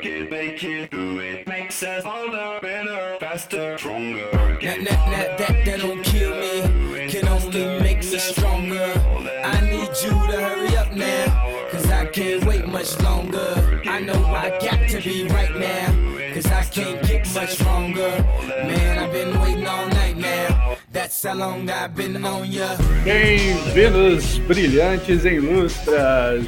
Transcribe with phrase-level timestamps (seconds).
[0.00, 1.46] It, make it, do it.
[1.48, 4.30] Makes us older, better, faster, stronger.
[4.30, 8.92] That, that, that, that, that don't kill me, can only make us stronger.
[9.44, 13.80] I need you to hurry up now, cause I can't wait much longer.
[13.86, 18.24] I know I got to be right now, cause I can't get much stronger.
[18.46, 20.76] Man, I've been waiting all night now.
[23.04, 26.46] Bem-vindos, brilhantes em lustras!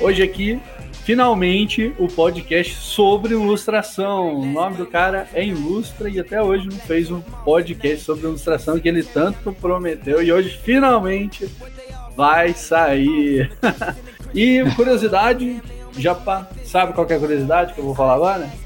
[0.00, 0.60] Hoje aqui,
[1.04, 4.34] finalmente, o podcast sobre ilustração.
[4.34, 8.78] O nome do cara é Ilustra e até hoje não fez um podcast sobre ilustração
[8.78, 11.48] que ele tanto prometeu e hoje finalmente
[12.16, 13.50] vai sair.
[14.34, 15.60] e curiosidade,
[15.98, 16.16] já
[16.64, 18.61] sabe qual é a curiosidade que eu vou falar agora?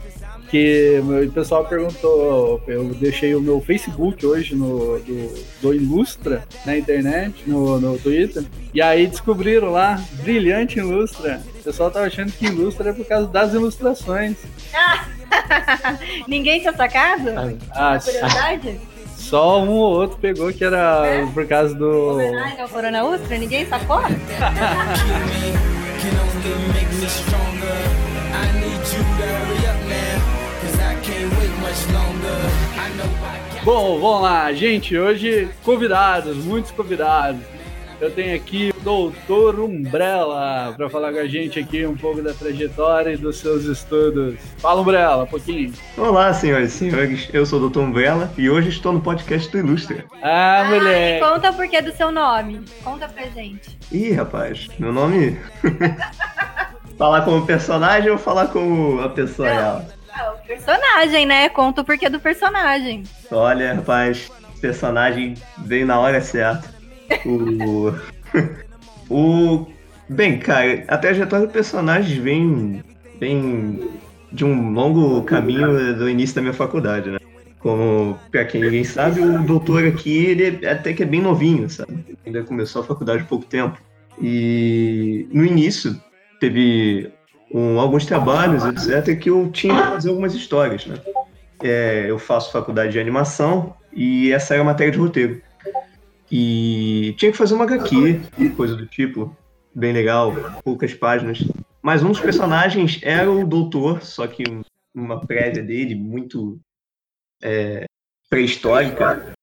[0.50, 6.76] Que o pessoal perguntou, eu deixei o meu Facebook hoje no, do, do Ilustra na
[6.76, 11.42] internet, no, no Twitter, e aí descobriram lá, brilhante Ilustra.
[11.60, 14.36] O pessoal tava achando que Ilustra é por causa das ilustrações.
[16.28, 17.30] Ninguém tinha sacado?
[17.72, 18.80] Ah, Curiosidade?
[19.16, 22.12] só um ou outro pegou que era por causa do.
[22.14, 23.38] Homenagem ao Corona Ustra?
[23.38, 24.00] Ninguém sacou?
[33.64, 34.96] Bom, vamos lá, gente.
[34.96, 37.40] Hoje, convidados, muitos convidados.
[38.00, 42.34] Eu tenho aqui o Doutor Umbrella para falar com a gente aqui um pouco da
[42.34, 44.36] trajetória e dos seus estudos.
[44.58, 45.72] Fala, Umbrella, um pouquinho.
[45.96, 47.28] Olá, senhoras e senhores.
[47.32, 47.80] Eu sou o Dr.
[47.80, 50.04] Umbrella e hoje estou no podcast do Ilustra.
[50.22, 51.24] Ah, Ai, moleque.
[51.24, 52.60] conta o porquê do seu nome.
[52.84, 53.78] Conta pra gente.
[53.90, 55.40] Ih, rapaz, meu nome.
[56.98, 59.84] falar como personagem ou falar como a pessoa real?
[60.18, 61.48] Ah, o personagem, né?
[61.50, 63.02] Conta o porquê do personagem.
[63.30, 66.74] Olha, rapaz, personagem veio na hora certa.
[67.26, 67.92] O.
[69.10, 69.66] o.
[70.08, 72.84] Bem, cara, a trajetória do personagem vem.
[73.20, 73.90] vem
[74.32, 77.18] de um longo caminho do início da minha faculdade, né?
[77.58, 82.16] Como, pra quem ninguém sabe, o doutor aqui, ele até que é bem novinho, sabe?
[82.24, 83.80] Ainda começou a faculdade há pouco tempo.
[84.20, 86.00] E no início,
[86.38, 87.10] teve
[87.52, 90.96] um, alguns trabalhos, etc., que eu tinha que fazer algumas histórias, né?
[91.62, 95.40] É, eu faço faculdade de animação e essa era a matéria de roteiro.
[96.30, 98.20] E tinha que fazer uma HQ,
[98.56, 99.34] coisa do tipo,
[99.74, 100.34] bem legal,
[100.64, 101.38] poucas páginas.
[101.80, 104.62] Mas um dos personagens era o doutor, só que um-
[104.94, 106.58] uma prévia dele, muito
[107.42, 107.84] é,
[108.30, 109.34] pré-histórica.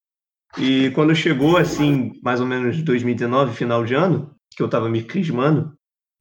[0.57, 5.03] E quando chegou, assim, mais ou menos 2019, final de ano, que eu tava me
[5.03, 5.73] crismando,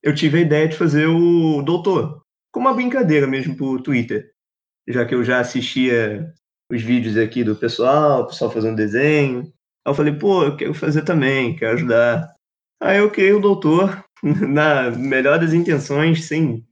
[0.02, 4.30] eu tive a ideia de fazer o doutor, como uma brincadeira mesmo pro Twitter.
[4.88, 6.32] Já que eu já assistia
[6.70, 9.40] os vídeos aqui do pessoal, o pessoal fazendo desenho.
[9.84, 12.34] Aí eu falei, pô, eu quero fazer também, quero ajudar.
[12.82, 16.64] Aí eu criei o doutor, na melhor das intenções, sem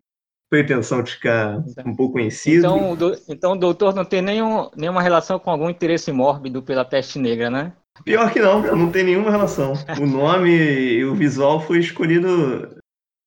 [0.51, 2.59] pretensão de ficar um pouco conhecido.
[2.67, 6.61] Então, o do- então o doutor não tem nenhum, nenhuma relação com algum interesse mórbido
[6.61, 7.73] pela peste negra, né?
[8.05, 9.75] Pior que não, não tem nenhuma relação.
[10.01, 12.80] O nome e o visual foi escolhido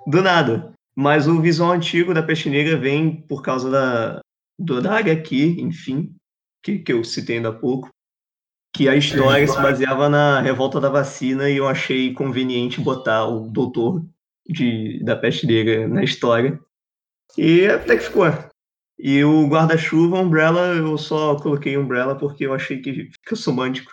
[0.07, 0.73] do nada.
[0.95, 4.19] Mas o visual antigo da Peste Negra vem por causa da,
[4.59, 6.15] do, da HQ, enfim,
[6.63, 7.89] que, que eu citei ainda há pouco.
[8.75, 13.47] Que a história se baseava na revolta da vacina e eu achei conveniente botar o
[13.49, 14.03] doutor
[14.47, 16.59] de, da Peste Negra na história.
[17.37, 18.25] E até que ficou.
[18.97, 23.91] E o guarda-chuva, Umbrella, eu só coloquei Umbrella porque eu achei que fica semântico.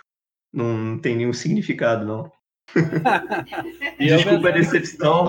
[0.53, 2.31] Não tem nenhum significado, não.
[3.99, 5.25] Desculpa a decepção.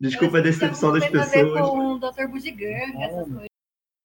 [0.00, 1.60] Desculpa a decepção das pessoas.
[1.70, 2.26] com o Dr.
[2.30, 3.46] Bugiganga, essas coisas.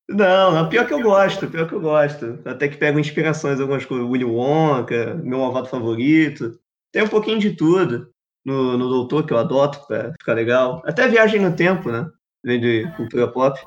[0.09, 2.39] Não, não, pior que eu gosto, pior que eu gosto.
[2.45, 4.05] Até que pego inspirações em algumas coisas.
[4.09, 6.59] Willy Wonka, meu malvado favorito.
[6.93, 8.09] Tem um pouquinho de tudo
[8.45, 10.81] no, no Doutor, que eu adoto pra ficar legal.
[10.85, 12.09] Até viagem no tempo, né?
[12.43, 13.57] Vem de cultura pop.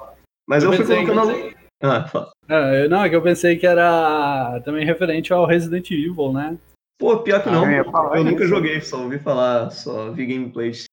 [0.47, 1.55] Mas Eu eu, fui pensei- colocando.
[1.83, 2.31] Ah, fala.
[2.49, 6.59] Ah, eu- não, é que eu pensei que era também referente ao Resident Evil, né?
[6.99, 7.65] Pô, pior que não.
[7.65, 10.85] eu ia falar Eu nunca joguei, só ouvi falar, só vi gameplays.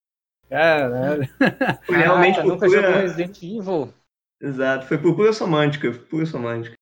[0.52, 1.30] Caralho.
[1.88, 3.02] Foi realmente por nunca jogou pura...
[3.02, 3.94] Resident Evil.
[4.42, 6.76] Exato, foi por pura semântica, pura semântica.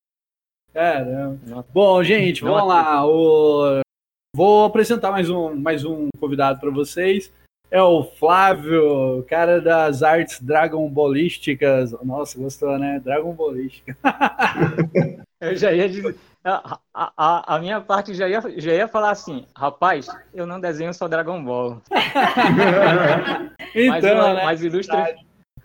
[0.72, 1.64] Caramba.
[1.72, 3.06] Bom, gente, vamos lá.
[3.06, 3.80] O...
[4.34, 7.30] Vou apresentar mais um, mais um convidado para vocês.
[7.70, 11.92] É o Flávio, cara das artes Dragon Ballísticas.
[12.02, 12.98] Nossa, gostou, né?
[12.98, 13.96] Dragon Ballística.
[15.40, 16.16] Eu já ia dizer.
[16.42, 20.58] A, a, a- a minha parte já ia, já ia falar assim, rapaz, eu não
[20.58, 21.82] desenho só Dragon Ball.
[21.90, 23.50] mas,
[24.04, 24.44] Então, o- né?
[24.44, 25.14] mas o Ilustra,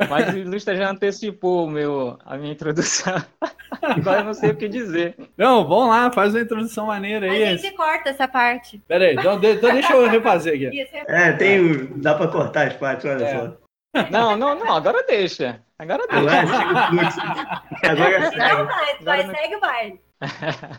[0.09, 3.15] mas o Ilustra já antecipou meu, a minha introdução.
[3.81, 5.15] Agora eu não sei o que dizer.
[5.37, 7.57] Não, vamos lá, faz uma introdução maneira A aí.
[7.57, 8.81] gente corta essa parte.
[8.87, 10.81] Pera aí, então, de- então deixa eu refazer aqui.
[11.07, 11.59] É É, tem.
[11.59, 13.39] o- Dá pra cortar as partes, olha É.
[13.39, 13.53] só.
[14.11, 15.61] Não, não, não, agora deixa.
[15.79, 16.19] Agora deu.
[16.19, 17.19] Agora segue o fluxo.
[17.83, 18.63] Agora Não, segue.
[18.63, 20.01] vai, vai, não- segue o baile.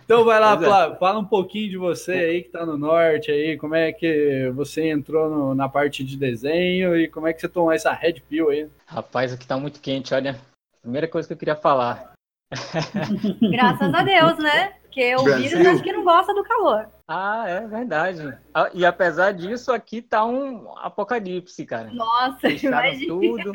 [0.05, 0.59] Então vai lá, é.
[0.59, 4.51] Flávio, fala um pouquinho de você aí que tá no norte aí, como é que
[4.55, 8.15] você entrou no- na parte de desenho e como é que você tomou essa red
[8.29, 8.69] pill aí.
[8.87, 10.37] Rapaz, aqui tá muito quente, olha.
[10.81, 12.13] Primeira coisa que eu queria falar.
[13.51, 14.73] Graças a Deus, né?
[14.83, 15.51] Porque o Brasil.
[15.59, 16.89] vírus acho que não gosta do calor.
[17.07, 18.37] Ah, é verdade.
[18.55, 21.91] Ah, E apesar disso, aqui tá um apocalipse, cara.
[21.93, 23.13] Nossa, Fecharam imagina.
[23.13, 23.53] tudo.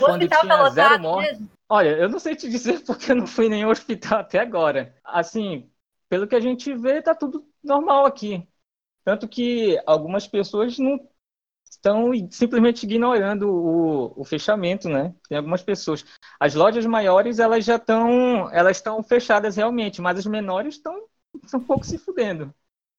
[0.00, 1.50] O hospital tá lotado mesmo.
[1.68, 4.94] Olha, eu não sei te dizer porque eu não fui em nenhum hospital até agora.
[5.04, 5.70] Assim,
[6.08, 8.46] pelo que a gente vê, tá tudo normal aqui.
[9.04, 10.98] Tanto que algumas pessoas não
[11.64, 15.14] estão simplesmente ignorando o, o fechamento, né?
[15.28, 16.04] Tem algumas pessoas.
[16.40, 21.06] As lojas maiores, elas já estão, elas estão fechadas realmente, mas as menores estão
[21.54, 22.52] um pouco se fudendo.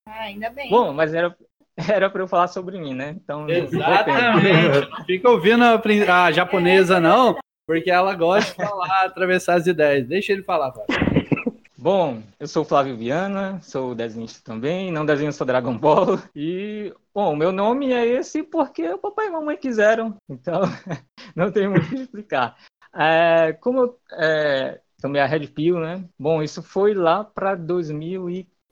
[0.06, 0.70] Ah, ainda bem.
[0.70, 1.36] Bom, mas era
[1.88, 3.10] era para eu falar sobre mim, né?
[3.10, 3.48] Então.
[3.48, 4.90] Exatamente.
[4.90, 7.36] Não Fica ouvindo a, a japonesa, não,
[7.66, 10.06] porque ela gosta de falar, atravessar as ideias.
[10.06, 10.72] Deixa ele falar.
[11.80, 16.18] Bom, eu sou o Flávio Viana, sou desenhista também, não desenho só Dragon Ball.
[16.34, 20.62] E, bom, o meu nome é esse porque o papai e mamãe quiseram, então
[21.36, 22.56] não tem muito o que explicar.
[22.92, 26.04] É, como eu é, tomei a Red Pill, né?
[26.18, 27.54] Bom, isso foi lá para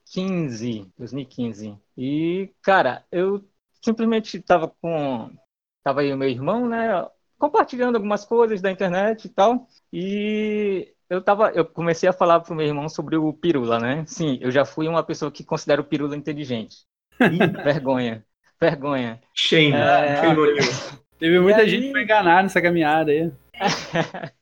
[0.06, 1.78] 2015, 2015.
[1.98, 3.44] E, cara, eu
[3.82, 5.30] simplesmente estava com...
[5.82, 7.06] Tava aí o meu irmão, né?
[7.38, 9.68] Compartilhando algumas coisas da internet e tal.
[9.92, 14.04] E eu tava, eu comecei a falar pro meu irmão sobre o Pirula, né?
[14.06, 16.78] Sim, eu já fui uma pessoa que considera o Pirula inteligente.
[17.64, 18.24] vergonha,
[18.60, 19.20] vergonha.
[19.34, 19.74] Shame.
[19.76, 20.22] É.
[20.22, 20.56] Shame on you.
[21.18, 23.32] Teve muita aí- gente que foi enganar nessa caminhada aí.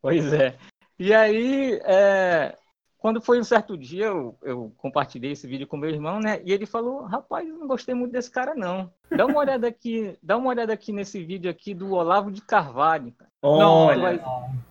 [0.00, 0.56] Pois é.
[0.98, 2.56] E aí, é,
[3.02, 6.40] quando foi um certo dia, eu, eu compartilhei esse vídeo com meu irmão, né?
[6.44, 8.92] E ele falou, rapaz, eu não gostei muito desse cara, não.
[9.10, 13.12] Dá uma olhada aqui, dá uma olhada aqui nesse vídeo aqui do Olavo de Carvalho.
[13.18, 13.28] cara.
[13.42, 14.22] Olha.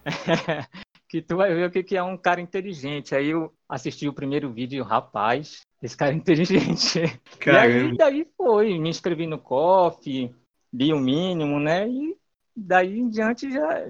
[1.10, 3.14] que tu vai ver o que é um cara inteligente.
[3.14, 7.02] Aí eu assisti o primeiro vídeo rapaz, esse cara é inteligente.
[7.46, 7.96] E aí, Caramba.
[7.98, 10.34] daí foi, me inscrevi no COF,
[10.72, 11.86] li o mínimo, né?
[11.90, 12.16] E
[12.56, 13.86] daí em diante já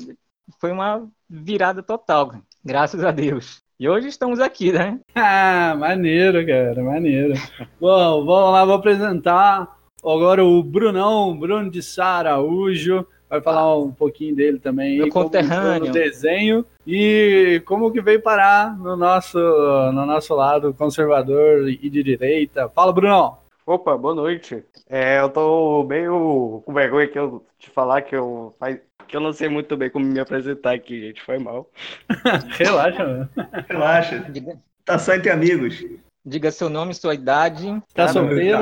[0.60, 3.62] foi uma virada total, graças a Deus.
[3.82, 5.00] E hoje estamos aqui, né?
[5.16, 7.34] Ah, maneiro, cara, maneiro.
[7.80, 13.04] Bom, vamos lá, vou apresentar agora o Brunão, Bruno de Sá Araújo.
[13.28, 15.00] Vai falar um pouquinho dele também.
[15.00, 15.88] Meu conterrâneo.
[15.88, 22.04] No desenho e como que veio parar no nosso, no nosso lado conservador e de
[22.04, 22.70] direita.
[22.70, 23.40] Fala, Brunão.
[23.66, 24.64] Opa, boa noite.
[24.88, 28.80] É, eu tô meio com vergonha que eu te falar que eu faz...
[29.12, 31.22] que eu não sei muito bem como me apresentar aqui, gente.
[31.22, 31.70] Foi mal.
[32.58, 33.30] Relaxa, mano.
[33.68, 34.20] Relaxa.
[34.32, 35.84] Diga, Tá só entre amigos.
[36.26, 38.58] diga seu nome, sua idade, Tá Tá solteiro?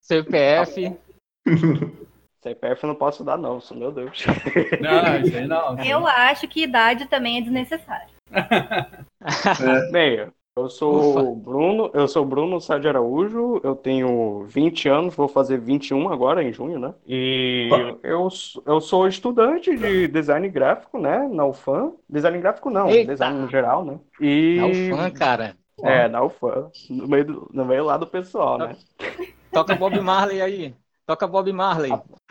[0.00, 0.96] CPF.
[2.42, 4.24] CPF eu não posso dar, não, meu Deus.
[4.80, 5.78] Não, isso aí não.
[5.84, 8.08] Eu acho que idade também é desnecessária.
[9.92, 15.14] Bem, eu sou o Bruno, eu sou Bruno Sá de Araújo, eu tenho 20 anos,
[15.14, 16.94] vou fazer 21 agora em junho, né?
[17.04, 17.68] E
[18.04, 18.28] eu,
[18.64, 21.94] eu sou estudante de design gráfico, né, na UFAM.
[22.08, 23.10] Design gráfico não, Eita!
[23.10, 23.98] design no geral, né?
[24.20, 24.60] E
[24.92, 25.56] o fã, cara.
[25.82, 28.76] é, na UFAM, no meio, do- no meio lá do pessoal, né?
[29.50, 30.74] Toca Bob Marley aí.
[31.04, 31.92] Toca Bob Marley.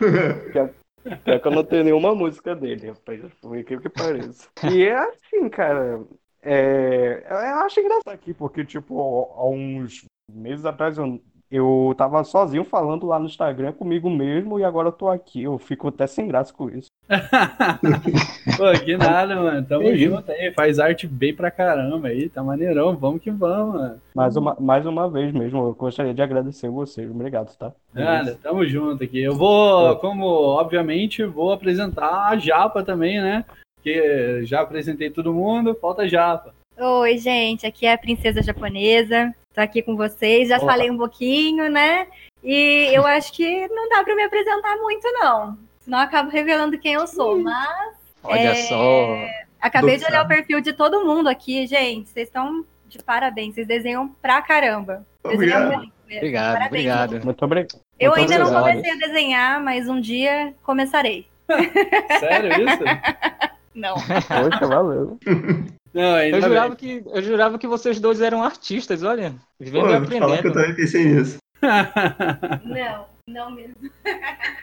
[1.22, 3.20] Pior que eu não tenho nenhuma música dele, rapaz.
[3.42, 4.48] Por incrível que pareça.
[4.72, 6.00] E é assim, cara.
[6.44, 11.20] É, eu acho engraçado aqui, porque, tipo, há uns meses atrás eu,
[11.50, 15.42] eu tava sozinho falando lá no Instagram comigo mesmo e agora eu tô aqui.
[15.42, 16.88] Eu fico até sem graça com isso.
[18.56, 19.64] Pô, que nada, mano.
[19.66, 20.52] Tamo Que junto aí.
[20.52, 22.28] Faz arte bem pra caramba aí.
[22.28, 22.96] Tá maneirão.
[22.96, 24.00] Vamos que vamos, mano.
[24.14, 27.10] Mais uma, mais uma vez mesmo, eu gostaria de agradecer vocês.
[27.10, 27.72] Obrigado, tá?
[27.92, 29.22] Nada, tamo junto aqui.
[29.22, 33.44] Eu vou, como obviamente, vou apresentar a Japa também, né?
[33.84, 36.54] Que já apresentei todo mundo, falta a Japa.
[36.78, 39.32] Oi, gente, aqui é a princesa japonesa.
[39.54, 40.48] Tô aqui com vocês.
[40.48, 40.66] Já Opa.
[40.66, 42.06] falei um pouquinho, né?
[42.42, 45.58] E eu acho que não dá pra me apresentar muito, não.
[45.80, 47.38] Senão eu acabo revelando quem eu sou.
[47.38, 49.18] Mas Olha É, só.
[49.60, 52.08] acabei de olhar o perfil de todo mundo aqui, gente.
[52.08, 53.54] Vocês estão de parabéns.
[53.54, 55.04] Vocês desenham pra caramba.
[55.24, 55.76] Desenham Obrigado.
[55.76, 56.18] muito mesmo.
[56.20, 56.70] Obrigado, Parabéns.
[56.70, 57.24] obrigado.
[57.24, 57.80] Muito obrigado.
[58.00, 58.82] Eu Muito ainda não obrigado.
[58.82, 61.26] comecei a desenhar, mas um dia começarei.
[62.18, 62.82] Sério isso?
[63.74, 63.94] Não.
[64.28, 65.18] Poxa, valeu.
[65.94, 66.42] Não, Eu bem.
[66.42, 69.30] jurava, que, eu jurava que vocês dois eram artistas, olha.
[69.30, 70.52] Pô, Vivendo e eu vou falar que eu aprendendo.
[70.52, 71.38] também pensei nisso.
[72.64, 73.74] Não, não mesmo.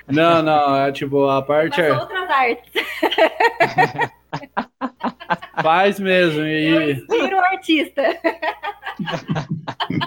[0.07, 4.11] não, não, é tipo, a parte Mas é, outras artes.
[5.61, 6.41] Faz mesmo.
[6.41, 8.01] Eu E, inspiro o artista.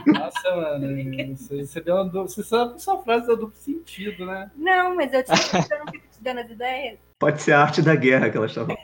[0.07, 4.26] nossa, mano, você, você deu uma, du- você sabe que sua frase deu duplo sentido,
[4.26, 4.50] né?
[4.57, 6.99] Não, mas eu, te, eu não fico te dando as ideias?
[7.19, 8.76] Pode ser a arte da guerra que elas estavam.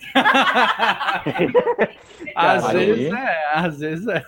[2.35, 4.25] Às Olha vezes é, às vezes é.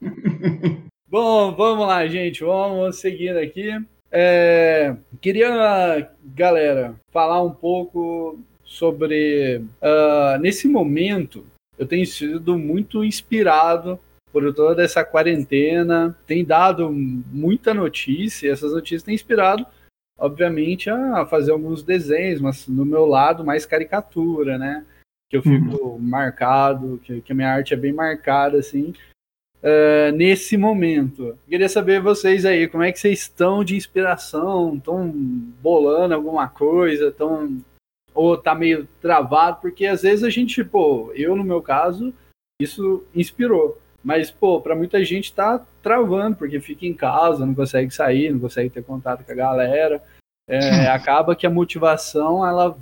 [1.08, 2.42] Bom, vamos lá, gente.
[2.44, 3.70] Vamos seguindo aqui.
[4.10, 9.62] É, queria, galera, falar um pouco sobre.
[9.80, 11.44] ah, nesse momento,
[11.78, 13.98] eu tenho sido muito inspirado
[14.32, 16.16] por toda essa quarentena.
[16.26, 18.46] Tem dado muita notícia.
[18.46, 19.66] e Essas notícias têm inspirado,
[20.18, 24.84] obviamente, a fazer alguns desenhos, mas no meu lado, mais caricatura, né?
[25.30, 28.94] Que eu fico marcado, que, que a minha arte é bem marcada, assim
[29.64, 31.38] é, nesse momento.
[31.48, 34.76] Queria saber vocês aí, como é que vocês estão de inspiração?
[34.76, 37.08] Estão bolando alguma coisa?
[37.08, 37.64] Estão
[38.14, 39.58] ou tá meio travado?
[39.60, 42.12] Porque às vezes a gente, pô, eu no meu caso,
[42.60, 43.78] isso inspirou.
[44.02, 48.38] Mas, pô, pra muita gente tá travando, porque fica em casa, não consegue sair, não
[48.38, 50.02] consegue ter contato com a galera.
[50.48, 52.76] É, acaba que a motivação, ela,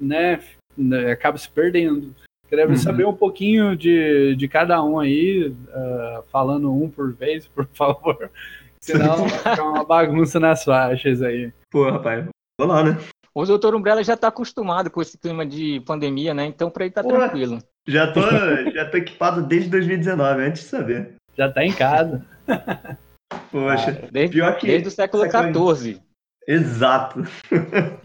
[0.00, 0.40] né,
[0.76, 2.14] né, acaba se perdendo.
[2.48, 2.76] Queria Uhum.
[2.76, 8.30] saber um pouquinho de, de cada um aí, ah, falando um por vez, por favor.
[8.80, 11.52] Senão vai ficar uma bagunça nas faixas aí.
[11.70, 12.24] Pô, rapaz,
[12.58, 12.96] vou lá, né?
[13.40, 16.46] O doutor Umbrella já tá acostumado com esse clima de pandemia, né?
[16.46, 17.10] Então pra ele tá Pô.
[17.10, 17.60] tranquilo.
[17.86, 18.20] Já tô,
[18.74, 21.14] já tô equipado desde 2019, antes de saber.
[21.36, 22.26] Já tá em casa.
[23.52, 24.66] Poxa, Desde, pior que.
[24.66, 26.00] desde o século XIV.
[26.48, 27.22] Exato.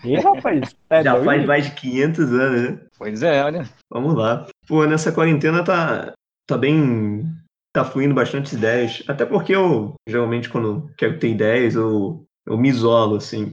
[0.06, 1.26] Ih, rapaz, é Já doido?
[1.26, 2.80] faz mais de 500 anos, né?
[2.96, 3.68] Pois é, olha.
[3.92, 4.46] Vamos lá.
[4.68, 6.14] Pô, nessa quarentena tá,
[6.48, 7.24] tá bem.
[7.74, 9.02] Tá fluindo bastante ideias.
[9.08, 13.50] Até porque eu, geralmente, quando quero ter ideias, eu, eu me isolo, assim,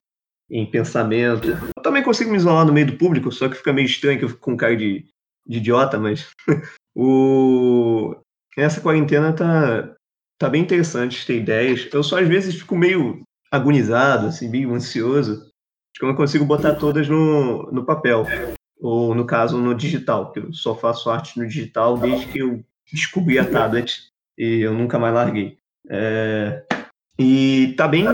[0.51, 1.49] em pensamento.
[1.49, 4.25] Eu também consigo me isolar no meio do público, só que fica meio estranho que
[4.25, 5.07] eu fico com cara de,
[5.47, 6.31] de idiota, mas.
[6.95, 8.17] o...
[8.57, 9.95] Essa quarentena tá,
[10.39, 11.89] tá bem interessante ter ideias.
[11.93, 15.45] Eu só às vezes fico meio agonizado, assim, meio ansioso,
[15.93, 18.27] de que eu não consigo botar todas no, no papel
[18.81, 22.65] ou no caso no digital, porque eu só faço arte no digital desde que eu
[22.91, 25.59] descobri a tablet e eu nunca mais larguei.
[25.89, 26.65] É,
[27.19, 28.05] E tá bem,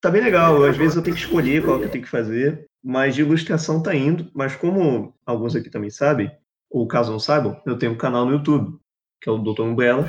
[0.00, 0.64] tá bem legal.
[0.64, 3.82] Às vezes eu tenho que escolher qual que eu tenho que fazer, mas de ilustração
[3.82, 4.30] tá indo.
[4.34, 6.30] Mas como alguns aqui também sabem,
[6.70, 8.78] ou caso não saibam, eu tenho um canal no YouTube,
[9.20, 9.62] que é o Dr.
[9.62, 10.08] Umbrella,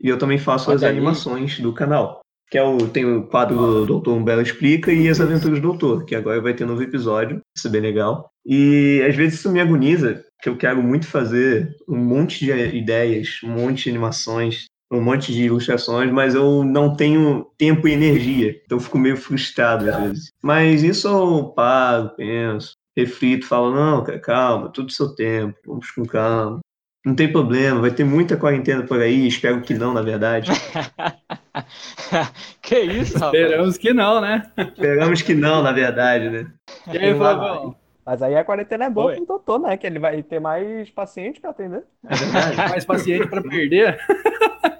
[0.00, 0.96] e eu também faço as Olha aí.
[0.96, 2.20] animações do canal.
[2.50, 4.10] Que é o, tem o quadro do Dr.
[4.10, 7.70] Umbrella Explica e as Aventuras do Doutor, que agora vai ter novo episódio, isso é
[7.70, 8.28] bem legal.
[8.44, 13.40] E às vezes isso me agoniza, que eu quero muito fazer um monte de ideias,
[13.42, 18.60] um monte de animações, um monte de ilustrações, mas eu não tenho tempo e energia.
[18.64, 20.32] Então eu fico meio frustrado às vezes.
[20.42, 26.04] Mas isso eu paro, penso, reflito, falo, não, cara, calma, tudo seu tempo, vamos com
[26.04, 26.60] calma.
[27.04, 30.52] Não tem problema, vai ter muita quarentena por aí, espero que não, na verdade.
[32.62, 33.34] que isso, rapaz?
[33.34, 34.42] Esperamos que não, né?
[34.56, 36.46] Esperamos que não, na verdade, né?
[36.92, 37.74] E aí, Flavão?
[38.04, 39.16] Mas aí a quarentena é boa Oi.
[39.16, 39.76] pro doutor, né?
[39.76, 41.84] Que ele vai ter mais paciente pra atender.
[42.08, 42.56] É verdade.
[42.56, 43.98] Mais paciente pra perder?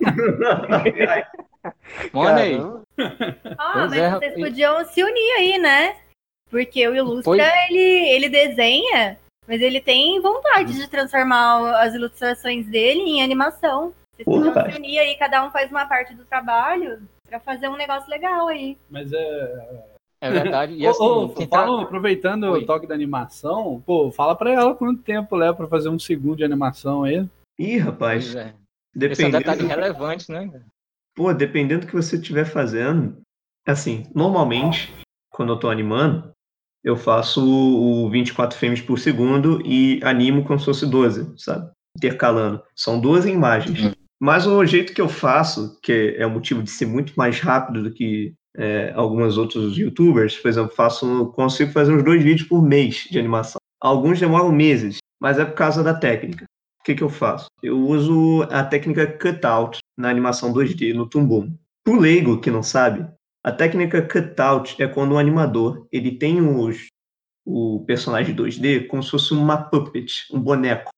[2.13, 2.57] Olha aí.
[2.57, 2.83] Caramba.
[3.59, 5.97] Ah, mas é, vocês e- podiam se unir aí, né?
[6.51, 12.67] Porque o Ilustra, Pois- ele, ele desenha, mas ele tem vontade de transformar as ilustrações
[12.67, 13.93] dele em animação.
[14.15, 17.69] Vocês Porra, podiam se unir aí, cada um faz uma parte do trabalho pra fazer
[17.69, 18.77] um negócio legal aí.
[18.91, 19.83] Mas é.
[20.21, 20.75] É verdade.
[20.75, 22.63] E Ô, assim, ô, quem tá- fala- aproveitando Oi.
[22.63, 26.37] o toque da animação, pô, fala pra ela quanto tempo leva pra fazer um segundo
[26.37, 27.27] de animação aí.
[27.59, 28.55] Ih, rapaz, Pois
[29.01, 29.07] é.
[29.07, 30.51] Esse é um detalhe dependendo, relevante, né?
[31.15, 33.21] pô, dependendo do que você estiver fazendo,
[33.67, 34.93] assim, normalmente,
[35.31, 36.33] quando eu tô animando,
[36.85, 41.71] eu faço o 24 frames por segundo e animo como se fosse 12, sabe?
[41.97, 42.63] Intercalando.
[42.75, 43.95] São 12 imagens.
[44.21, 47.83] Mas o jeito que eu faço, que é o motivo de ser muito mais rápido
[47.83, 52.63] do que é, alguns outros youtubers, por exemplo, faço, consigo fazer uns dois vídeos por
[52.63, 53.61] mês de animação.
[53.81, 56.45] Alguns demoram meses, mas é por causa da técnica.
[56.83, 57.47] O que, que eu faço?
[57.63, 61.57] Eu uso a técnica cutout na animação 2D, no Boom.
[61.85, 63.09] Pro leigo que não sabe,
[63.45, 66.89] a técnica cutout é quando o animador ele tem os,
[67.47, 70.91] o personagem 2D como se fosse uma puppet, um boneco.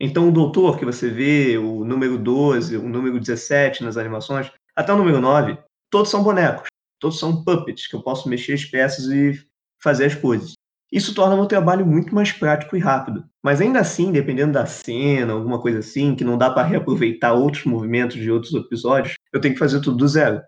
[0.00, 4.92] Então o doutor que você vê, o número 12, o número 17 nas animações, até
[4.92, 5.56] o número 9,
[5.92, 6.66] todos são bonecos,
[6.98, 9.46] todos são puppets, que eu posso mexer as peças e
[9.80, 10.54] fazer as coisas.
[10.92, 13.24] Isso torna meu trabalho muito mais prático e rápido.
[13.42, 17.64] Mas ainda assim, dependendo da cena, alguma coisa assim, que não dá para reaproveitar outros
[17.64, 20.40] movimentos de outros episódios, eu tenho que fazer tudo do zero.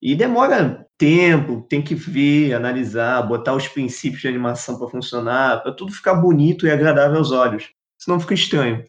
[0.00, 5.72] E demora tempo, tem que ver, analisar, botar os princípios de animação para funcionar, para
[5.72, 7.70] tudo ficar bonito e agradável aos olhos.
[7.98, 8.84] Senão fica estranho.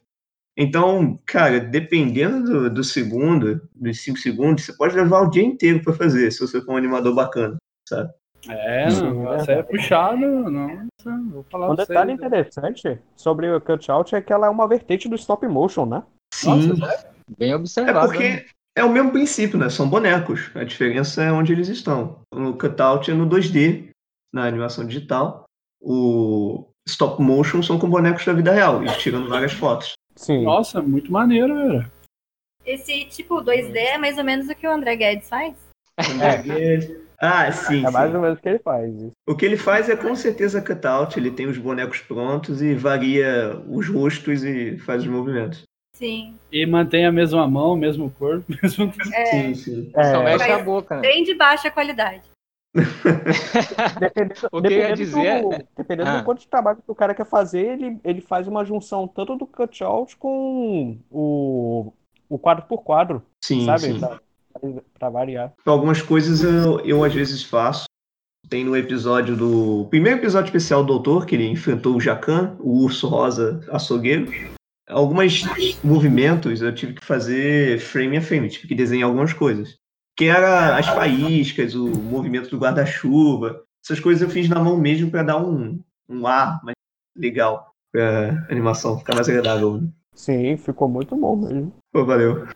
[0.55, 5.83] Então, cara, dependendo do, do segundo, dos 5 segundos, você pode levar o dia inteiro
[5.83, 7.57] para fazer, se você for um animador bacana,
[7.87, 8.11] sabe?
[8.49, 10.87] É, não, essa é puxado, não.
[11.31, 12.19] Vou falar Um detalhe vocês.
[12.27, 16.03] interessante sobre o cutout é que ela é uma vertente do stop motion, né?
[16.33, 16.73] Sim.
[16.73, 17.07] Nossa,
[17.37, 17.99] Bem É observado.
[17.99, 18.05] né?
[18.07, 18.45] porque
[18.75, 19.69] é o mesmo princípio, né?
[19.69, 20.51] São bonecos.
[20.55, 22.19] A diferença é onde eles estão.
[22.33, 23.89] No cutout é no 2D,
[24.33, 25.45] na animação digital.
[25.81, 29.93] O stop motion são com bonecos da vida real, e tirando várias fotos.
[30.15, 30.43] Sim.
[30.43, 31.91] Nossa, muito maneiro, velho.
[32.65, 35.55] Esse tipo 2D é mais ou menos o que o André Guedes faz?
[37.25, 37.85] Ah, sim.
[37.85, 38.17] É mais sim.
[38.17, 38.93] ou menos o que ele faz.
[39.25, 43.57] O que ele faz é com certeza cutout, ele tem os bonecos prontos e varia
[43.69, 45.63] os rostos e faz os movimentos.
[45.95, 46.35] Sim.
[46.51, 48.91] E mantém a mesma mão, o mesmo corpo, mesmo.
[49.13, 49.91] É, Sim, sim.
[49.93, 51.01] Só É, mexe a boca, né?
[51.01, 52.23] bem de baixa qualidade.
[53.99, 56.17] dependendo, O que eu ia dependendo dizer do, é- dependendo Ah.
[56.17, 59.37] do quanto de trabalho que o cara quer fazer, ele, ele faz uma junção tanto
[59.37, 61.93] do cutout com o,
[62.27, 63.79] o quadro por quadro, Sim, sabe?
[63.81, 63.99] sim.
[63.99, 64.19] Pra,
[64.97, 65.53] pra variar.
[65.65, 67.85] Algumas coisas eu, eu às vezes faço.
[68.49, 69.87] Tem no episódio do.
[69.89, 74.31] Primeiro episódio especial do Doutor, que ele enfrentou o Jacan, o urso rosa açougueiro.
[74.87, 75.43] Alguns
[75.83, 79.77] movimentos eu tive que fazer frame a frame, tive que desenhar algumas coisas.
[80.15, 83.63] Que era as faíscas, o movimento do guarda-chuva.
[83.83, 86.75] Essas coisas eu fiz na mão mesmo para dar um, um ar mais
[87.17, 89.83] legal pra animação ficar mais agradável.
[90.13, 91.73] Sim, ficou muito bom mesmo.
[91.91, 92.47] Pô, valeu.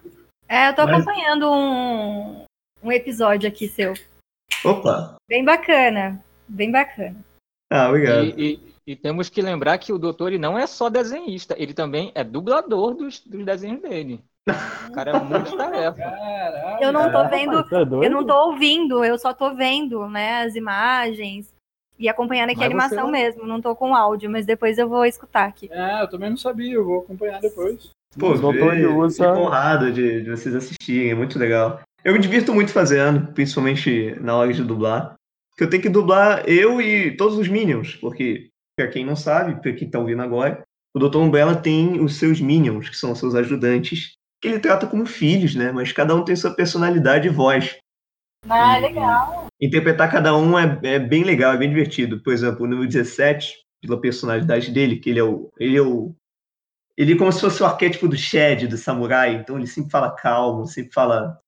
[0.47, 2.45] É, eu tô Mas- acompanhando um,
[2.83, 3.93] um episódio aqui seu.
[4.63, 5.15] Opa!
[5.29, 6.23] Bem bacana.
[6.47, 7.17] Bem bacana.
[7.71, 8.23] Ah, obrigado.
[8.23, 11.73] E, e- e temos que lembrar que o doutor ele não é só desenhista, ele
[11.73, 14.21] também é dublador dos, dos desenhos dele.
[14.87, 15.97] O cara é muito tarefa.
[15.97, 16.81] Caralho.
[16.83, 20.55] Eu não tô vendo, é eu não tô ouvindo, eu só tô vendo, né, as
[20.55, 21.53] imagens
[21.99, 23.45] e acompanhando aqui a Mas você animação não- mesmo.
[23.45, 25.67] Não tô com áudio, mas depois eu vou escutar aqui.
[25.69, 27.89] É, eu também não sabia, eu vou acompanhar depois.
[28.17, 31.81] Pô, O doutor ele usa- fico honrado de, de vocês assistirem, é muito legal.
[32.03, 35.15] Eu me divirto muito fazendo, principalmente na hora de dublar.
[35.57, 39.59] Que eu tenho que dublar eu e todos os Minions, porque, pra quem não sabe,
[39.61, 40.61] pra quem tá ouvindo agora,
[40.95, 41.17] o Dr.
[41.17, 45.55] Umbrella tem os seus Minions, que são os seus ajudantes, que ele trata como filhos,
[45.55, 45.71] né?
[45.71, 47.75] Mas cada um tem sua personalidade e voz.
[48.47, 49.47] Ah, legal.
[49.59, 52.21] Interpretar cada um é, é bem legal, é bem divertido.
[52.21, 55.49] Por exemplo, o número 17, pela personalidade dele, que ele é o.
[55.59, 56.15] Ele é o.
[56.97, 60.15] Ele é como se fosse o arquétipo do Shed, do samurai, então ele sempre fala
[60.15, 61.39] calmo, sempre fala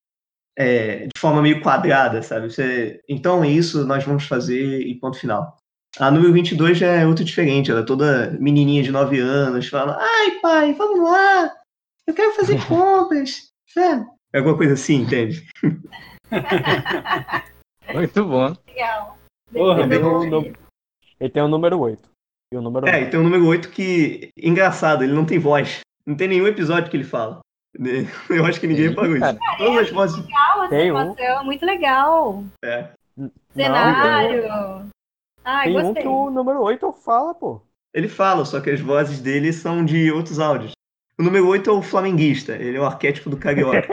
[0.56, 2.50] é, de forma meio quadrada, sabe?
[2.50, 5.56] Você, então é isso, nós vamos fazer e ponto final.
[5.98, 9.98] A número 22 já é outra diferente, ela é toda menininha de 9 anos, fala:
[10.00, 11.52] Ai, pai, vamos lá,
[12.06, 14.06] eu quero fazer compras, sabe?
[14.32, 15.44] É alguma coisa assim, entende?
[17.92, 18.54] Muito bom.
[18.68, 19.18] Legal.
[19.52, 20.52] Porra, Ele tem, nu-
[21.20, 22.09] ele tem o número 8.
[22.52, 24.30] E o número É, e tem o número 8 que.
[24.36, 25.80] Engraçado, ele não tem voz.
[26.04, 27.40] Não tem nenhum episódio que ele fala.
[28.28, 29.20] Eu acho que ninguém Sim, reparou isso.
[29.20, 29.38] cara.
[29.58, 30.24] Todas as vozes.
[30.26, 30.96] Legal, essa Tem um.
[30.98, 32.44] animação, muito legal.
[32.64, 32.88] É.
[33.54, 34.44] Cenário.
[35.44, 36.02] Ai, Tem um gostei.
[36.02, 37.62] que o número 8 fala, pô.
[37.94, 40.72] Ele fala, só que as vozes dele são de outros áudios.
[41.18, 43.86] O número 8 é o flamenguista, ele é o arquétipo do carioca.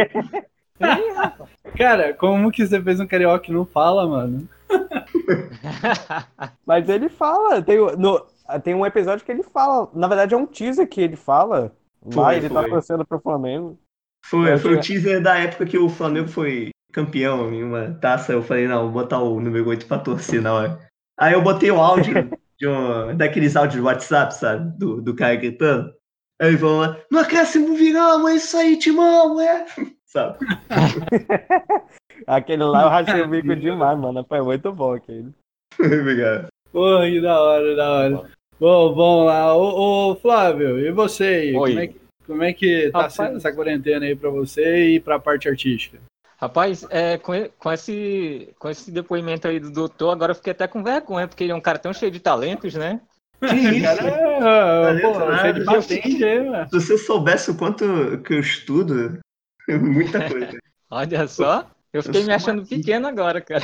[1.78, 4.48] Cara, como que você fez um carioca e não fala, mano?
[6.66, 7.62] Mas ele fala.
[7.62, 8.26] Tem, o- no,
[8.64, 9.90] tem um episódio que ele fala.
[9.94, 11.72] Na verdade, é um teaser que ele fala.
[12.06, 12.70] Lá Foi, ele tá foi.
[12.70, 13.78] torcendo pro Flamengo.
[14.26, 17.94] Foi, Eu foi o achei- teaser da época que o Flamengo foi campeão em uma
[18.00, 18.32] taça.
[18.34, 20.80] Eu falei, não, vou botar o número 8 pra torcer na hora.
[21.20, 22.14] Aí eu botei o áudio
[22.60, 24.78] de um, daqueles áudios de WhatsApp, sabe?
[24.78, 25.94] Do, do cara gritando.
[26.40, 29.66] Aí eles vão lá, no acréscimo viramos, é isso aí, Timão, é.
[30.06, 30.38] Sabe?
[32.26, 34.26] Aquele lá eu rachei o bico demais, mano.
[34.28, 35.34] Foi muito bom aquele.
[35.80, 36.48] Obrigado.
[36.72, 38.30] Porra, que da hora, da hora.
[38.60, 39.56] Bom, vamos lá.
[39.56, 41.56] Ô, ô, Flávio, e você aí?
[41.56, 41.70] Oi.
[41.70, 43.14] Como é, que, como é que tá Rapaz.
[43.14, 46.00] sendo essa quarentena aí pra você e pra parte artística?
[46.40, 50.68] Rapaz, é, com, com esse, com esse depoimento aí do doutor, agora eu fiquei até
[50.68, 53.02] com vergonha, porque ele é um cara tão cheio de talentos, né?
[53.40, 53.82] Que isso?
[53.84, 56.70] Cara, é, pô, cheio de patente.
[56.70, 59.20] Se você soubesse o quanto que eu estudo,
[59.68, 60.58] muita coisa.
[60.90, 63.64] Olha só, eu fiquei sou me achando pequeno agora, cara.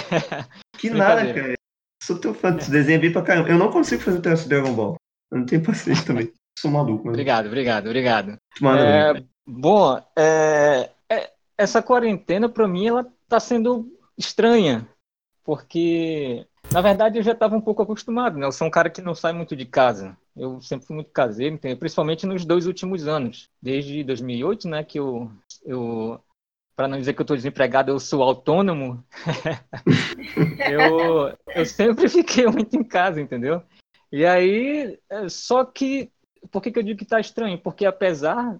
[0.77, 1.55] Que nada, cara.
[2.05, 3.47] Sou teu fã, tu desenha bem pra caramba.
[3.47, 4.97] Eu não consigo fazer traço de Dragon Ball.
[5.31, 6.33] Eu não tenho paciência também.
[6.59, 8.37] Sou maluco, mas Obrigado, obrigado, obrigado.
[8.77, 9.29] É, bem.
[9.47, 14.85] bom, é, é, essa quarentena para mim ela tá sendo estranha,
[15.45, 18.45] porque na verdade eu já estava um pouco acostumado, né?
[18.45, 20.15] Eu sou um cara que não sai muito de casa.
[20.35, 25.31] Eu sempre fui muito caseiro, principalmente nos dois últimos anos, desde 2008, né, que eu
[25.65, 26.19] eu
[26.75, 29.03] para não dizer que eu estou desempregado, eu sou autônomo.
[30.69, 33.61] eu, eu sempre fiquei muito em casa, entendeu?
[34.11, 36.11] E aí, é, só que,
[36.51, 37.57] por que, que eu digo que tá estranho?
[37.57, 38.59] Porque apesar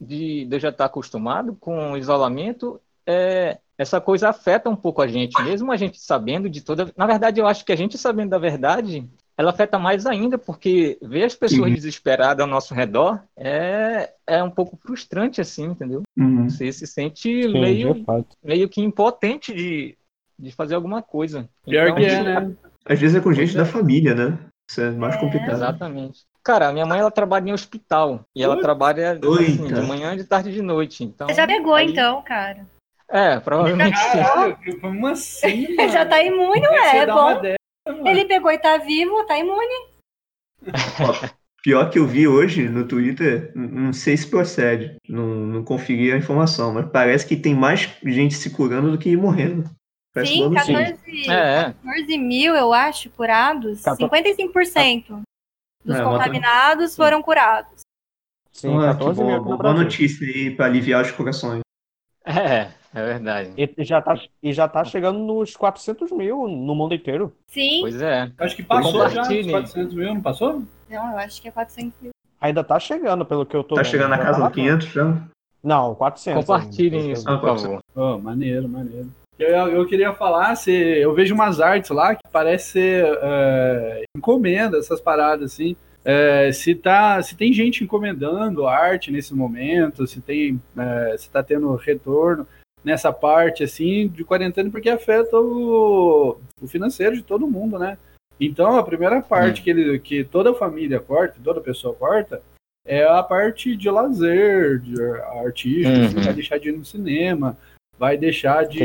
[0.00, 5.02] de, de eu já estar acostumado com o isolamento, é, essa coisa afeta um pouco
[5.02, 6.92] a gente, mesmo a gente sabendo de toda.
[6.96, 10.98] Na verdade, eu acho que a gente sabendo da verdade, ela afeta mais ainda, porque
[11.02, 11.74] ver as pessoas Sim.
[11.74, 16.02] desesperadas ao nosso redor é, é um pouco frustrante, assim, entendeu?
[16.16, 16.48] Uhum.
[16.48, 18.04] Você se sente Sim, meio,
[18.42, 19.96] meio que impotente de,
[20.38, 21.48] de fazer alguma coisa.
[21.64, 22.56] Pior Então, que é, né?
[22.86, 23.58] Às vezes é com gente é.
[23.58, 24.38] da família, né?
[24.70, 25.54] Isso é mais complicado.
[25.56, 26.20] Exatamente.
[26.42, 30.24] Cara, a minha mãe ela trabalha em hospital e ela trabalha assim, de manhã, de
[30.24, 31.02] tarde e de noite.
[31.02, 32.66] Então, Você já pegou, aí- então, cara.
[33.08, 33.98] É, provavelmente.
[34.12, 37.40] Caralho, como assim, já tá imune, é É bom.
[37.86, 39.88] Ele pegou e tá vivo, tá imune.
[41.62, 46.16] Pior que eu vi hoje no Twitter, não sei se procede, não, não conferi a
[46.16, 49.64] informação, mas parece que tem mais gente se curando do que morrendo.
[50.12, 50.92] Parece Sim, uma notícia.
[50.96, 51.64] 14, É, é.
[51.72, 53.82] 14 mil, eu acho, curados.
[53.82, 55.22] Cator- 55%
[55.84, 57.80] dos É, contaminados foram curados.
[58.52, 61.60] Sim, Então, é, que 14 boa, mil boa notícia aí pra aliviar os corações.
[62.24, 63.50] É, é verdade.
[63.56, 67.32] E já tá, e já tá chegando nos 400 mil no mundo inteiro.
[67.48, 67.78] Sim.
[67.80, 68.30] Pois é.
[68.38, 69.50] Acho que passou já dos Compartilhem.
[69.50, 70.62] 400 mil, não passou?
[70.88, 72.10] Não, eu acho que é 400 mil.
[72.40, 73.90] Ainda tá chegando, pelo que eu tô Tá vendo.
[73.90, 75.16] chegando na casa tá do 500 já?
[75.62, 76.44] Não, 400.
[76.44, 77.78] Compartilhem isso, por favor.
[77.94, 79.08] Oh, maneiro, maneiro.
[79.38, 84.78] Eu, eu queria falar, se eu vejo umas artes lá que parece ser é, encomenda,
[84.78, 85.74] essas paradas assim.
[86.04, 91.42] É, se, tá, se tem gente encomendando arte nesse momento, se tem é, se tá
[91.42, 92.46] tendo retorno
[92.84, 97.96] nessa parte assim de quarentena, porque afeta o, o financeiro de todo mundo, né?
[98.38, 102.42] Então a primeira parte que, ele, que toda família corta, toda pessoa corta,
[102.86, 105.00] é a parte de lazer, de
[105.44, 106.04] artístico, Uhum.
[106.04, 107.56] assim, vai deixar de ir no cinema,
[107.98, 108.78] vai deixar de,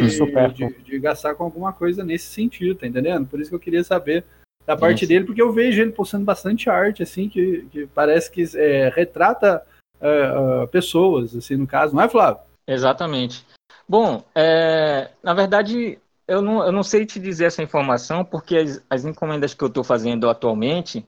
[0.54, 3.28] de, de gastar com alguma coisa nesse sentido, tá entendendo?
[3.28, 4.24] Por isso que eu queria saber
[4.66, 5.08] da parte Isso.
[5.08, 9.64] dele, porque eu vejo ele postando bastante arte, assim, que, que parece que é, retrata
[10.00, 12.42] é, pessoas, assim, no caso, não é, Flávio?
[12.68, 13.44] Exatamente.
[13.90, 18.86] Bom, é, na verdade, eu não, eu não sei te dizer essa informação, porque as,
[18.88, 21.04] as encomendas que eu estou fazendo atualmente,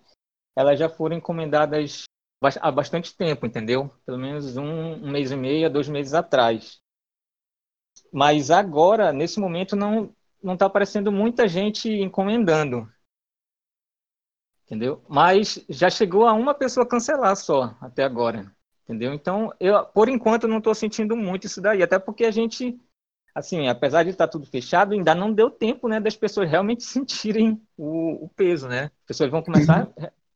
[0.58, 2.06] elas já foram encomendadas
[2.60, 3.92] há bastante tempo, entendeu?
[4.04, 6.82] Pelo menos um, um mês e meio, dois meses atrás.
[8.12, 10.12] Mas agora, nesse momento, não
[10.44, 12.92] não está aparecendo muita gente encomendando.
[14.66, 15.04] Entendeu?
[15.08, 18.52] Mas já chegou a uma pessoa cancelar só até agora.
[18.84, 19.14] Entendeu?
[19.14, 22.80] Então, eu, por enquanto, não estou sentindo muito isso daí, até porque a gente,
[23.34, 27.62] assim, apesar de estar tudo fechado, ainda não deu tempo, né, das pessoas realmente sentirem
[27.78, 28.86] o, o peso, né?
[28.86, 29.90] As pessoas vão começar,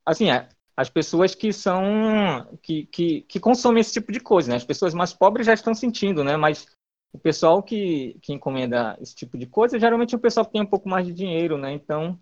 [0.04, 4.56] assim, é, as pessoas que são, que, que, que consomem esse tipo de coisa, né?
[4.56, 6.36] As pessoas mais pobres já estão sentindo, né?
[6.36, 6.66] Mas
[7.12, 10.60] o pessoal que, que encomenda esse tipo de coisa, geralmente é o pessoal que tem
[10.62, 11.72] um pouco mais de dinheiro, né?
[11.72, 12.18] Então,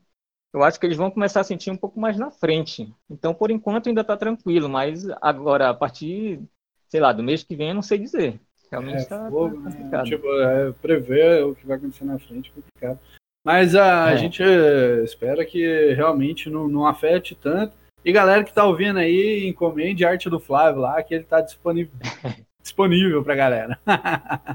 [0.55, 2.91] eu acho que eles vão começar a sentir um pouco mais na frente.
[3.11, 6.41] Então, por enquanto, ainda está tranquilo, mas agora, a partir,
[6.89, 8.41] sei lá, do mês que vem, eu não sei dizer.
[8.71, 9.71] Realmente É, está fogo, né?
[9.71, 10.05] complicado.
[10.07, 12.99] Tipo, é, prever o que vai acontecer na frente é complicado.
[13.45, 14.17] Mas a É.
[14.17, 17.75] gente é, espera que realmente não, não afete tanto.
[18.05, 21.41] E galera que tá ouvindo aí, encomende a arte do Flávio lá, que ele tá
[21.41, 21.93] disponível,
[22.63, 23.79] disponível pra galera.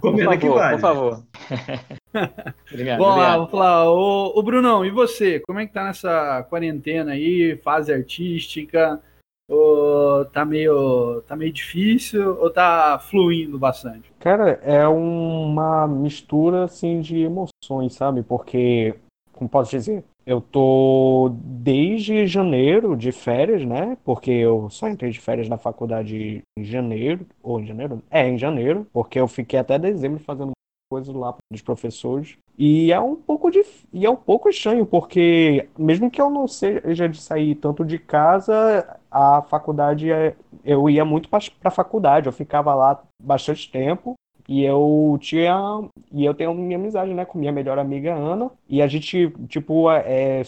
[0.02, 0.76] Por Comenta que vale.
[0.76, 1.24] por favor.
[2.72, 3.38] obrigado, Bom, obrigado.
[3.40, 5.40] vou falar, ô, ô Brunão, e você?
[5.40, 9.02] Como é que tá nessa quarentena aí, fase artística?
[9.50, 14.12] Ô, tá meio tá meio difícil ou tá fluindo bastante?
[14.20, 18.22] Cara, é uma mistura assim de emoções, sabe?
[18.22, 18.94] Porque,
[19.34, 23.98] como posso dizer, eu tô desde janeiro de férias, né?
[24.04, 28.04] Porque eu só entrei de férias na faculdade em janeiro, ou em janeiro?
[28.12, 30.52] É, em janeiro, porque eu fiquei até dezembro fazendo
[30.90, 32.38] coisas lá dos professores.
[32.58, 36.48] E é um pouco de, e é um pouco estranho, porque mesmo que eu não
[36.48, 42.28] seja de sair tanto de casa, a faculdade é, eu ia muito para a faculdade,
[42.28, 44.16] eu ficava lá bastante tempo.
[44.48, 45.54] E eu tinha.
[46.12, 48.50] E eu tenho minha amizade, né, com minha melhor amiga Ana.
[48.68, 50.42] E a gente, tipo, é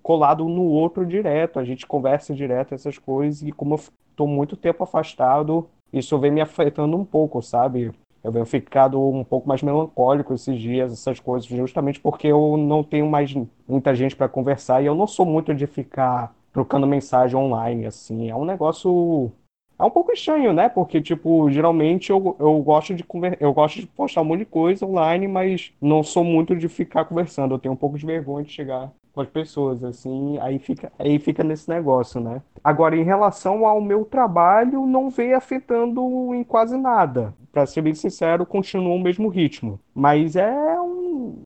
[0.00, 1.58] colado no outro direto.
[1.58, 3.42] A gente conversa direto essas coisas.
[3.42, 3.80] E como eu
[4.14, 7.90] tô muito tempo afastado, isso vem me afetando um pouco, sabe?
[8.22, 12.82] Eu venho ficado um pouco mais melancólico esses dias, essas coisas, justamente porque eu não
[12.82, 13.34] tenho mais
[13.66, 14.82] muita gente para conversar.
[14.82, 18.28] E eu não sou muito de ficar trocando mensagem online, assim.
[18.30, 19.30] É um negócio.
[19.78, 20.68] É um pouco estranho, né?
[20.68, 23.04] Porque, tipo, geralmente eu, eu gosto de
[23.38, 27.04] eu gosto de postar um monte de coisa online, mas não sou muito de ficar
[27.04, 27.54] conversando.
[27.54, 31.18] Eu tenho um pouco de vergonha de chegar com as pessoas, assim, aí fica, aí
[31.18, 32.40] fica nesse negócio, né?
[32.62, 37.34] Agora, em relação ao meu trabalho, não vem afetando em quase nada.
[37.58, 39.80] Pra ser bem sincero, continua o mesmo ritmo.
[39.92, 41.40] Mas é um,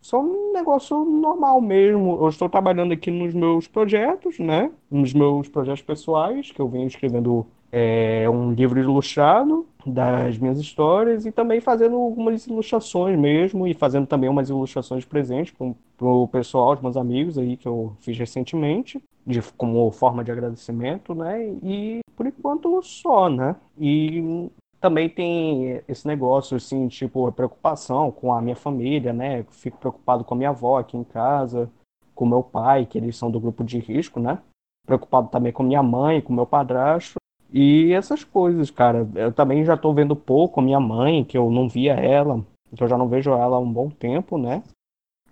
[0.00, 2.16] só um negócio normal mesmo.
[2.22, 4.72] Eu estou trabalhando aqui nos meus projetos, né?
[4.90, 11.26] Nos meus projetos pessoais, que eu venho escrevendo é, um livro ilustrado das minhas histórias
[11.26, 16.28] e também fazendo algumas ilustrações mesmo e fazendo também umas ilustrações de presente com o
[16.28, 21.46] pessoal, os meus amigos aí que eu fiz recentemente, de, como forma de agradecimento, né?
[21.62, 23.54] E por enquanto só, né?
[23.78, 24.48] E
[24.80, 29.44] também tem esse negócio, assim, tipo, preocupação com a minha família, né?
[29.50, 31.70] Fico preocupado com a minha avó aqui em casa,
[32.14, 34.38] com meu pai, que eles são do grupo de risco, né?
[34.86, 37.16] Preocupado também com minha mãe, com meu padrasto.
[37.52, 39.08] E essas coisas, cara.
[39.14, 42.82] Eu também já tô vendo pouco a minha mãe, que eu não via ela, que
[42.82, 44.62] eu já não vejo ela há um bom tempo, né?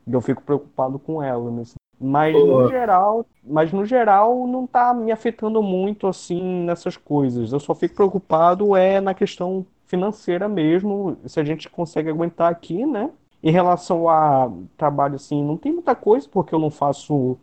[0.06, 1.50] E eu fico preocupado com ela.
[1.50, 1.74] Nesse...
[1.98, 2.64] Mas Boa.
[2.64, 7.52] no geral, mas no geral não tá me afetando muito assim nessas coisas.
[7.52, 12.84] Eu só fico preocupado é na questão financeira mesmo, se a gente consegue aguentar aqui,
[12.84, 13.10] né?
[13.42, 17.38] Em relação a trabalho assim, não tem muita coisa porque eu não faço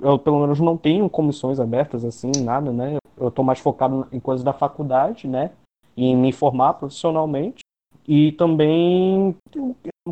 [0.00, 2.96] eu pelo menos não tenho comissões abertas assim, nada, né?
[3.16, 5.52] Eu tô mais focado em coisas da faculdade, né?
[5.96, 7.63] E em me formar profissionalmente.
[8.06, 9.34] E também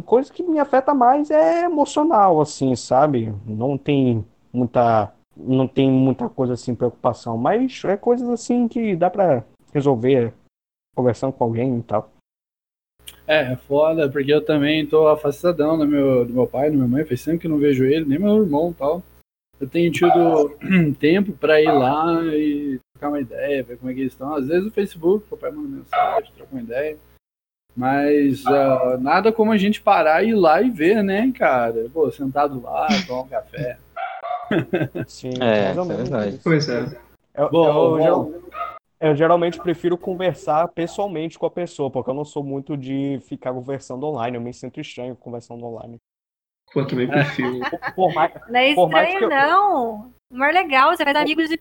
[0.05, 3.35] coisa que me afeta mais é emocional, assim, sabe?
[3.47, 9.09] Não tem muita não tem muita coisa assim preocupação, mas é coisas assim que dá
[9.09, 10.33] pra resolver
[10.95, 12.11] conversando com alguém e tal.
[13.27, 16.89] É, é foda, porque eu também tô afastadão do meu, do meu pai, da minha
[16.89, 19.03] mãe, faz tempo que não vejo ele, nem meu irmão e tal.
[19.61, 20.51] Eu tenho tido
[20.99, 24.35] tempo pra ir lá e trocar uma ideia, ver como é que eles estão.
[24.35, 26.99] Às vezes no Facebook, o pai manda mensagem, troca uma ideia.
[27.77, 31.89] Mas ah, nada como a gente parar e ir lá e ver, né, cara?
[31.93, 33.79] Pô, sentado lá, tomar um café.
[35.07, 36.41] Sim, É, mais é verdade.
[36.45, 36.81] Pois é.
[37.35, 38.01] Eu, Bom, eu, bom.
[38.03, 38.31] geral-
[39.01, 43.53] eu geralmente prefiro conversar pessoalmente com a pessoa, porque eu não sou muito de ficar
[43.53, 44.37] conversando online.
[44.37, 45.97] Eu me sinto estranho conversando online.
[46.73, 47.61] Pô, eu também prefiro.
[47.97, 50.13] Por mais, Não é Por mais estranho, eu- não.
[50.31, 51.59] Mas legal, você faz amigos de.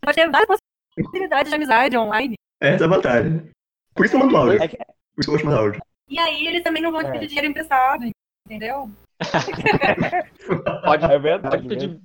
[0.00, 0.58] Pode ter várias
[0.96, 2.34] possibilidades de amizade online.
[2.62, 3.44] Essa é a batalha.
[3.94, 4.62] Por isso eu mando áudio.
[4.62, 4.78] É que-
[5.56, 5.80] Áudio.
[6.08, 7.12] E aí eles também não vão te É.
[7.12, 8.04] pedir dinheiro emprestado,
[8.46, 8.90] entendeu?
[10.84, 11.56] Pode, é verdade.
[11.56, 12.00] pode pedir,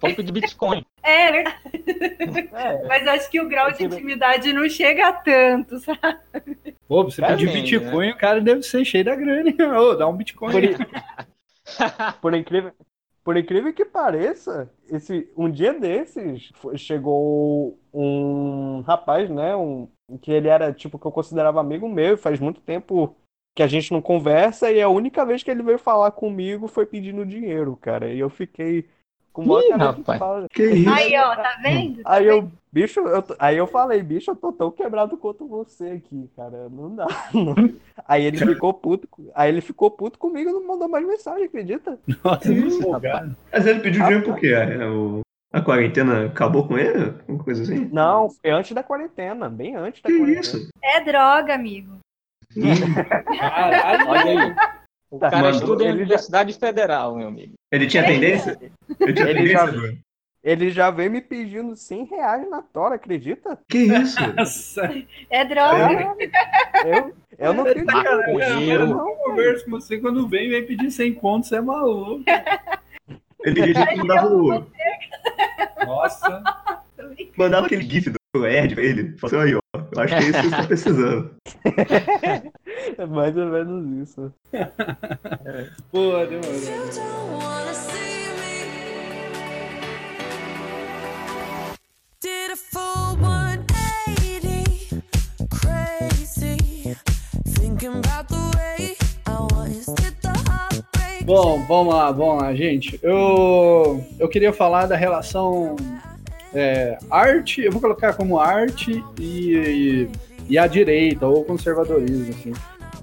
[0.00, 0.84] pode pedir Bitcoin.
[1.02, 1.58] É verdade.
[2.52, 6.74] É, Mas acho que o grau de intimidade não chega a tanto, sabe?
[6.88, 9.52] Pô, você É, pedir sim, Bitcoin, o cara deve ser cheio da grana.
[9.80, 10.52] Ô, dá um Bitcoin.
[10.52, 10.62] Por,
[12.20, 12.72] por incrível,
[13.22, 19.54] por incrível que pareça, esse, um dia desses chegou um rapaz, né?
[19.54, 23.14] Um, que ele era tipo que eu considerava amigo meu, e faz muito tempo
[23.54, 26.86] que a gente não conversa, e a única vez que ele veio falar comigo foi
[26.86, 28.08] pedindo dinheiro, cara.
[28.08, 28.88] E eu fiquei
[29.32, 30.46] com uma Ih, rapaz.
[30.56, 30.90] isso?
[30.90, 32.02] Aí, ó, tá vendo?
[32.02, 32.36] Tá Aí vendo?
[32.36, 36.68] eu, bicho, eu, aí eu falei, bicho, eu tô tão quebrado quanto você aqui, cara.
[36.68, 37.06] Não dá.
[37.34, 37.54] não.
[38.06, 41.98] Aí ele ficou puto, aí ele ficou puto comigo e não mandou mais mensagem, acredita?
[42.24, 42.48] Nossa.
[43.52, 44.48] Mas ele pediu dinheiro por quê?
[44.48, 45.20] É, o...
[45.52, 47.04] A quarentena acabou com ele?
[47.20, 47.88] Alguma coisa assim?
[47.92, 50.40] Não, foi antes da quarentena, bem antes da Que quarentena.
[50.40, 50.68] isso?
[50.82, 51.98] É droga, amigo.
[53.38, 54.08] Caralho.
[54.10, 54.54] Olha aí.
[55.10, 57.54] O cara Mandou, estuda em ele já- Universidade Federal, meu amigo.
[57.72, 58.58] Ele tinha tendência?
[59.00, 59.80] Ele tinha Ele já- tendência?
[59.80, 59.98] Bruno?
[60.44, 63.58] Ele já veio me pedindo 100 reais na tora, acredita?
[63.68, 64.16] Que isso?
[64.36, 64.82] Nossa,
[65.30, 66.14] É droga.
[66.84, 68.86] Eu, eu não tenho dinheiro Maconheiro.
[68.86, 69.08] não.
[69.08, 72.22] eu converso com você quando vem, vem pedir 100 contos, você é maluco.
[73.44, 74.66] Ele já mandava, o-
[75.86, 76.42] Nossa.
[77.36, 79.16] mandava aquele gif do Erd pra ele.
[79.18, 79.60] Falou assim, aí, ó.
[79.92, 81.30] Eu acho que é isso que você tá precisando.
[82.98, 84.32] É mais ou menos isso.
[85.90, 87.58] Pô, demorou.
[92.20, 93.37] Did a full 180,
[101.28, 102.98] Bom, vamos lá, vamos lá, gente.
[103.02, 105.76] Eu, eu queria falar da relação
[106.54, 110.08] é, arte, eu vou colocar como arte e, e,
[110.48, 112.54] e a direita, ou conservadorismo, assim.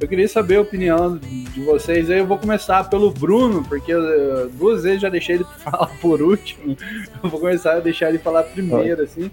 [0.02, 2.10] Eu queria saber a opinião de vocês.
[2.10, 6.76] Eu vou começar pelo Bruno, porque eu, duas vezes já deixei ele falar por último.
[7.24, 9.30] Eu vou começar a deixar ele falar primeiro, assim.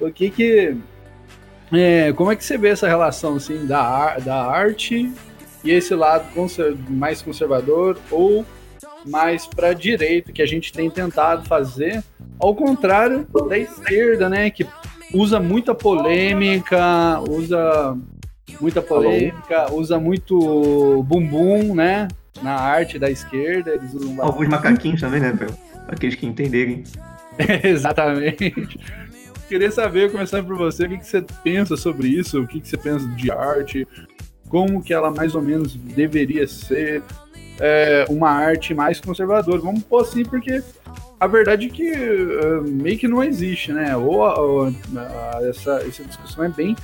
[0.00, 0.78] O que que...
[1.74, 5.12] é, como é que você vê essa relação, assim, da, da arte
[5.62, 6.26] e esse lado
[6.88, 8.44] mais conservador ou
[9.06, 12.02] mais para direita que a gente tem tentado fazer,
[12.38, 14.66] ao contrário da esquerda, né, que
[15.14, 17.96] usa muita polêmica, usa
[18.60, 22.08] muita polêmica, usa muito bumbum, né,
[22.42, 24.22] na arte da esquerda, eles usam.
[24.22, 25.32] Alguns macaquinhos também, né?
[25.32, 25.48] Pra
[25.88, 26.84] aqueles que entenderem.
[27.62, 28.78] Exatamente.
[29.48, 32.68] Queria saber, começando por você, o que, que você pensa sobre isso, o que, que
[32.68, 33.86] você pensa de arte,
[34.50, 37.02] como que ela mais ou menos deveria ser
[37.58, 39.60] é, uma arte mais conservadora.
[39.60, 40.62] Vamos pôr assim, porque
[41.18, 43.96] a verdade é que é, meio que não existe, né?
[43.96, 44.74] Ou, ou
[45.48, 46.76] essa, essa discussão é bem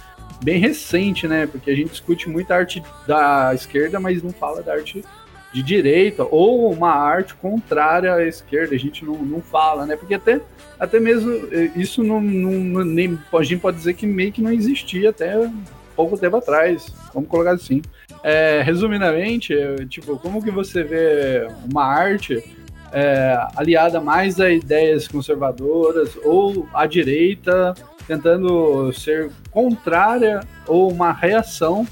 [0.43, 1.47] bem recente, né?
[1.47, 5.05] Porque a gente discute muito arte da esquerda, mas não fala da arte
[5.53, 9.97] de direita, ou uma arte contrária à esquerda, a gente não, não fala, né?
[9.97, 10.41] Porque até,
[10.79, 14.53] até mesmo eh, isso não, não, nem, a gente pode dizer que meio que não
[14.53, 15.51] existia até
[15.97, 17.83] pouco tempo atrás, vamos colocar assim.
[18.23, 19.55] É, resumidamente,
[19.89, 22.45] tipo, como que você vê uma arte
[22.93, 27.75] é, aliada mais a ideias conservadoras ou à direita
[28.07, 31.87] tentando ser contrária ou uma reação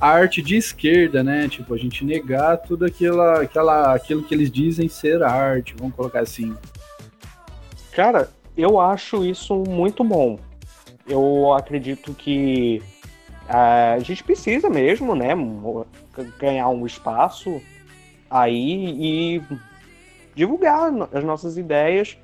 [0.00, 1.48] à arte de esquerda, né?
[1.48, 6.20] Tipo, a gente negar tudo aquilo, aquela, aquilo que eles dizem ser arte, vamos colocar
[6.20, 6.56] assim.
[7.92, 10.38] Cara, eu acho isso muito bom.
[11.06, 12.82] Eu acredito que
[13.48, 15.30] a gente precisa mesmo, né,
[16.38, 17.60] ganhar um espaço
[18.30, 19.42] aí e
[20.34, 22.16] divulgar as nossas ideias.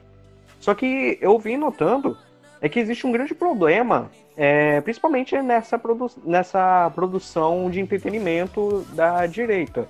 [0.61, 2.17] Só que eu vim notando
[2.61, 9.27] é que existe um grande problema, é, principalmente nessa, produ nessa produção de entretenimento da
[9.27, 9.87] direita.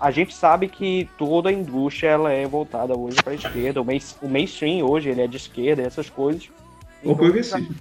[0.00, 3.84] A gente sabe que toda a indústria ela é voltada hoje para a esquerda, o,
[3.84, 6.50] main- o mainstream hoje ele é de esquerda, essas coisas.
[7.02, 7.74] Ou progressivo.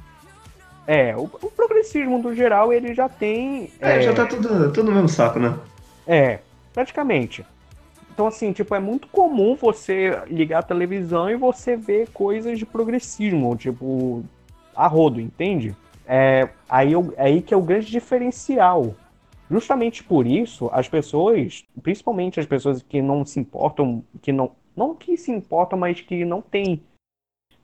[0.85, 3.71] É, o, o progressismo do geral ele já tem.
[3.79, 5.57] É, já tá tudo, tudo no mesmo saco, né?
[6.05, 6.39] É,
[6.73, 7.45] praticamente.
[8.11, 12.65] Então, assim, tipo, é muito comum você ligar a televisão e você ver coisas de
[12.65, 14.23] progressismo, tipo,
[14.75, 15.75] a rodo, entende?
[16.05, 18.93] É aí, eu- é aí que é o grande diferencial.
[19.49, 24.93] Justamente por isso, as pessoas, principalmente as pessoas que não se importam, que não, não
[24.93, 26.83] que se importam, mas que não tem,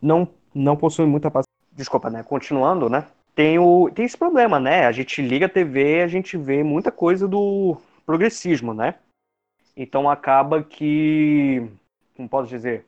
[0.02, 1.49] não, não possuem muita paciência.
[1.80, 2.24] Desculpa, né?
[2.24, 3.08] Continuando, né?
[3.34, 4.86] Tem, o, tem esse problema, né?
[4.86, 8.96] A gente liga a TV, a gente vê muita coisa do progressismo, né?
[9.78, 11.66] Então acaba que,
[12.18, 12.86] como posso dizer,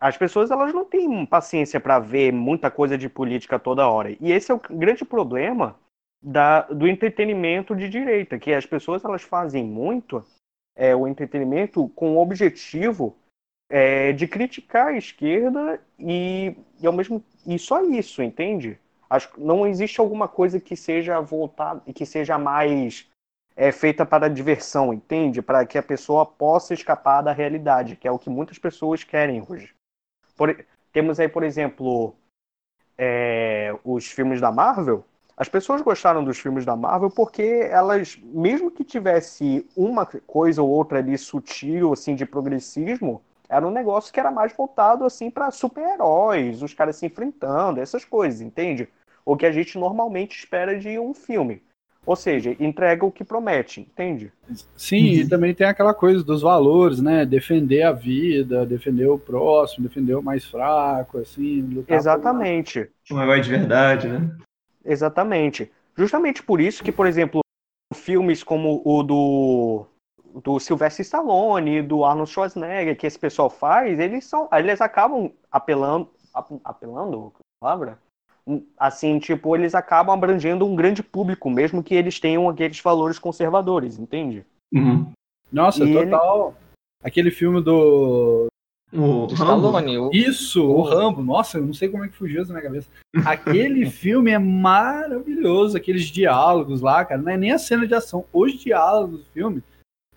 [0.00, 4.16] as pessoas elas não têm paciência para ver muita coisa de política toda hora.
[4.20, 5.74] E esse é o grande problema
[6.22, 10.24] da, do entretenimento de direita, que as pessoas elas fazem muito
[10.76, 13.16] é, o entretenimento com o objetivo
[13.68, 18.78] é, de criticar a esquerda e, e ao mesmo e só isso, entende?
[19.08, 23.08] Acho que não existe alguma coisa que seja voltada que seja mais
[23.56, 25.40] é feita para diversão, entende?
[25.40, 29.42] Para que a pessoa possa escapar da realidade, que é o que muitas pessoas querem
[29.48, 29.74] hoje.
[30.36, 32.14] Por- temos aí, por exemplo,
[32.98, 35.04] é, os filmes da Marvel.
[35.36, 40.68] As pessoas gostaram dos filmes da Marvel porque elas, mesmo que tivesse uma coisa ou
[40.70, 45.50] outra ali sutil, assim, de progressismo, era um negócio que era mais voltado, assim, para
[45.50, 48.88] super-heróis, os caras se enfrentando, essas coisas, entende?
[49.24, 51.62] O que a gente normalmente espera de um filme.
[52.04, 54.32] Ou seja, entrega o que promete, entende?
[54.76, 57.26] Sim, e também tem aquela coisa dos valores, né?
[57.26, 62.88] Defender a vida, defender o próximo, defender o mais fraco, assim, lutar por- Exatamente.
[63.10, 64.30] Um herói de verdade, né?
[64.84, 65.70] Exatamente.
[65.96, 67.40] Justamente por isso que, por exemplo,
[67.92, 69.86] filmes como o do
[70.44, 76.08] do Sylvester Stallone, do Arnold Schwarzenegger, que esse pessoal faz, eles são, eles acabam apelando,
[76.34, 77.98] ap- apelando, palavra?
[78.78, 83.98] Assim, tipo, eles acabam abrangendo um grande público, mesmo que eles tenham aqueles valores conservadores,
[83.98, 84.44] entende?
[84.72, 85.10] Uhum.
[85.50, 86.54] Nossa, E total.
[87.02, 88.46] Aquele filme do.
[88.92, 91.22] O Stallone, o- Isso, o Rambo.
[91.22, 92.88] Nossa, eu não sei como é que fugiu isso na minha cabeça.
[93.26, 97.20] Aquele filme é maravilhoso, aqueles diálogos lá, cara.
[97.20, 99.62] Não é nem a cena de ação, os diálogos do filme.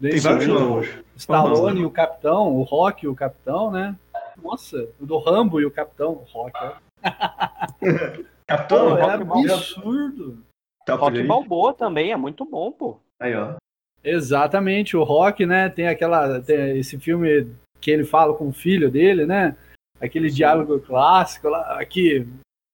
[0.02, 0.88] Tem vários Rambos.
[1.16, 3.96] Stallone e o Capitão, o Rock e o Capitão, né?
[4.42, 6.74] Nossa, o do Rambo e o Capitão, o Rock, ó.
[8.48, 9.14] Capitão, Pô, é
[9.54, 10.44] absurdo.
[10.86, 11.24] Top Rock.
[11.24, 13.00] Balboa também é muito bom, pô.
[13.20, 13.56] Aí, ó.
[14.04, 15.70] Exatamente, o Rock, né?
[15.70, 16.42] Tem aquela.
[16.42, 19.56] Tem esse filme que ele fala com o filho dele, né?
[20.00, 22.26] Aquele diálogo clássico lá, aqui,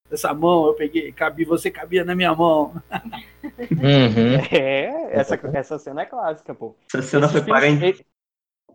[0.10, 2.74] essa mão eu peguei, cabi, você cabia na minha mão.
[3.44, 4.36] Uhum.
[4.52, 6.76] É, essa, essa cena é clássica, pô.
[6.94, 8.06] Essa cena foi Esses filmes- para em...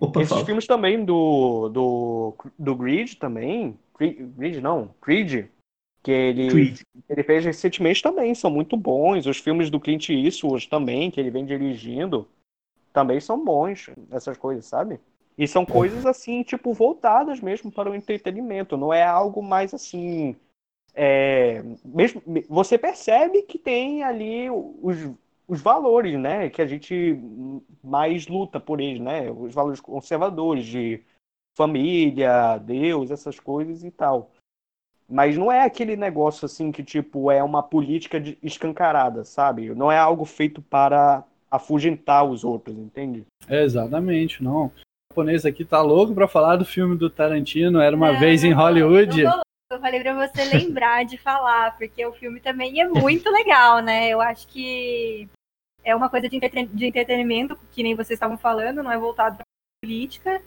[0.00, 0.46] Opa, Esses fala.
[0.46, 5.46] filmes também do, do, do Creed também, Creed, Creed não, Creed,
[6.02, 6.80] que ele, Creed.
[7.08, 9.26] ele fez recentemente também, são muito bons.
[9.26, 12.26] Os filmes do Clint Eastwood também, que ele vem dirigindo,
[12.94, 14.98] também são bons, essas coisas, sabe?
[15.36, 20.34] E são coisas assim, tipo, voltadas mesmo para o entretenimento, não é algo mais assim.
[20.94, 24.96] É, mesmo, você percebe que tem ali os,
[25.46, 26.48] os valores, né?
[26.50, 27.18] Que a gente
[27.82, 29.30] mais luta por eles, né?
[29.30, 31.00] Os valores conservadores de
[31.56, 34.30] família, Deus, essas coisas e tal.
[35.08, 39.74] Mas não é aquele negócio assim que, tipo, é uma política de- escancarada, sabe?
[39.74, 43.26] Não é algo feito para afugentar os outros, entende?
[43.48, 44.66] Exatamente, não.
[44.66, 44.72] O
[45.12, 48.52] japonês aqui tá louco pra falar do filme do Tarantino, Era Uma Não, Vez em
[48.52, 49.24] Hollywood.
[49.24, 49.40] não
[49.80, 54.08] falei pra você lembrar de falar, porque o filme também é muito legal, né?
[54.08, 55.28] Eu acho que
[55.82, 59.36] é uma coisa de, entreten- de entretenimento, que nem vocês estavam falando, não é voltado
[59.36, 59.44] pra
[59.82, 60.42] política,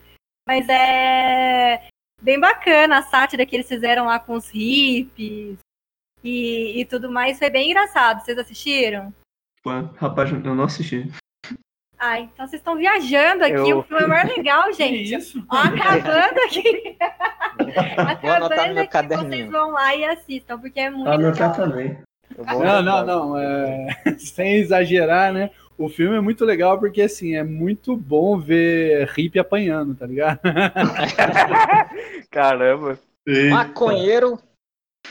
[0.47, 1.87] mas é
[2.21, 5.57] bem bacana a sátira que eles fizeram lá com os hippies
[6.23, 7.39] e, e tudo mais.
[7.39, 8.23] Foi bem engraçado.
[8.23, 9.13] Vocês assistiram?
[9.63, 11.09] Pô, Rapaz, eu não assisti.
[12.05, 13.53] Ah, então vocês estão viajando aqui.
[13.69, 15.15] Eu- O filme é mais legal, Que gente.
[15.15, 15.45] isso?
[15.49, 16.97] Ó, acabando aqui.
[17.97, 19.51] Acabando meu aqui, vocês caderninho.
[19.51, 21.53] vão lá e assistam, porque é muito Anotar legal.
[21.69, 21.97] também.
[22.37, 23.37] Eu vou Não, não, não.
[23.37, 23.87] é,
[24.17, 25.49] Sem exagerar, né?
[25.77, 30.39] O filme é muito legal porque, assim, é muito bom ver hippie apanhando, tá ligado?
[32.29, 32.99] Caramba.
[33.49, 34.39] Maconheiro.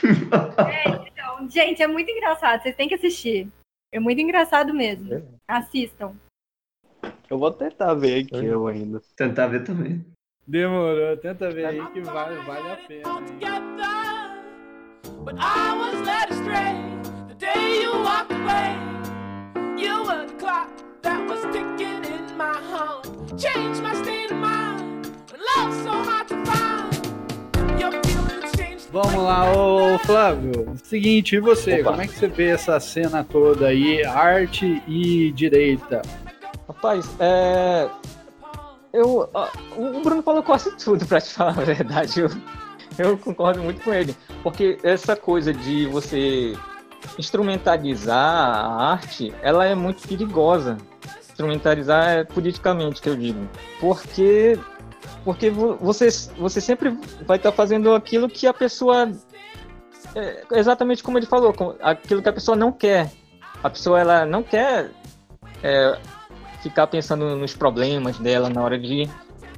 [0.03, 2.61] Então, gente, é muito engraçado.
[2.61, 3.47] Vocês têm que assistir.
[3.91, 5.23] É muito engraçado mesmo.
[5.47, 6.13] Assistam.
[7.29, 9.01] Eu vou tentar ver aqui eu ainda.
[9.15, 10.05] Tentar ver também.
[10.45, 13.21] Demorou, tenta ver aí que vale, vale a pena.
[13.21, 14.29] together,
[15.23, 16.75] but I was led astray
[17.29, 18.75] the day you walked away.
[19.77, 20.69] You were the clock
[21.01, 25.07] that was ticking in my heart, changed my state of mind.
[25.31, 28.89] When love's so hard to find, your feelings changed.
[28.91, 30.75] Vamos lá, ô Flávio.
[30.83, 31.79] Seguinte, e você?
[31.79, 31.91] Opa.
[31.91, 36.01] Como é que você vê essa cena toda aí, arte e direita?
[36.67, 37.89] Rapaz, é.
[38.91, 39.27] Eu,
[39.75, 42.19] o Bruno falou quase tudo, pra te falar a verdade.
[42.19, 42.29] Eu,
[42.97, 44.15] eu concordo muito com ele.
[44.43, 46.53] Porque essa coisa de você
[47.17, 50.77] instrumentalizar a arte, ela é muito perigosa.
[51.31, 53.49] Instrumentalizar é politicamente, que eu digo.
[53.79, 54.59] Porque,
[55.25, 56.91] porque vo- você, você sempre
[57.25, 59.11] vai estar fazendo aquilo que a pessoa.
[60.15, 63.11] é, exatamente como ele falou, aquilo que a pessoa não quer.
[63.63, 64.91] A pessoa ela não quer
[65.63, 65.97] é,
[66.63, 69.07] ficar pensando nos problemas dela na hora de,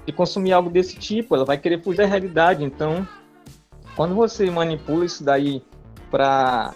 [0.05, 2.63] de consumir algo desse tipo, ela vai querer fugir da realidade.
[2.63, 3.07] Então,
[3.95, 5.61] quando você manipula isso daí
[6.09, 6.73] para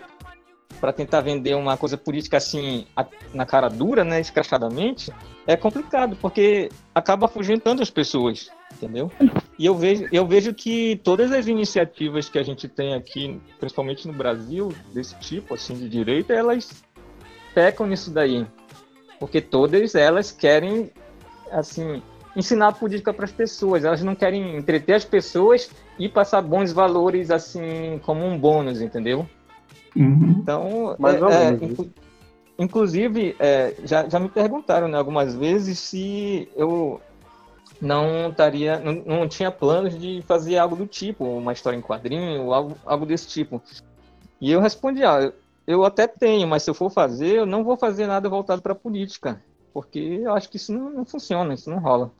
[0.79, 2.87] para tentar vender uma coisa política assim
[3.33, 5.11] na cara dura, né, escrachadamente,
[5.45, 9.11] é complicado, porque acaba afugentando as pessoas, entendeu?
[9.57, 14.07] E eu vejo, eu vejo que todas as iniciativas que a gente tem aqui, principalmente
[14.07, 16.81] no Brasil, desse tipo, assim, de direita, elas
[17.53, 18.47] pecam nisso daí
[19.19, 20.91] porque todas elas querem
[21.51, 22.01] assim
[22.35, 23.83] ensinar política para as pessoas.
[23.83, 29.27] Elas não querem entreter as pessoas e passar bons valores assim como um bônus entendeu?
[29.95, 30.39] Uhum.
[30.41, 31.93] então Mais é, ou é, menos, inclu-
[32.57, 37.01] inclusive é, já, já me perguntaram né, algumas vezes se eu
[37.81, 42.53] não estaria não, não tinha planos de fazer algo do tipo uma história em quadrinho
[42.53, 43.61] algo, algo desse tipo.
[44.39, 45.33] E eu respondi ah,
[45.69, 48.73] eu até tenho, mas se eu for fazer, eu não vou fazer nada voltado para
[48.73, 49.39] política,
[49.71, 52.11] porque eu acho que isso não, não funciona, isso não rola.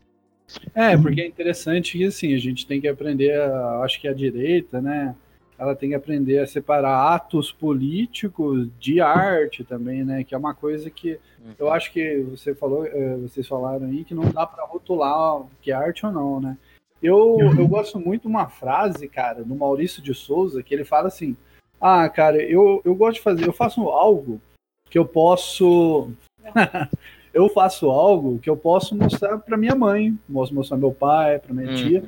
[0.76, 4.14] É, porque é interessante que assim, a gente tem que aprender, a- acho que a
[4.14, 5.16] direita, né?
[5.58, 10.24] Ela tem que aprender a separar atos políticos de arte também, né?
[10.24, 11.20] Que é uma coisa que
[11.58, 15.50] eu acho que você falou, eh, vocês falaram aí que não dá para rotular o
[15.62, 16.56] que é arte ou não, né?
[17.02, 21.08] Eu, eu gosto muito de uma frase, cara, do Maurício de Souza, que ele fala
[21.08, 21.36] assim:
[21.80, 24.42] Ah, cara, eu, eu gosto de fazer, eu faço algo
[24.90, 26.12] que eu posso.
[27.34, 31.54] eu faço algo que eu posso mostrar para minha mãe, posso mostrar meu pai, para
[31.54, 31.74] minha Hum.
[31.74, 32.04] tia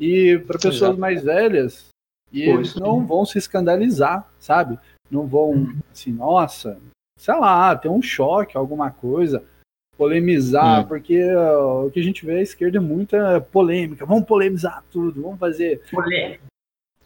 [0.00, 0.98] e para pessoas Exato.
[1.00, 1.88] mais velhas
[2.32, 4.78] e Pô, eles não vão se escandalizar, sabe?
[5.10, 6.80] Não vão assim, nossa,
[7.16, 9.44] sei lá, ter um choque, alguma coisa,
[9.96, 10.88] polemizar, Hum.
[10.88, 15.22] porque ó, o que a gente vê à esquerda é muita polêmica, vamos polemizar tudo,
[15.22, 15.82] vamos fazer.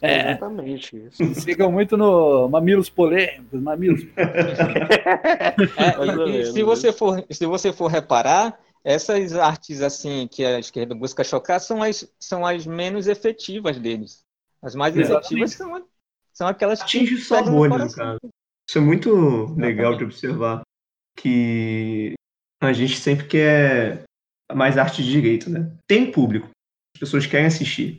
[0.00, 1.24] É, Exatamente isso.
[1.42, 4.02] ficam muito no mamilos polêmicos, mamilos.
[5.76, 10.58] É, e- e se você for, se você for reparar, essas artes assim que a
[10.58, 14.20] esquerda busca chocar são as, são as menos efetivas deles.
[14.62, 15.24] As mais Exatamente.
[15.26, 15.86] efetivas são,
[16.32, 18.04] são aquelas que Atinge no bolhas, no coração.
[18.04, 18.32] caso.
[18.68, 20.62] Isso é muito legal de observar.
[21.16, 22.14] Que
[22.62, 24.04] a gente sempre quer
[24.54, 25.70] mais arte de direito, né?
[25.88, 26.48] Tem público.
[26.94, 27.96] As pessoas querem assistir.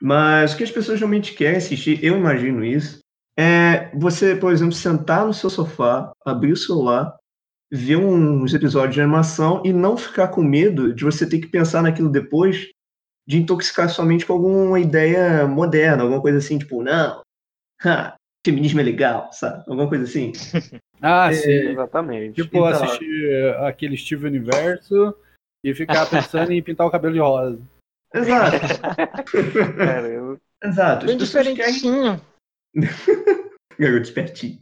[0.00, 2.98] Mas o que as pessoas realmente querem assistir, eu imagino isso,
[3.38, 7.16] é você, por exemplo, sentar no seu sofá, abrir o celular,
[7.70, 11.82] ver uns episódios de animação e não ficar com medo de você ter que pensar
[11.82, 12.68] naquilo depois,
[13.26, 17.22] de intoxicar sua mente com alguma ideia moderna, alguma coisa assim, tipo, não,
[17.84, 18.14] ha,
[18.46, 19.64] feminismo é legal, sabe?
[19.66, 20.32] Alguma coisa assim.
[21.06, 21.50] Ah, sim.
[21.50, 22.42] Exatamente.
[22.42, 25.14] Tipo, Então- assistir aquele Steve Universo
[25.62, 27.60] e ficar pensando em pintar o cabelo de rosa.
[28.14, 28.58] Exato,
[29.76, 30.40] Caramba.
[30.62, 31.04] exato.
[31.04, 32.20] As Bem pessoas querem diferentinho.
[33.78, 34.60] Garoto espertinho.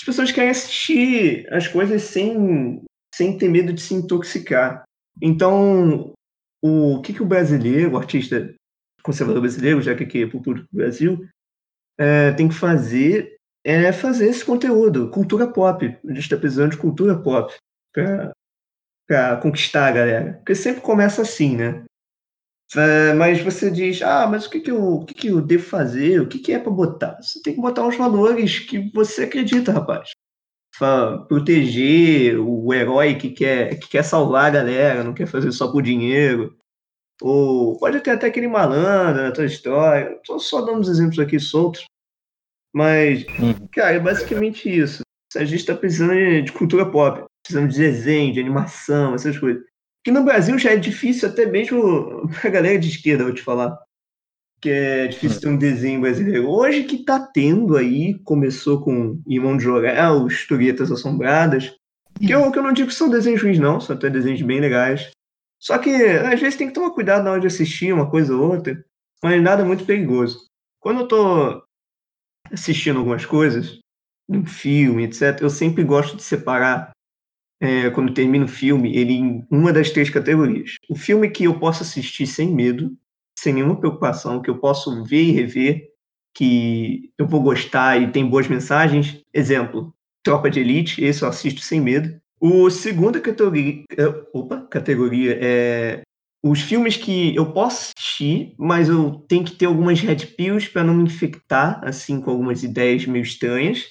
[0.00, 2.82] As pessoas querem assistir as coisas sem,
[3.14, 4.82] sem ter medo de se intoxicar.
[5.22, 6.12] Então,
[6.62, 8.52] o que, que o brasileiro, o artista
[9.02, 11.28] conservador brasileiro, já que aqui é pro público do Brasil,
[11.98, 15.84] é, tem que fazer é fazer esse conteúdo, cultura pop.
[15.86, 17.54] A gente está precisando de cultura pop
[17.92, 20.32] para conquistar a galera.
[20.34, 21.84] Porque sempre começa assim, né?
[22.76, 25.64] É, mas você diz, ah, mas o que, que, eu, o que, que eu devo
[25.64, 26.20] fazer?
[26.20, 27.20] O que, que é para botar?
[27.20, 30.10] Você tem que botar os valores que você acredita, rapaz.
[30.78, 35.70] Pra proteger o herói que quer, que quer salvar a galera, não quer fazer só
[35.70, 36.56] por dinheiro.
[37.20, 40.14] Ou pode ter até aquele malandro na tua história.
[40.14, 41.84] Estou só dando uns exemplos aqui soltos.
[42.72, 43.24] Mas,
[43.72, 45.02] cara, é basicamente isso.
[45.36, 49.62] A gente está precisando de cultura pop, precisando de desenho, de animação, essas coisas.
[50.02, 53.78] Que no Brasil já é difícil até mesmo pra galera de esquerda, vou te falar.
[54.60, 56.48] Que é difícil ter um desenho brasileiro.
[56.48, 61.74] Hoje que tá tendo aí, começou com Irmão de Jorel, Historietas Assombradas.
[62.18, 64.60] Que eu, que eu não digo que são desenhos ruins, não, são até desenhos bem
[64.60, 65.10] legais.
[65.58, 68.50] Só que às vezes tem que tomar cuidado na hora de assistir uma coisa ou
[68.50, 68.82] outra,
[69.22, 70.46] mas nada muito perigoso.
[70.80, 71.62] Quando eu tô
[72.50, 73.78] assistindo algumas coisas,
[74.28, 76.92] um filme, etc., eu sempre gosto de separar,
[77.60, 80.76] é, quando termino o filme, ele em uma das três categorias.
[80.88, 82.96] O filme que eu posso assistir sem medo,
[83.38, 85.90] sem nenhuma preocupação, que eu posso ver e rever,
[86.34, 89.20] que eu vou gostar e tem boas mensagens.
[89.32, 92.18] Exemplo, Tropa de Elite, esse eu assisto sem medo.
[92.40, 93.84] O segunda categoria,
[94.32, 96.02] opa, categoria é
[96.42, 100.82] os filmes que eu posso assistir, mas eu tenho que ter algumas red pills para
[100.82, 103.90] não me infectar, assim, com algumas ideias meio estranhas.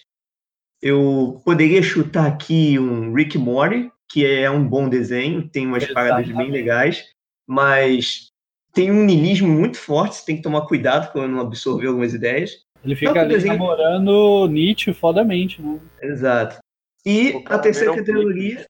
[0.81, 6.27] Eu poderia chutar aqui um Rick Morty, que é um bom desenho, tem umas paradas
[6.27, 7.05] bem legais,
[7.47, 8.29] mas
[8.73, 12.51] tem um niilismo muito forte, você tem que tomar cuidado para não absorver algumas ideias.
[12.83, 13.53] Ele fica ali desenho...
[13.53, 15.79] namorando Nietzsche fodamente, né?
[16.01, 16.59] Exato.
[17.05, 18.65] E a terceira categoria.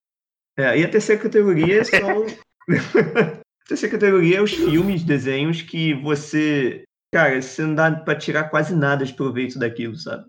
[0.58, 2.26] É, e a terceira categoria são.
[2.70, 6.84] a terceira categoria é os filmes, desenhos que você.
[7.14, 10.26] Cara, você não dá pra tirar quase nada de proveito daquilo, sabe?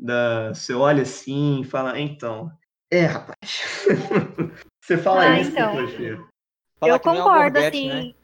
[0.00, 2.50] Da, você olha assim e fala, então.
[2.90, 3.84] É, rapaz.
[4.82, 5.72] você fala Ah, isso, então.
[6.80, 7.88] Falar eu o concordo, Alborguete, assim.
[7.88, 8.14] né?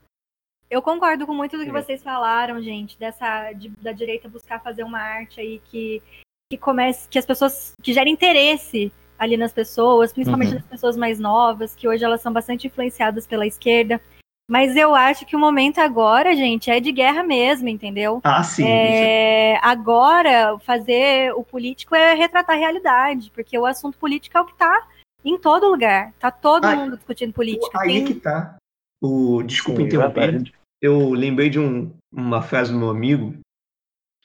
[0.70, 1.72] Eu concordo com muito do que É.
[1.72, 6.02] vocês falaram, gente, dessa de- da direita buscar fazer uma arte aí que
[6.50, 10.54] que comece, que as pessoas que gere interesse ali nas pessoas, principalmente Uhum.
[10.60, 14.00] nas pessoas mais novas, que hoje elas são bastante influenciadas pela esquerda.
[14.48, 18.20] Mas eu acho que o momento agora, gente, é de guerra mesmo, entendeu?
[18.22, 18.62] Ah, sim.
[18.64, 24.40] isso É, agora, fazer o político é retratar a realidade, porque o assunto político é
[24.40, 24.86] o que tá
[25.24, 26.12] em todo lugar.
[26.20, 27.76] Tá todo Ah, mundo discutindo política.
[27.80, 28.56] Aí Tem- que tá.
[29.02, 30.42] O, desculpa Sim, interromper.
[30.80, 33.34] Eu lembrei de um- uma frase do meu amigo,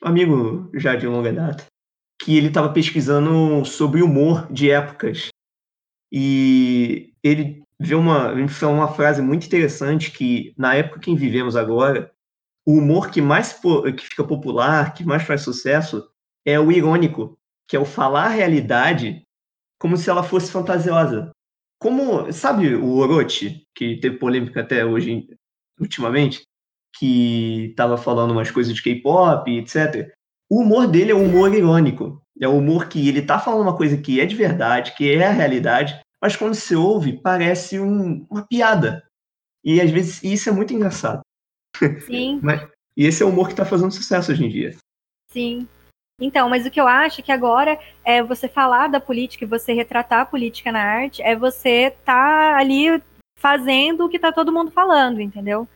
[0.04, 1.66] um amigo já de longa data,
[2.22, 5.28] que ele estava pesquisando sobre humor de épocas.
[6.12, 12.10] E ele viu uma, uma frase muito interessante que, na época que vivemos agora,
[12.64, 16.08] o humor que mais que fica popular, que mais faz sucesso,
[16.44, 19.26] é o irônico, que é o falar a realidade
[19.78, 21.32] como se ela fosse fantasiosa.
[21.80, 25.26] Como, sabe o Orochi, que teve polêmica até hoje,
[25.80, 26.44] ultimamente,
[26.96, 30.08] que estava falando umas coisas de K-pop, etc.
[30.48, 32.22] O humor dele é um humor irônico.
[32.40, 35.26] É o humor que ele tá falando uma coisa que é de verdade, que é
[35.26, 39.04] a realidade, mas quando se ouve, parece um- uma piada.
[39.64, 41.20] E às vezes isso é muito engraçado.
[42.06, 42.40] Sim,
[42.96, 44.76] E esse é o humor que tá fazendo sucesso hoje em dia.
[45.30, 45.66] sim.
[46.20, 49.48] Então, mas o que eu acho é que agora é você falar da política e
[49.48, 53.02] você retratar a política na arte, é você tá ali
[53.38, 55.66] fazendo o que tá todo mundo falando, entendeu?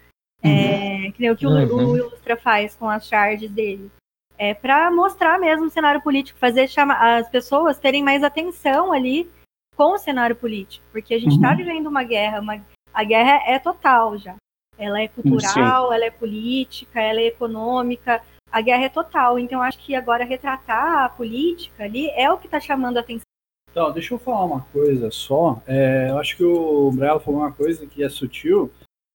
[0.42, 1.92] É, que nem o que o, Uhum.
[1.92, 3.90] o Ilustra faz com as charges dele.
[4.38, 9.28] É para mostrar mesmo o cenário político, fazer chama, as pessoas terem mais atenção ali
[9.76, 11.56] com o cenário político, porque a gente está Uhum.
[11.56, 12.60] vivendo uma guerra, uma,
[12.92, 14.34] a guerra é total já.
[14.78, 19.38] Ela é cultural, ela é política, ela é econômica, a guerra é total.
[19.38, 23.22] Então, acho que agora retratar a política ali é o que está chamando a atenção.
[23.70, 25.60] Então, deixa eu falar uma coisa só.
[25.66, 28.70] É, eu acho que o Brelo falou uma coisa que é sutil,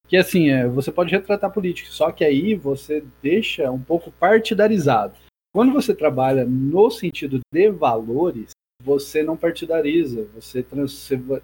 [0.07, 5.15] que assim, é, você pode retratar política, só que aí você deixa um pouco partidarizado.
[5.53, 8.51] Quando você trabalha no sentido de valores,
[8.83, 10.65] você não partidariza, você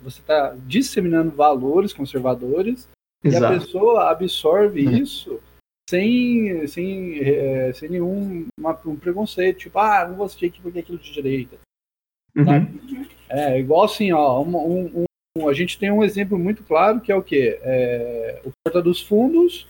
[0.07, 2.87] está disseminando valores conservadores
[3.23, 3.59] e a Exato.
[3.59, 4.97] pessoa absorve Uhum.
[4.97, 5.39] isso
[5.89, 10.79] sem, sem, é, sem nenhum uma- um preconceito, tipo, ah, não vou assistir aqui porque
[10.79, 11.57] é aquilo de direita.
[12.35, 13.05] Uhum.
[13.29, 15.05] É igual assim, ó, um, um-
[15.37, 17.57] um- a gente tem um exemplo muito claro que é o quê?
[17.61, 19.67] É, o Porta dos Fundos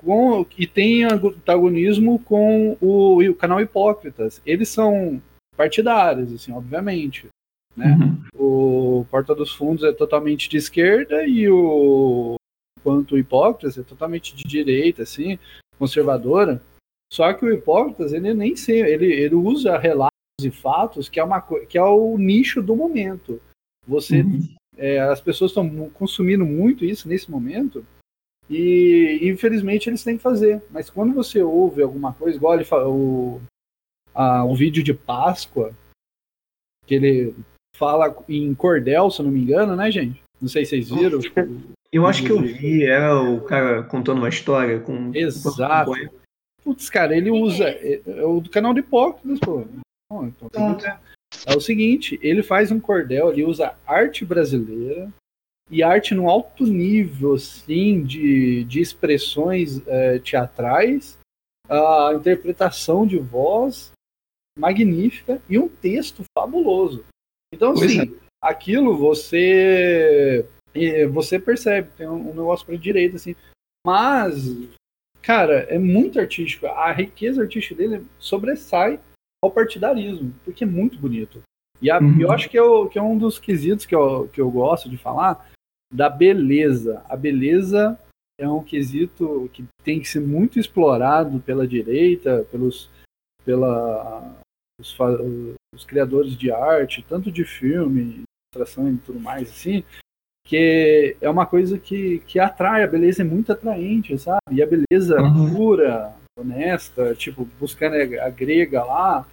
[0.00, 4.40] com, e tem antagonismo com o, o canal Hipócritas.
[4.44, 5.22] Eles são
[5.56, 7.28] partidários, assim, obviamente.
[7.76, 7.96] Né?
[8.34, 9.00] Uhum.
[9.00, 12.36] O Porta dos Fundos é totalmente de esquerda e o
[12.82, 15.38] quanto o Hipócritas é totalmente de direita, assim,
[15.78, 16.60] conservadora.
[17.12, 21.24] Só que o Hipócritas, ele nem sei, ele, ele usa relatos e fatos que é,
[21.24, 23.40] uma, que é o nicho do momento.
[23.86, 24.24] Você,
[24.76, 27.84] é, as pessoas estão consumindo muito isso nesse momento
[28.48, 30.62] e infelizmente eles têm que fazer.
[30.70, 33.40] Mas quando você ouve alguma coisa, igual ele o,
[34.14, 35.74] a, o vídeo de Páscoa,
[36.86, 37.34] que ele
[37.76, 40.22] fala em cordel, se eu não me engano, né, gente?
[40.40, 41.20] Não sei se vocês viram.
[41.92, 45.14] Eu acho que eu vi, era o cara contando uma história com.
[45.14, 45.92] Exato.
[46.64, 47.64] Putz, cara, ele usa.
[47.64, 49.64] É, é o do canal de Hipócritas, pô.
[50.10, 50.98] Então que ver.
[51.46, 55.10] É o seguinte, ele faz um cordel, ele usa arte brasileira
[55.70, 61.18] e arte no alto nível, assim, de, de expressões eh, teatrais,
[61.68, 63.92] a interpretação de voz
[64.58, 67.04] magnífica e um texto fabuloso.
[67.52, 70.46] Então, Pois assim, aquilo você
[71.12, 73.36] você percebe, tem um, negócio para direita, assim.
[73.86, 74.46] Mas,
[75.20, 76.66] cara, é muito artístico.
[76.66, 78.98] A riqueza artística dele sobressai
[79.44, 81.42] ao partidarismo, porque é muito bonito.
[81.80, 82.18] E a- Uhum.
[82.20, 84.96] eu acho que é, que é um dos quesitos que eu, que eu gosto de
[84.96, 85.50] falar
[85.92, 87.04] da beleza.
[87.08, 87.98] A beleza
[88.40, 92.88] é um quesito que tem que ser muito explorado pela direita, pelos
[93.44, 94.34] pela,
[94.80, 94.96] os,
[95.74, 99.82] os criadores de arte, tanto de filme, ilustração e tudo mais, assim,
[100.46, 104.40] que é uma coisa que, que atrai, a beleza é muito atraente, sabe?
[104.50, 105.54] E a beleza Uhum.
[105.54, 109.26] pura, honesta, tipo, buscando a grega lá,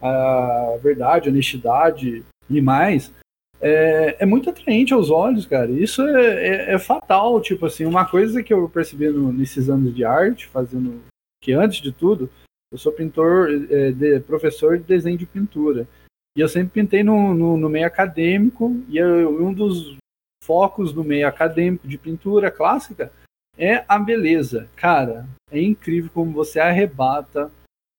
[0.00, 3.12] a verdade, a honestidade e mais,
[3.60, 5.70] é, é muito atraente aos olhos, cara.
[5.70, 9.94] Isso é, é- é fatal, tipo assim, uma coisa que eu percebi no- nesses anos
[9.94, 11.02] de arte, fazendo
[11.42, 12.30] que antes de tudo,
[12.76, 15.88] eu sou pintor, é, de- professor de desenho de pintura.
[16.36, 19.96] E eu sempre pintei no, no, no meio acadêmico, e eu- um dos
[20.44, 23.10] focos do meio acadêmico de pintura clássica
[23.58, 24.68] é a beleza.
[24.76, 27.50] Cara, é incrível como você arrebata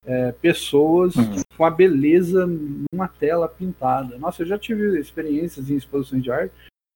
[0.05, 1.13] é, pessoas
[1.57, 4.17] com a beleza numa tela pintada.
[4.17, 6.53] Nossa, eu já tive experiências em exposições de arte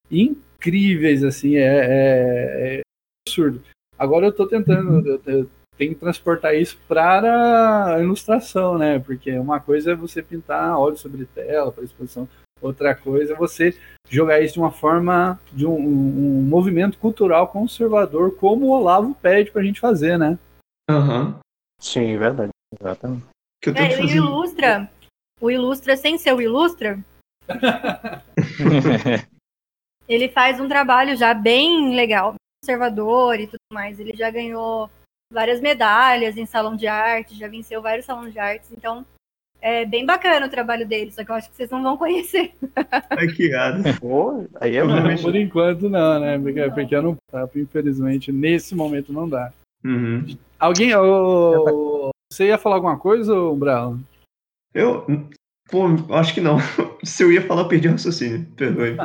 [0.10, 2.82] incríveis, assim, é, é- é
[3.28, 3.62] absurdo.
[3.98, 5.50] Agora eu tô tentando, eu, eu
[5.82, 9.00] tenho que transportar isso para a ilustração, né?
[9.00, 12.30] Porque uma coisa é você pintar óleo sobre tela para exposição,
[12.62, 13.76] outra coisa é você
[14.08, 19.50] jogar isso de uma forma, de um, um movimento cultural conservador, como o Olavo pede
[19.50, 20.38] pra gente fazer, né?
[20.88, 21.40] Aham.
[21.80, 22.52] Sim, verdade.
[22.80, 23.26] Exatamente.
[23.60, 24.16] Que eu É, fazer.
[24.18, 24.92] ilustra.
[25.40, 27.00] O ilustra sem ser o ilustra,
[30.08, 34.00] ele faz um trabalho já bem legal, conservador e tudo mais.
[34.00, 34.88] Ele já ganhou
[35.32, 39.06] várias medalhas em salão de arte, já venceu vários salões de artes, então
[39.62, 42.54] é bem bacana o trabalho dele, só que eu acho que vocês não vão conhecer.
[43.12, 43.52] Ai, que.
[44.00, 45.02] Pô, aí é Uhum.
[45.04, 45.22] muito.
[45.22, 46.38] Por enquanto não, né?
[46.40, 47.18] Porque, porque eu não
[47.56, 49.54] infelizmente, nesse momento não dá.
[49.84, 50.26] Uhum.
[50.60, 53.98] Alguém, ô, você ia falar alguma coisa, Umbral?
[54.74, 55.06] Eu.
[55.70, 56.58] Pô, acho que não.
[57.04, 58.46] Se eu ia falar, eu perdi o raciocínio.
[58.58, 58.98] Perdoe.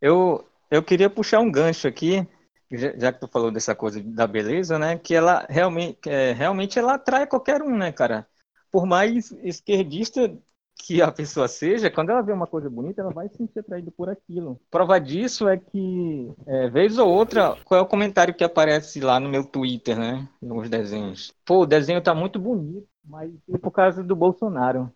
[0.00, 2.26] Eu, eu queria puxar um gancho aqui,
[2.70, 4.96] já, que tu falou dessa coisa da beleza, né?
[4.96, 8.26] Que ela realmente, é, realmente ela atrai qualquer um, né, cara?
[8.70, 10.32] Por mais esquerdista
[10.76, 13.90] que a pessoa seja, quando ela vê uma coisa bonita, ela vai se sentir atraída
[13.90, 14.58] por aquilo.
[14.70, 19.20] Prova disso é que, é, vez ou outra, qual é o comentário que aparece lá
[19.20, 20.26] no meu Twitter, né?
[20.40, 21.34] Nos desenhos.
[21.44, 24.90] Pô, o desenho tá muito bonito, mas é por causa do Bolsonaro.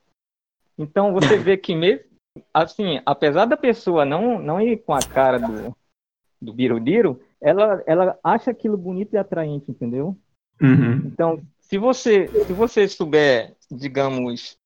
[0.78, 2.04] Então você vê que mesmo
[2.52, 5.76] assim, apesar da pessoa não, não ir com a cara do,
[6.40, 10.16] do Birudiro, ela, ela acha aquilo bonito e atraente, entendeu?
[10.62, 11.12] Uhum.
[11.12, 14.58] Então, se você, se você souber, digamos,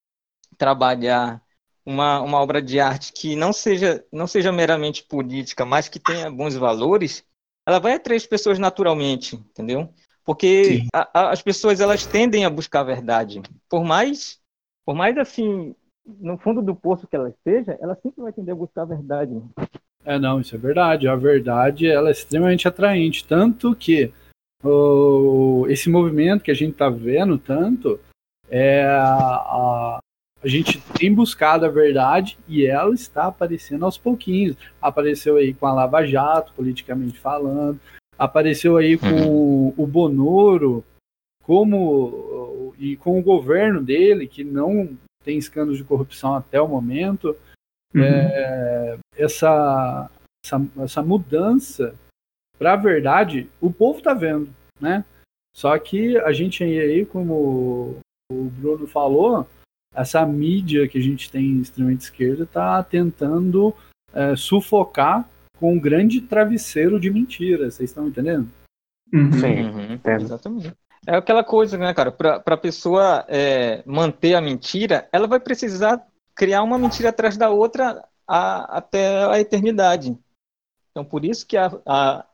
[0.58, 1.42] trabalhar
[1.84, 6.30] uma, uma obra de arte que não seja, não seja meramente política, mas que tenha
[6.30, 7.24] bons valores,
[7.66, 9.92] ela vai atrair as pessoas naturalmente, entendeu?
[10.24, 13.42] Porque a- a- as pessoas elas tendem a buscar a verdade.
[13.68, 14.38] Por mais,
[14.84, 15.74] por mais assim,
[16.06, 19.34] no fundo do poço que ela esteja, ela sempre vai tender a buscar a verdade.
[20.08, 21.06] É, não, isso é verdade.
[21.06, 23.26] A verdade ela é extremamente atraente.
[23.26, 24.10] Tanto que
[24.64, 28.00] o, esse movimento que a gente está vendo tanto
[28.48, 30.00] é a,
[30.42, 34.56] a, gente tem buscado a verdade e ela está aparecendo aos pouquinhos.
[34.80, 37.78] Apareceu aí com a Lava Jato, politicamente falando,
[38.18, 40.82] apareceu aí com o Bonoro,
[41.42, 47.36] como e com o governo dele, que não tem escândalos de corrupção até o momento
[47.94, 48.02] Uhum.
[48.02, 50.10] é, essa,
[50.44, 51.94] essa, essa mudança
[52.58, 54.48] para a verdade, o povo tá vendo,
[54.80, 55.04] né?
[55.54, 57.98] Só que a gente aí, como
[58.30, 59.46] o Bruno falou,
[59.94, 63.74] essa mídia que a gente tem extremamente esquerda está tentando
[64.12, 67.74] é, sufocar com um grande travesseiro de mentiras.
[67.74, 68.48] Vocês estão entendendo?
[69.12, 69.32] Uhum.
[69.32, 69.64] Sim.
[69.64, 70.72] Uhum, exatamente.
[71.06, 72.12] É aquela coisa, né, cara?
[72.12, 76.04] Para a pessoa é, manter a mentira, ela vai precisar
[76.34, 80.16] criar uma mentira atrás da outra a, até a eternidade.
[80.90, 82.26] Então, por isso que a, a,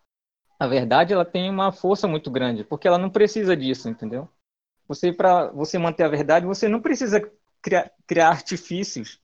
[0.59, 4.29] a verdade ela tem uma força muito grande, porque ela não precisa disso, entendeu?
[4.89, 7.23] Você para você manter a verdade, você não precisa
[7.63, 9.21] criar, criar artifícios.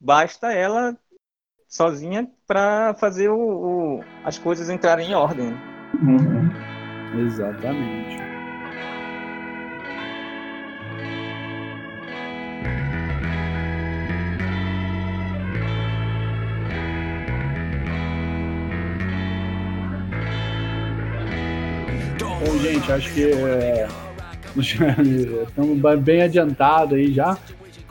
[0.00, 0.98] Basta ela
[1.68, 3.36] sozinha para fazer o,
[3.98, 5.52] o, as coisas entrarem em ordem.
[6.02, 7.24] Uhum.
[7.24, 8.27] Exatamente.
[22.40, 23.88] Bom, gente, acho que é,
[25.48, 27.36] estamos bem adiantados aí já.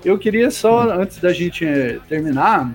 [0.06, 1.66] Eu queria só, antes da gente
[2.08, 2.72] terminar,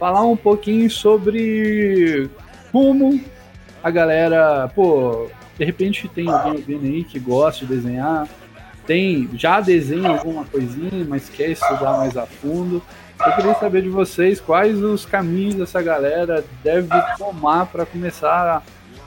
[0.00, 2.28] falar um pouquinho sobre
[2.72, 3.20] como
[3.82, 8.26] a galera, pô, de repente tem alguém aí que gosta de desenhar,
[8.84, 12.82] tem, já desenha alguma coisinha, mas quer estudar mais a fundo.
[13.24, 18.62] Eu queria saber de vocês quais os caminhos essa galera deve tomar para começar a,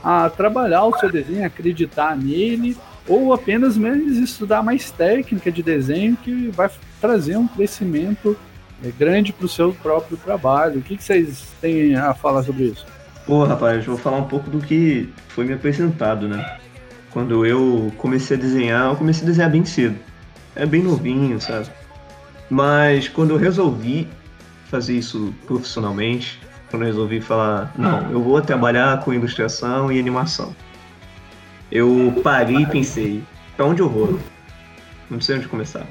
[0.06, 2.76] a trabalhar o seu desenho, acreditar nele,
[3.08, 8.36] ou apenas mesmo estudar mais técnica de desenho que vai trazer um crescimento
[8.84, 10.78] é, grande para o seu próprio trabalho.
[10.78, 12.86] O que, que vocês têm a falar sobre isso?
[13.26, 16.56] Pô, rapaz, eu vou falar um pouco do que foi me apresentado, né?
[17.10, 19.98] Quando eu comecei a desenhar, eu comecei a desenhar bem cedo.
[20.54, 21.66] É bem novinho, sabe?
[22.48, 24.06] Mas quando eu resolvi
[24.70, 26.38] fazer isso profissionalmente,
[26.76, 30.54] quando eu resolvi falar, não, eu vou trabalhar com ilustração e animação.
[31.72, 33.22] Eu parei e pensei,
[33.56, 34.20] pra onde eu vou?
[35.08, 35.86] Não sei onde começar.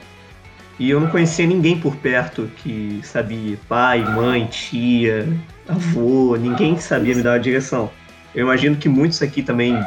[0.77, 5.27] E eu não conhecia ninguém por perto que sabia, pai, mãe, tia,
[5.67, 7.89] avô, ninguém que sabia me dar a direção.
[8.35, 9.83] Eu imagino que muitos aqui também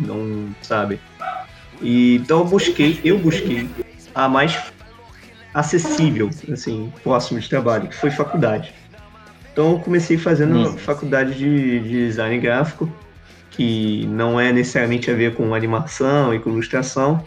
[0.00, 0.98] não sabem.
[1.80, 3.68] E, então eu busquei, eu busquei
[4.12, 4.58] a mais
[5.54, 8.79] acessível, assim, próximo de trabalho, que foi faculdade.
[9.52, 12.90] Então eu comecei fazendo faculdade de, de design gráfico,
[13.50, 17.22] que não é necessariamente a ver com animação e com ilustração,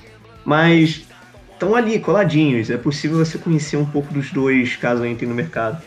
[0.46, 1.06] mas
[1.52, 2.70] estão ali, coladinhos.
[2.70, 5.82] É possível você conhecer um pouco dos dois caso entre no mercado.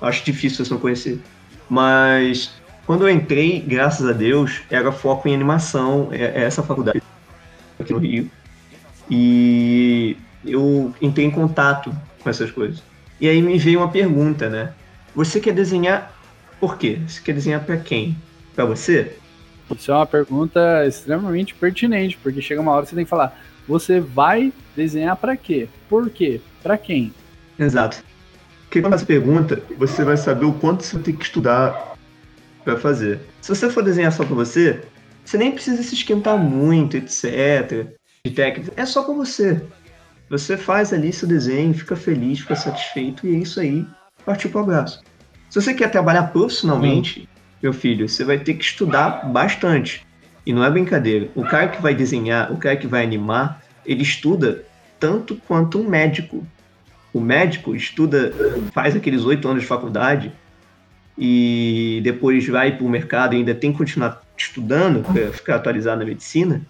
[0.00, 1.20] Acho difícil você não conhecer.
[1.68, 2.52] Mas
[2.86, 7.02] quando eu entrei, graças a Deus, era foco em animação, é, é essa faculdade
[7.78, 8.30] aqui no Rio.
[9.10, 12.82] E eu entrei em contato com essas coisas.
[13.20, 14.72] E aí me veio uma pergunta, né?
[15.14, 16.12] Você quer desenhar
[16.58, 16.98] por quê?
[17.06, 18.16] Você quer desenhar para quem?
[18.54, 19.16] Para você?
[19.76, 23.38] Isso é uma pergunta extremamente pertinente, porque chega uma hora que você tem que falar:
[23.66, 25.68] você vai desenhar para quê?
[25.88, 26.40] Por quê?
[26.62, 27.12] Para quem?
[27.58, 28.02] Exato.
[28.64, 31.94] Porque quando você pergunta, você vai saber o quanto você tem que estudar
[32.64, 33.20] para fazer.
[33.40, 34.82] Se você for desenhar só para você,
[35.24, 37.86] você nem precisa se esquentar muito, etc.
[38.24, 38.72] De técnica.
[38.76, 39.60] É só para você.
[40.30, 43.86] Você faz ali seu desenho, fica feliz, fica satisfeito e é isso aí.
[44.24, 45.02] Partiu pro abraço.
[45.50, 47.28] Se você quer trabalhar profissionalmente,
[47.62, 50.06] meu filho, você vai ter que estudar bastante.
[50.44, 51.28] E não é brincadeira.
[51.34, 54.64] O cara que vai desenhar, o cara que vai animar, ele estuda
[54.98, 56.46] tanto quanto um médico.
[57.12, 58.32] O médico estuda,
[58.72, 60.32] faz aqueles oito anos de faculdade
[61.16, 66.00] e depois vai para o mercado e ainda tem que continuar estudando para ficar atualizado
[66.00, 66.62] na medicina.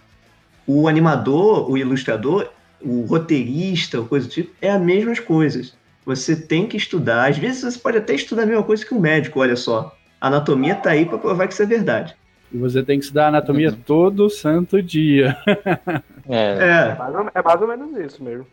[0.67, 2.49] O animador, o ilustrador,
[2.81, 5.75] o roteirista, coisa do tipo, é as mesmas coisas.
[6.05, 7.31] Você tem que estudar.
[7.31, 9.97] Às vezes você pode até estudar a mesma coisa que um médico, olha só.
[10.21, 12.17] A anatomia está aí para provar que isso é verdade.
[12.53, 13.77] E você tem que estudar anatomia uhum.
[13.85, 15.37] todo santo dia.
[16.29, 16.93] é.
[16.93, 16.95] É.
[16.95, 18.47] Mais ou, é mais ou menos isso mesmo.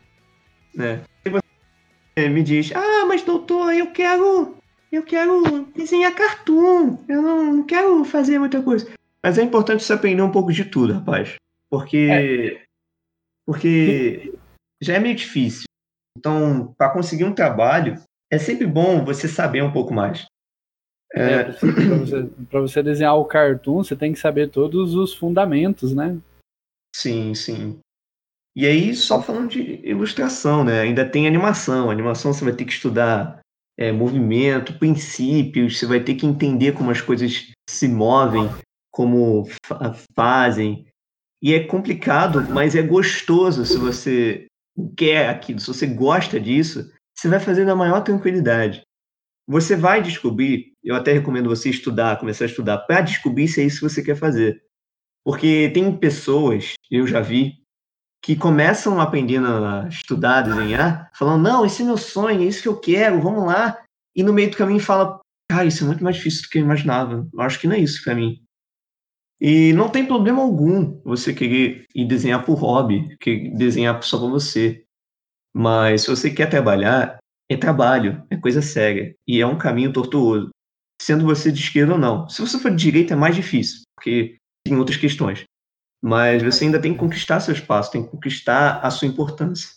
[0.80, 1.00] É.
[1.26, 4.56] E você me diz, ah, mas doutor, eu quero.
[4.92, 6.98] Eu quero desenhar cartoon.
[7.08, 8.90] Eu não, não quero fazer muita coisa.
[9.22, 11.36] Mas é importante você aprender um pouco de tudo, rapaz.
[11.70, 12.08] Porque.
[12.10, 12.62] É.
[13.46, 14.34] Porque
[14.82, 15.69] já é meio difícil.
[16.20, 17.96] Então, para conseguir um trabalho,
[18.30, 20.26] é sempre bom você saber um pouco mais.
[21.16, 21.54] É, é para
[21.96, 26.20] você, você, desenhar o cartoon, você tem que saber todos os fundamentos, né?
[26.94, 27.80] Sim, sim.
[28.56, 30.82] E aí, só falando de ilustração, né?
[30.82, 31.90] Ainda tem animação.
[31.90, 33.40] Animação você vai ter que estudar
[33.78, 38.50] é, movimento, princípios, você vai ter que entender como as coisas se movem,
[38.92, 40.86] como fa fazem.
[41.42, 44.49] E é complicado, mas é gostoso se você
[44.96, 48.82] quer aquilo, se você gosta disso, você vai fazer na maior tranquilidade.
[49.48, 53.66] Você vai descobrir, eu até recomendo você estudar, começar a estudar, para descobrir se é
[53.66, 54.62] isso que você quer fazer.
[55.26, 57.60] Porque tem pessoas, eu já vi,
[58.22, 62.68] que começam aprendendo a estudar, desenhar, falando, não, esse é meu sonho, é isso que
[62.68, 63.82] eu quero, vamos lá.
[64.16, 65.20] E no meio do caminho fala,
[65.50, 67.28] cara, isso é muito mais difícil do que eu imaginava.
[67.34, 68.42] Eu acho que não é isso para mim.
[69.42, 74.28] E não tem problema algum você querer ir desenhar por hobby, que desenhar só pra
[74.28, 74.84] você.
[75.54, 77.18] Mas se você quer trabalhar,
[77.50, 79.16] é trabalho, é coisa séria.
[79.28, 80.50] E é um caminho tortuoso.
[81.02, 82.28] Sendo você de esquerda ou não.
[82.28, 84.36] Se você for de direita, é mais difícil, porque
[84.66, 85.44] tem outras questões.
[86.02, 89.70] Mas você ainda tem que conquistar seu espaço, tem que conquistar a sua importância.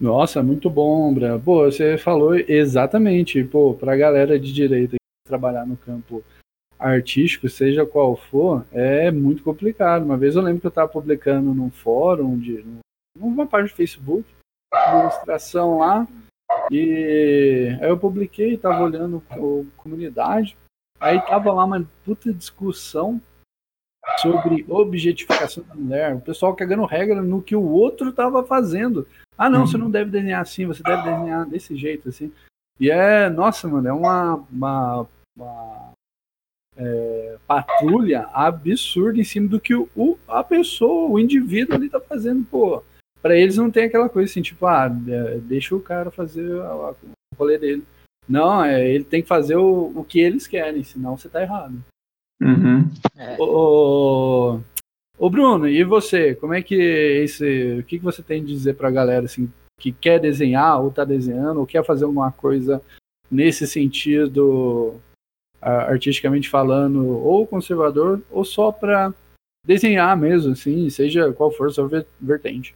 [0.00, 1.38] Nossa, muito bom, Bra.
[1.38, 6.22] Pô, você falou exatamente, pô, pra galera de direita trabalhar no campo
[6.84, 10.04] artístico, seja qual for, é muito complicado.
[10.04, 12.64] Uma vez eu lembro que eu estava publicando num fórum, de,
[13.18, 14.28] numa página do Facebook,
[14.72, 16.06] uma ilustração lá,
[16.70, 19.36] e aí eu publiquei, estava olhando a
[19.76, 20.56] comunidade,
[21.00, 23.20] aí tava lá uma puta discussão
[24.18, 29.08] sobre objetificação da mulher, o pessoal cagando regra no que o outro estava fazendo.
[29.38, 32.30] Ah, não, você não deve desenhar assim, você deve desenhar desse jeito, assim.
[32.78, 35.06] E é, nossa, mano, é uma, uma,
[35.36, 35.93] uma
[36.76, 42.00] é, patrulha absurda em cima do que o, o, a pessoa, o indivíduo ali tá
[42.00, 42.82] fazendo, pô.
[43.22, 46.94] Pra eles não tem aquela coisa assim, tipo, ah, é, deixa o cara fazer o
[47.38, 47.84] rolê dele.
[48.28, 51.74] Não, é, ele tem que fazer o, o que eles querem, senão você tá errado.
[52.42, 52.90] Uhum.
[53.38, 54.60] Ô,
[55.18, 56.34] ô Bruno, e você?
[56.34, 57.78] Como é que esse.
[57.78, 61.04] O que, que você tem de dizer pra galera assim, que quer desenhar, ou tá
[61.04, 62.82] desenhando, ou quer fazer alguma coisa
[63.30, 65.00] nesse sentido,
[65.70, 69.12] artisticamente falando, ou conservador, ou só pra
[69.64, 72.74] desenhar mesmo, assim, seja qual for a sua ver- vertente.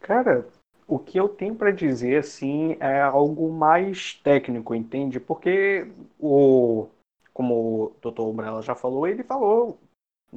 [0.00, 0.46] Cara,
[0.86, 5.18] o que eu tenho pra dizer assim é algo mais técnico, entende?
[5.18, 6.88] Porque o,
[7.34, 8.20] como o Dr.
[8.20, 9.78] Umbrella já falou, ele falou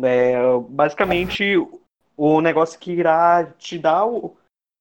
[0.02, 0.36] é,
[0.70, 1.56] basicamente
[2.18, 4.36] o negócio que irá te dar o,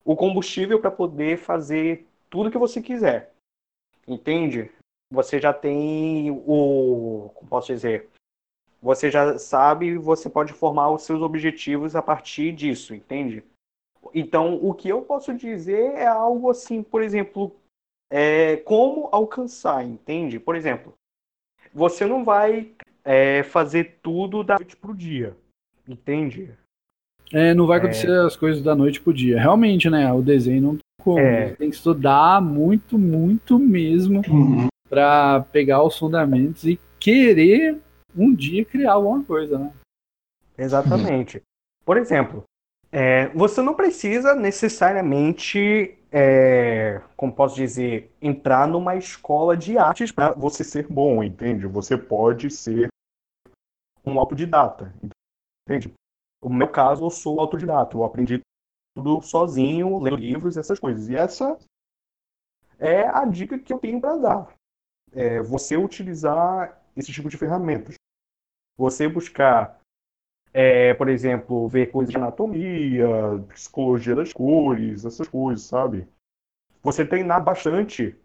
[0.05, 3.33] o combustível para poder fazer tudo que você quiser,
[4.07, 4.71] entende?
[5.11, 8.09] Você já tem o, como posso dizer,
[8.81, 13.43] você já sabe, você pode formar os seus objetivos a partir disso, entende?
[14.15, 17.57] Então, o que eu posso dizer é algo assim, por exemplo,
[18.11, 20.39] é, como alcançar, entende?
[20.39, 20.95] Por exemplo,
[21.73, 22.71] você não vai
[23.05, 25.37] é, fazer tudo da noite pro dia,
[25.87, 26.55] entende?
[27.33, 29.39] É, não vai acontecer as coisas da noite pro dia.
[29.39, 30.11] Realmente, né?
[30.13, 31.19] O desenho não tem como.
[31.19, 31.49] É.
[31.49, 34.23] Você Tem que estudar muito, muito mesmo
[34.89, 37.81] pra pegar os fundamentos e querer
[38.17, 39.73] um dia criar alguma coisa, né?
[40.57, 41.43] Exatamente.
[41.85, 42.45] Por exemplo,
[42.91, 50.33] é, você não precisa necessariamente, é, como posso dizer, entrar numa escola de artes Pra
[50.33, 51.67] você ser bom, entende?
[51.67, 52.89] Você pode ser
[54.05, 54.93] um autodidata,
[55.67, 55.93] entende?
[56.43, 57.97] No meu caso, eu sou autodidata.
[57.97, 58.41] Eu aprendi
[58.97, 61.09] tudo sozinho, lendo livros, essas coisas.
[61.09, 61.59] E essa
[62.79, 64.58] é a dica que eu tenho para dar.
[65.13, 67.95] É você utilizar esse tipo de ferramentas.
[68.77, 69.81] Você buscar,
[70.53, 73.07] é, por exemplo, ver coisas de anatomia,
[73.49, 76.07] psicologia das cores, essas coisas, sabe?
[76.83, 78.17] Você treinar bastante,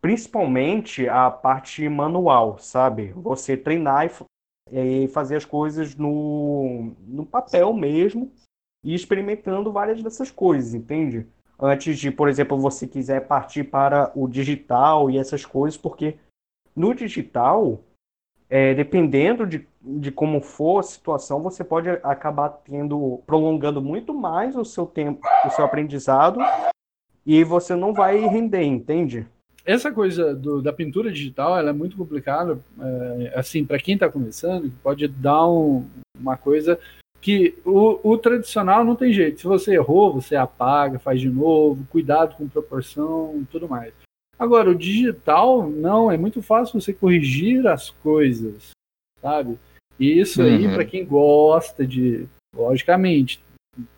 [0.00, 3.12] principalmente a parte manual, sabe?
[3.12, 4.10] Você treinar e
[4.72, 8.32] e fazer as coisas no, no papel mesmo
[8.82, 11.26] e experimentando várias dessas coisas, entende?
[11.58, 16.16] Antes de, por exemplo, você quiser partir para o digital e essas coisas, porque
[16.74, 17.80] no digital,
[18.50, 24.56] é, dependendo de, de como for a situação, você pode acabar tendo, prolongando muito mais
[24.56, 26.40] o seu tempo, o seu aprendizado,
[27.24, 29.26] e você não vai render, entende?
[29.64, 32.58] Essa coisa do- da pintura digital, ela é muito complicada.
[32.78, 35.86] é, assim, para quem tá começando, pode dar um-
[36.18, 36.78] uma coisa
[37.24, 39.40] que o, o tradicional não tem jeito.
[39.40, 43.94] Se você errou, você apaga, faz de novo, cuidado com proporção e tudo mais.
[44.38, 48.72] Agora, o digital, não, é muito fácil você corrigir as coisas,
[49.22, 49.58] sabe?
[49.98, 50.74] E isso aí, Uhum.
[50.74, 53.40] para quem gosta de, logicamente,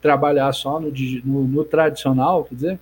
[0.01, 0.93] trabalhar só no,
[1.25, 2.81] no, no tradicional, quer dizer,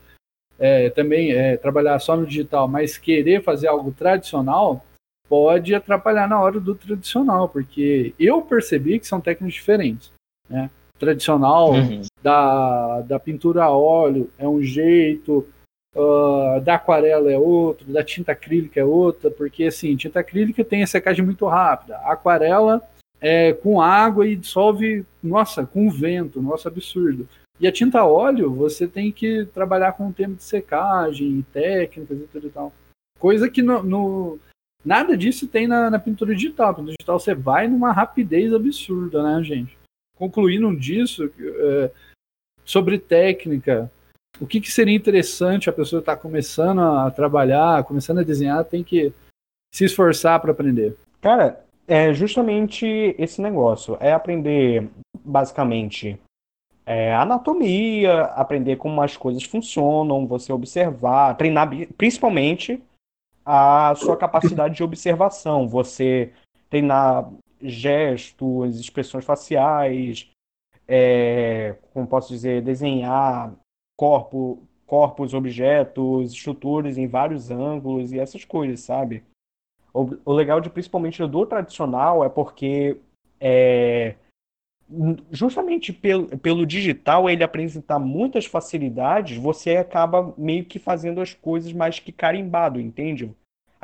[0.59, 4.85] é, também é, trabalhar só no digital, mas querer fazer algo tradicional,
[5.27, 10.14] pode atrapalhar na hora do tradicional, porque eu percebi que são técnicas diferentes.
[10.49, 10.71] Né?
[10.99, 12.03] Tradicional Uhum.
[12.23, 15.47] da, da pintura a óleo é um jeito,
[15.97, 20.83] ah, da aquarela é outro, da tinta acrílica é outra, porque assim, tinta acrílica tem
[20.83, 22.83] a secagem muito rápida, a aquarela
[23.21, 27.27] é com água e dissolve, nossa, com vento, nossa, absurdo.
[27.61, 32.19] E a tinta a óleo, você tem que trabalhar com o tempo de secagem, técnicas
[32.19, 32.73] e tudo e tal.
[33.19, 34.39] Coisa que no, no-
[34.85, 36.69] nada disso tem na, na pintura digital.
[36.69, 39.79] Na pintura digital você vai numa rapidez absurda, né, gente?
[40.17, 41.91] Concluindo disso, é,
[42.65, 43.91] sobre técnica,
[44.41, 48.83] o que, que seria interessante a pessoa estar começando a trabalhar, começando a desenhar, tem
[48.83, 49.13] que
[49.73, 50.97] se esforçar para aprender.
[51.21, 53.97] Cara, é justamente esse negócio.
[54.01, 54.89] É aprender,
[55.25, 56.19] basicamente,
[56.87, 62.83] é, anatomia, aprender como as coisas funcionam, você observar, treinar principalmente
[63.45, 66.33] a sua capacidade de observação, você
[66.71, 67.31] treinar
[67.61, 70.31] gestos, expressões faciais,
[70.87, 73.55] é, como posso dizer, desenhar
[73.97, 79.25] corpo, corpos, objetos, estruturas em vários ângulos e essas coisas, sabe?
[79.93, 82.99] O, o legal de principalmente do tradicional é porque
[83.41, 84.17] é,
[85.31, 91.73] justamente pelo, pelo digital ele apresentar muitas facilidades, você acaba meio que fazendo as coisas
[91.73, 93.35] mais que carimbado, entende?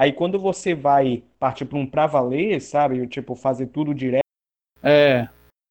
[0.00, 3.06] Aí quando você vai partir para um pra valer, sabe?
[3.06, 4.24] Tipo, fazer tudo direto.
[4.82, 5.28] É,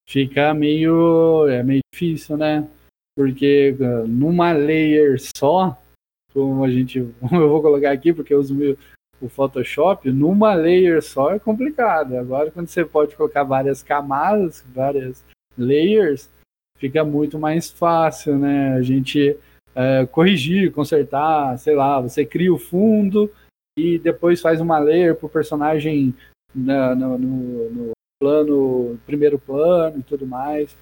[0.07, 2.69] fica meio, é meio difícil, né?
[3.17, 5.75] Porque uh, numa layer só,
[6.31, 6.99] como a gente,
[7.33, 8.77] eu vou colocar aqui porque eu uso
[9.19, 12.15] o Photoshop, numa layer só é complicado.
[12.15, 15.25] Agora quando você pode colocar várias camadas, várias
[15.57, 16.29] layers,
[16.77, 18.75] fica muito mais fácil, né?
[18.75, 19.35] A gente
[19.73, 23.27] é, corrigir, consertar, sei lá, você cria o fundo
[23.79, 26.13] e depois faz uma layer pro personagem
[26.53, 30.75] na- no- no- no plano, primeiro plano e tudo mais.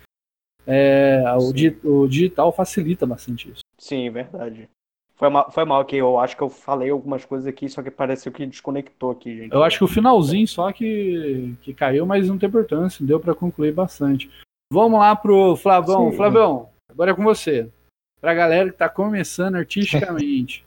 [0.66, 3.62] É, o, di- o digital facilita bastante isso.
[3.80, 4.70] Sim, verdade.
[5.16, 7.90] Foi mal, foi mal que eu acho que eu falei algumas coisas aqui, só que
[7.90, 9.52] pareceu que desconectou aqui, gente.
[9.54, 13.34] Eu acho que o finalzinho só que, que caiu, mas não tem importância, deu para
[13.34, 14.30] concluir bastante.
[14.72, 16.12] Vamos lá pro Flavão.
[16.12, 16.18] Sim.
[16.18, 17.70] Flavão, agora é com você.
[18.20, 20.66] Pra galera que tá começando artisticamente,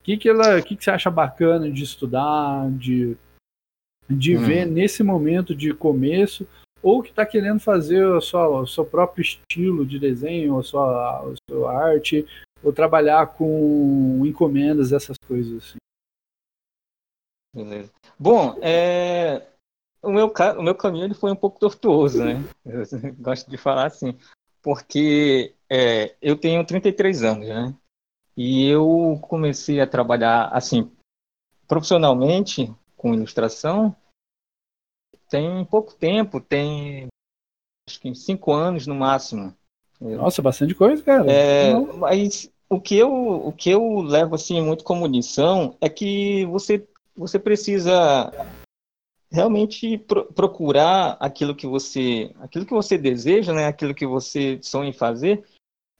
[0.00, 3.16] o que, que, ela, que, que você acha bacana de estudar, de,
[4.08, 4.40] de Hum.
[4.40, 6.46] ver nesse momento de começo,
[6.82, 11.18] ou que tá querendo fazer o seu, o seu próprio estilo de desenho, a sua,
[11.18, 12.26] a sua arte,
[12.62, 15.78] ou trabalhar com encomendas, essas coisas assim.
[17.54, 17.90] Beleza.
[18.18, 19.46] Bom, é,
[20.02, 22.36] o, meu, o meu caminho ele foi um pouco tortuoso, né?
[22.64, 22.82] Eu
[23.18, 24.16] gosto de falar assim,
[24.62, 27.74] porque é, eu tenho 33 anos, né?
[28.42, 30.90] E eu comecei a trabalhar assim,
[31.68, 33.94] profissionalmente com ilustração
[35.28, 37.08] tem pouco tempo, tem
[37.86, 39.54] acho que cinco anos no máximo.
[40.00, 41.30] Nossa, bastante coisa, cara.
[41.30, 41.98] É, Não.
[41.98, 46.88] mas o que eu o que eu levo assim muito como lição é que você
[47.14, 48.32] você precisa
[49.30, 53.66] realmente pro- procurar aquilo que você aquilo que você deseja, né?
[53.66, 55.44] Aquilo que você sonha em fazer,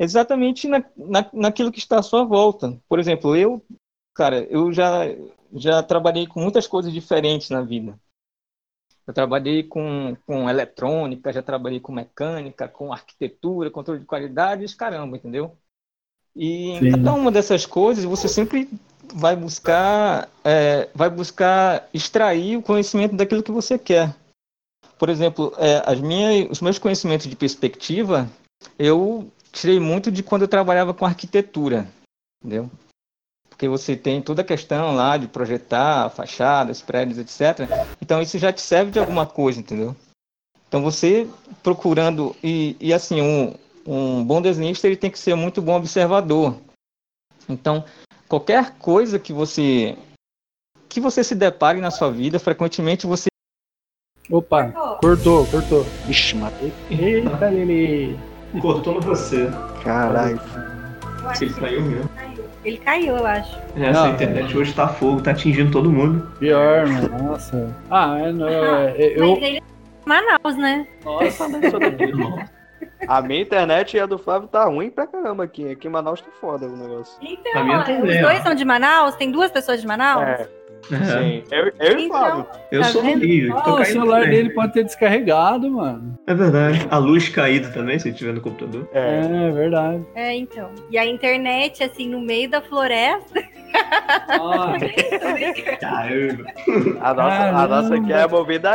[0.00, 2.80] exatamente na, na, naquilo que está à sua volta.
[2.88, 3.62] Por exemplo, eu,
[4.14, 5.04] cara, eu já
[5.52, 7.98] já trabalhei com muitas coisas diferentes na vida.
[9.06, 15.16] Eu trabalhei com, com eletrônica, já trabalhei com mecânica, com arquitetura, controle de qualidades, caramba,
[15.16, 15.56] entendeu?
[16.34, 16.86] E Sim.
[16.86, 18.68] em cada uma dessas coisas você sempre
[19.12, 24.14] vai buscar, é, vai buscar extrair o conhecimento daquilo que você quer.
[24.96, 28.30] Por exemplo, é, as minhas, os meus conhecimentos de perspectiva,
[28.78, 31.88] eu tirei muito de quando eu trabalhava com arquitetura,
[32.42, 32.70] entendeu?
[33.48, 37.68] Porque você tem toda a questão lá de projetar fachadas, prédios, etc.
[38.00, 39.94] Então isso já te serve de alguma coisa, entendeu?
[40.66, 41.28] Então você
[41.62, 43.54] procurando e, e assim um,
[43.86, 46.56] um bom desenhista ele tem que ser muito bom observador.
[47.48, 47.84] Então
[48.28, 49.98] qualquer coisa que você
[50.88, 53.28] que você se depare na sua vida, frequentemente você
[54.30, 54.70] Opa,
[55.00, 55.84] cortou, cortou.
[56.08, 56.72] Ixi, matei.
[56.88, 58.29] Eita, Lili.
[58.60, 59.50] Cortou no você.
[59.84, 60.40] Caralho.
[61.40, 62.10] Ele caiu mesmo.
[62.64, 63.58] Ele caiu, eu acho.
[63.76, 66.26] Essa Não, internet hoje tá fogo, tá atingindo todo mundo.
[66.38, 67.22] Pior, mano.
[67.30, 67.74] Nossa.
[67.90, 69.34] Ah, é, não, é, é, eu.
[69.34, 69.60] Mas ele é
[70.04, 70.86] Manaus, né?
[71.04, 71.46] Nossa,
[73.08, 75.70] A minha internet e a do Flávio tá ruim pra caramba aqui.
[75.70, 77.16] Aqui em Manaus tá foda o negócio.
[77.22, 79.14] Então, A minha ó, também, os dois são de Manaus?
[79.16, 80.22] Tem duas pessoas de Manaus?
[80.22, 80.48] É, É,
[80.88, 81.42] sim.
[81.50, 82.40] Eu, eu e o Flávio.
[82.40, 83.24] Então, eu Tá sou do vendo?
[83.24, 84.36] Rio, tô Ah, o celular também.
[84.36, 86.18] dele pode ter descarregado, mano.
[86.26, 86.86] É verdade.
[86.90, 88.88] A luz caída também, se tiver no computador.
[88.92, 89.20] É.
[89.20, 90.04] É, verdade.
[90.14, 90.70] é, então.
[90.90, 93.40] E a internet, assim, no meio da floresta.
[94.28, 94.74] Ah,
[95.80, 96.44] Caramba.
[97.00, 97.66] A nossa, a Caramba.
[97.68, 98.70] nossa aqui é movida,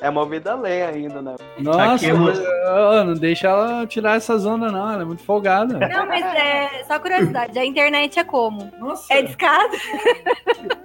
[0.00, 1.34] é movida a lenha ainda, né?
[1.58, 4.90] nossa, Aqui é não deixa ela tirar essa zona, não.
[4.92, 5.78] Ela é muito folgada.
[5.78, 7.58] Não, mas é só curiosidade.
[7.58, 8.70] A internet é como?
[8.78, 9.12] Nossa.
[9.12, 9.76] É discada?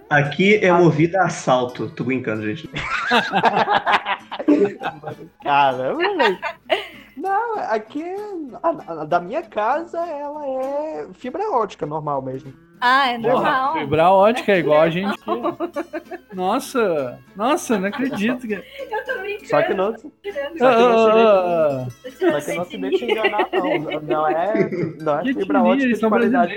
[0.09, 1.89] Aqui é movida a assalto.
[1.89, 2.70] Tô brincando, gente.
[5.43, 6.39] Caramba, velho.
[7.18, 8.16] Não, aqui é-
[8.61, 12.53] a, a da minha casa ela é fibra ótica normal mesmo.
[12.82, 13.74] Ah, é Porra, normal.
[13.74, 15.18] fibra ótica é igual a gente.
[16.34, 18.45] Nossa, nossa, não acredito.
[19.26, 19.47] Tô brincando.
[19.47, 19.91] Só que não.
[19.97, 24.01] Só que não se Ah, Tô tirando só que não se deixa enganar não.
[24.01, 24.69] Não é,
[25.01, 26.53] não é que fibra ótica eles de são qualidade.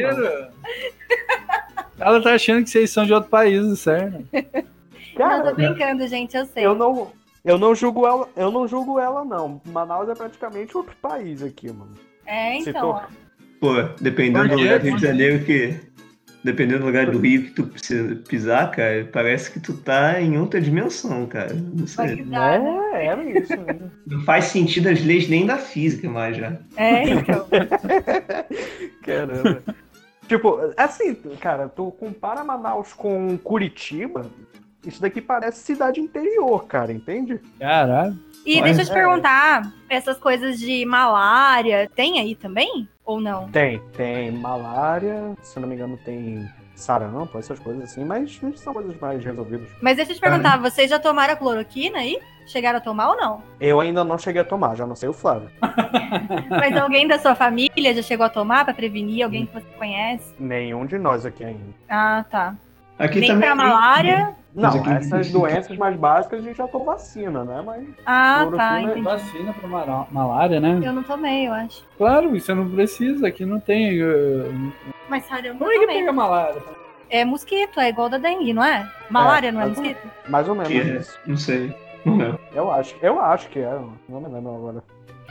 [1.98, 4.12] Ela tá achando que vocês são de outro país, certo?
[4.32, 6.64] Não, tô Cara, brincando, gente, eu sei.
[6.64, 7.10] eu não
[7.44, 9.60] Eu não julgo ela, eu não julgo ela, não.
[9.66, 11.92] Manaus é praticamente outro país aqui, mano.
[12.26, 12.92] É, então.
[12.92, 13.08] for-
[13.60, 15.06] Pô, dependendo do lugar do Rio de quê?
[15.08, 15.80] Janeiro que.
[16.43, 20.39] Dependendo do lugar do Rio que tu precisa pisar, cara, parece que tu tá em
[20.39, 21.53] outra dimensão, cara.
[21.53, 22.14] Não sei.
[22.14, 22.64] risada.
[22.95, 23.57] É, é isso.
[23.57, 23.78] né?
[24.07, 26.57] Não faz sentido as leis nem da física mais já.
[26.76, 27.47] É, então.
[29.03, 29.62] Caramba.
[30.28, 34.30] tipo, assim, cara, tu compara Manaus com Curitiba,
[34.86, 37.41] isso daqui parece cidade interior, cara, entende?
[37.59, 38.16] Caralho.
[38.47, 38.95] E Olha, deixa eu te é.
[38.95, 42.89] perguntar, essas coisas de malária, tem aí também?
[43.09, 43.48] Ou não?
[43.48, 48.94] Tem, tem malária, se não me engano, tem sarampo, essas coisas assim, mas são coisas
[49.00, 49.66] mais resolvidas.
[49.80, 52.20] Mas deixa eu te perguntar, vocês já tomaram a cloroquina aí?
[52.46, 53.42] Chegaram a tomar ou não?
[53.59, 55.48] Eu ainda não cheguei a tomar, já não sei o Flávio.
[56.50, 59.24] Mas alguém da sua família já chegou a tomar pra prevenir?
[59.24, 60.34] Alguém que você conhece?
[60.38, 61.74] Nenhum de nós aqui ainda.
[61.88, 62.54] Ah, tá.
[62.98, 63.46] Aqui Nem também.
[63.46, 64.36] pra malária?
[64.59, 67.62] Não, essas doenças mais básicas a gente já tomou vacina, né?
[67.64, 68.80] Mas Ah, tá.
[68.80, 69.02] É Entendi.
[69.02, 70.80] Vacina pra malária, né?
[70.82, 71.84] Eu não tomei, eu acho.
[71.96, 74.02] Claro, você não precisa, aqui não tem.
[74.02, 74.72] uh,
[75.09, 76.62] Mas sabe, eu não Como é que pega malária?
[77.11, 78.86] É mosquito, é igual da dengue, não é?
[79.09, 80.11] Malária não é mosquito?
[80.28, 81.18] mais ou menos Que é, isso.
[81.26, 81.74] não sei.
[82.04, 82.38] Não é.
[82.54, 83.78] Eu acho, eu acho que é,
[84.09, 84.82] não me lembro agora.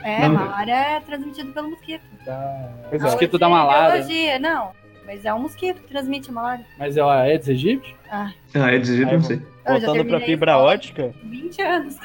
[0.02, 0.34] É, Não.
[0.36, 2.02] malária é transmitido pelo mosquito.
[2.24, 2.70] Tá.
[2.92, 2.98] É.
[2.98, 3.92] Mosquito da é malária.
[3.96, 4.70] biologia, não.
[5.08, 6.66] Mas é um mosquito que transmite a malária.
[6.78, 7.96] Mas é o Aedes aegypti?
[8.10, 9.40] Ah, é desse jeito, Aí não sei.
[9.66, 11.96] Voltando pra fibra ótica, 20 anos,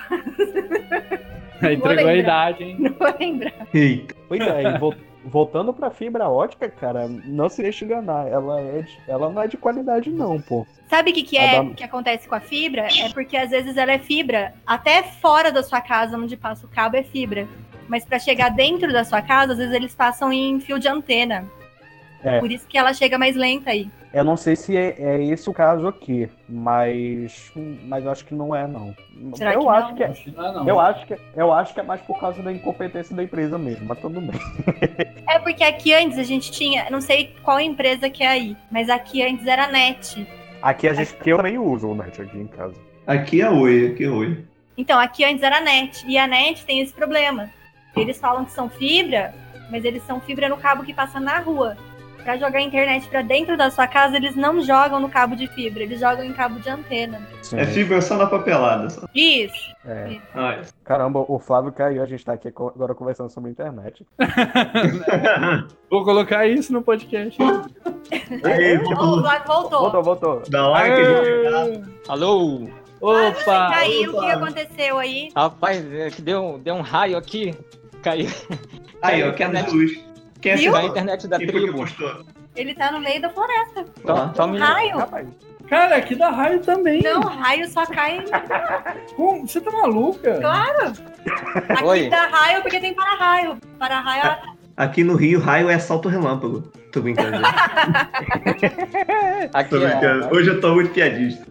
[1.61, 2.75] Entregou a idade, hein?
[2.79, 3.53] não vou lembrar.
[3.73, 4.15] Eita.
[4.27, 4.95] pois é, vol-
[5.25, 9.47] voltando pra fibra ótica, cara, não se deixe enganar, ela, é de- ela não é
[9.47, 10.65] de qualidade não, pô.
[10.89, 12.87] Sabe o que, que A é da- que acontece com a fibra?
[12.99, 14.53] É porque às vezes ela é fibra.
[14.65, 17.47] Até fora da sua casa, onde passa o cabo, é fibra.
[17.87, 21.45] Mas pra chegar dentro da sua casa, às vezes eles passam em fio de antena.
[22.23, 22.39] É.
[22.39, 23.89] Por isso que ela chega mais lenta aí.
[24.13, 27.51] Eu não sei se é, é esse o caso aqui, mas
[27.85, 28.95] mas eu acho que não é não.
[29.35, 29.95] Será eu que acho não?
[29.95, 30.67] que é, Acho que não é, não.
[30.67, 33.85] eu acho que eu acho que é mais por causa da incompetência da empresa mesmo,
[33.87, 34.39] mas tudo bem.
[35.27, 38.87] É porque aqui antes a gente tinha, não sei qual empresa que é aí, mas
[38.87, 40.27] aqui antes era net.
[40.61, 42.75] Aqui a gente que eu também uso o net aqui em casa.
[43.07, 44.45] Aqui é oi, aqui é oi.
[44.77, 46.05] Então, aqui antes era net.
[46.07, 47.49] E a net tem esse problema.
[47.95, 49.33] Eles falam que são fibra,
[49.69, 51.77] mas eles são fibra no cabo que passa na rua.
[52.23, 55.47] Pra jogar a internet pra dentro da sua casa, eles não jogam no cabo de
[55.47, 57.21] fibra, eles jogam em cabo de antena.
[57.41, 57.59] Sim.
[57.59, 58.89] É fibra só na papelada.
[58.89, 59.05] Só.
[59.13, 59.73] Isso.
[59.85, 60.17] É.
[60.33, 64.05] Ah, Caramba, o Flávio caiu, a gente tá aqui agora conversando sobre internet.
[65.89, 67.37] Vou colocar isso no podcast.
[68.43, 69.21] Aí, O voltou.
[69.21, 69.79] Vlad voltou.
[69.79, 70.43] Voltou, voltou.
[70.49, 71.89] Da hora que a gente.
[72.07, 72.67] Alô?
[73.01, 73.69] Vlad, você Opa!
[73.71, 75.29] caiu, o que aconteceu aí?
[75.35, 77.53] Rapaz, é que deu, deu um raio aqui.
[78.01, 78.29] Caiu.
[79.01, 80.12] Aí, Caiu ó, a queda de internet, luz.
[80.43, 80.73] Quem é Viu?
[80.73, 81.85] da internet da Quem tribo.
[82.53, 83.85] Ele tá no meio da floresta.
[84.05, 84.97] Só, só Um raio?
[84.97, 85.25] Rapaz,
[85.69, 87.01] Cara, aqui dá raio também.
[87.01, 88.21] Não, raio só cai.
[89.15, 89.47] Como?
[89.47, 90.37] Você tá maluca?
[90.41, 90.91] Claro.
[91.69, 92.09] Aqui Oi.
[92.09, 93.57] dá raio porque tem para-raio.
[93.79, 94.37] Para-raio
[94.75, 96.61] Aqui no Rio, raio é salto relâmpago.
[96.91, 97.37] Tô brincando.
[97.37, 98.69] gente.
[99.49, 100.35] Tô Aqui é, brincando.
[100.35, 101.45] Hoje eu tô muito piadista.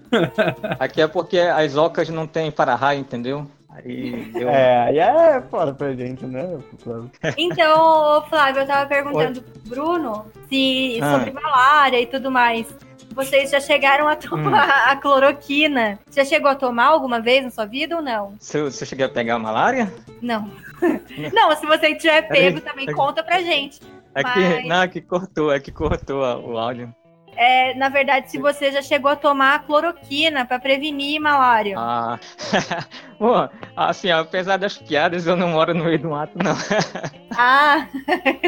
[0.78, 3.46] aqui é porque as ocas não tem para-raio, entendeu?
[3.74, 4.48] Aí deu.
[4.48, 6.58] é, aí é foda pra gente, né?
[6.78, 7.10] Flávio?
[7.38, 11.12] Então, Flávio, eu tava perguntando pro Bruno se Ah.
[11.18, 12.66] sobre malária e tudo mais.
[13.14, 15.98] Vocês já chegaram a tomar a cloroquina?
[16.10, 18.34] Já chegou a tomar alguma vez na sua vida ou não?
[18.38, 19.92] Se eu, se eu cheguei a pegar malária?
[20.20, 20.50] Não.
[21.32, 22.94] não, se você tiver pego, também Peraí.
[22.96, 23.80] conta pra gente.
[24.14, 26.94] É Mas- que, não, é que cortou, é que cortou a- o áudio.
[27.42, 31.74] É, na verdade, se você já chegou a tomar cloroquina pra prevenir malária.
[31.76, 32.16] Ah,
[33.18, 36.54] Bom, assim, apesar das piadas, eu não moro no meio do mato, não.
[37.36, 37.88] Ah,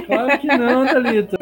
[0.06, 1.38] Claro que não, Thalita.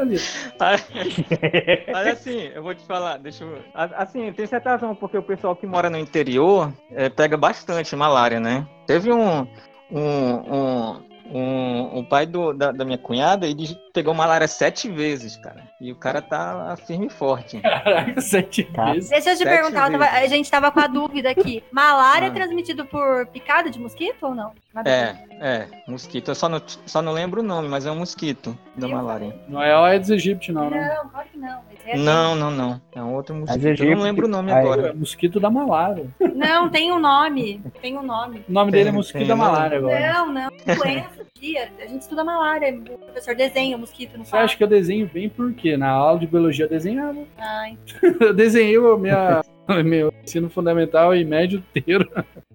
[1.92, 3.58] Mas assim, eu vou te falar, deixa eu.
[3.74, 8.40] Assim, tem certa razão, porque o pessoal que mora no interior eh, pega bastante malária,
[8.40, 8.66] né?
[8.86, 9.46] Teve um.
[9.90, 11.02] Um, um,
[11.34, 15.62] um, o pai do, da, da minha cunhada, ele pegou malária sete vezes, cara.
[15.80, 17.60] E o cara tá firme e forte.
[17.60, 18.94] Caraca, sete Cara.
[18.94, 19.10] vezes.
[19.10, 21.62] deixa eu te Sete perguntar, eu tava- a gente tava com a dúvida aqui.
[21.72, 22.32] Malária é Ah.
[22.32, 24.52] transmitido por picada de mosquito ou não?
[24.72, 24.88] Nada.
[24.90, 26.30] É, é, mosquito.
[26.30, 29.36] Eu só não, só não lembro o nome, mas é um mosquito da malária.
[29.46, 30.96] Não é o Aedes aegypti, não, né?
[30.96, 31.60] Não, claro que não.
[31.84, 32.80] é Não, não, não.
[32.94, 33.82] É um outro mosquito.
[33.84, 34.88] Eu não lembro o nome Aí- agora.
[34.88, 36.06] É mosquito da malária.
[36.34, 37.60] Não, tem um nome.
[37.82, 38.44] Tem um nome.
[38.48, 39.50] O nome dele é Tem- mosquito tem da nome?
[39.50, 40.12] malária agora.
[40.12, 40.50] Não, não.
[40.76, 41.70] Doença, tia.
[41.78, 42.72] A gente estuda malária.
[42.74, 45.76] O professor desenha o mosquito, não Você acha que eu desenho bem por quê?
[45.76, 47.24] Na aula de biologia eu desenhava.
[47.38, 47.76] Ai,
[48.20, 49.42] Eu desenhei o minha,
[49.84, 52.08] meu ensino fundamental e médio inteiro.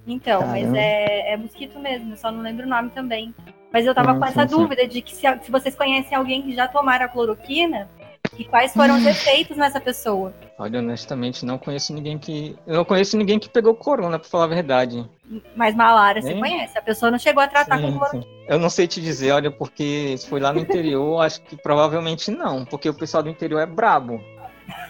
[0.08, 0.78] então, mas Caramba.
[0.78, 2.14] é, é mosquito mesmo.
[2.14, 3.34] Eu só não lembro o nome também.
[3.72, 4.62] Mas eu tava Hum, com essa sim, sim.
[4.62, 7.90] dúvida de que se, se vocês conhecem alguém que já tomaram a cloroquina
[8.38, 10.34] e quais foram os efeitos nessa pessoa.
[10.60, 12.58] Olha, honestamente, não conheço ninguém que.
[12.66, 15.08] Eu não conheço ninguém que pegou corona, pra falar a verdade.
[15.56, 16.76] Mas malária você conhece.
[16.76, 18.24] A pessoa não chegou a tratar Sim, com corona.
[18.24, 18.28] sim.
[18.48, 22.32] Eu não sei te dizer, olha, porque se foi lá no interior, acho que provavelmente
[22.32, 24.20] não, porque o pessoal do interior é brabo.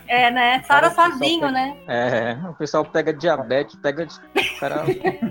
[0.08, 0.64] É, né?
[0.64, 1.78] Sara sozinho, pega- né?
[1.86, 4.08] É, o pessoal pega diabetes, pega.
[4.56, 4.84] O cara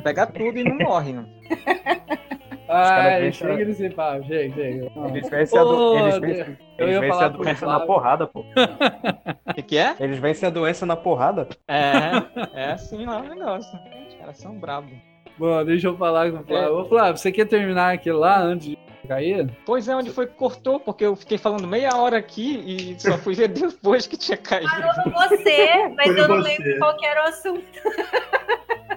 [0.05, 1.15] pega tudo e não morre.
[1.15, 1.27] Não.
[2.69, 4.93] Ai, vêm- chega desse papo, chega, chega.
[5.09, 5.99] Eles vencem a, do...
[5.99, 6.59] Eles vencem...
[6.79, 8.41] Eles vencem a doença na porrada, pô.
[8.41, 9.95] O que, que é?
[10.01, 11.49] Eles vencem a doença na porrada.
[11.69, 12.23] É,
[12.55, 13.79] é assim lá o negócio.
[14.09, 14.93] Os caras são brabos.
[15.39, 16.79] Bom, deixa eu falar com o Flávio.
[16.79, 19.49] Ô, Flávio, você quer terminar aquilo lá antes de cair?
[19.67, 23.17] Pois é, onde foi que cortou, porque eu fiquei falando meia hora aqui e só
[23.19, 24.71] fui ver depois que tinha caído.
[24.71, 26.49] Parou no você, mas Foi eu não você.
[26.49, 27.63] lembro qual que era o assunto.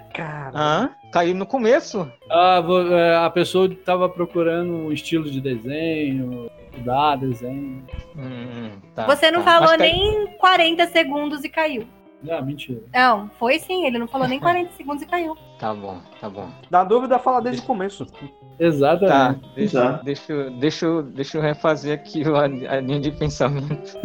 [0.52, 0.64] Cara.
[0.66, 0.90] Hã?
[1.12, 2.12] Caiu no começo?
[2.30, 2.62] Ah,
[2.92, 7.84] é, a pessoa estava procurando um estilo de desenho, estudar desenho.
[8.16, 9.52] Hum, tá, Você não tá.
[9.52, 11.88] falou Mas cai- nem 40 segundos e caiu.
[12.22, 12.82] Não, mentira.
[12.94, 15.36] Não, foi sim, ele não falou nem 40 segundos e caiu.
[15.58, 16.50] Tá bom, tá bom.
[16.70, 18.06] Na dúvida, fala desde o começo.
[18.06, 18.20] Tá,
[18.60, 19.42] Exatamente.
[19.56, 20.04] deixa, Exato.
[20.06, 23.98] deixa, eu- deixa, eu- deixa eu refazer aqui a, a linha de pensamento.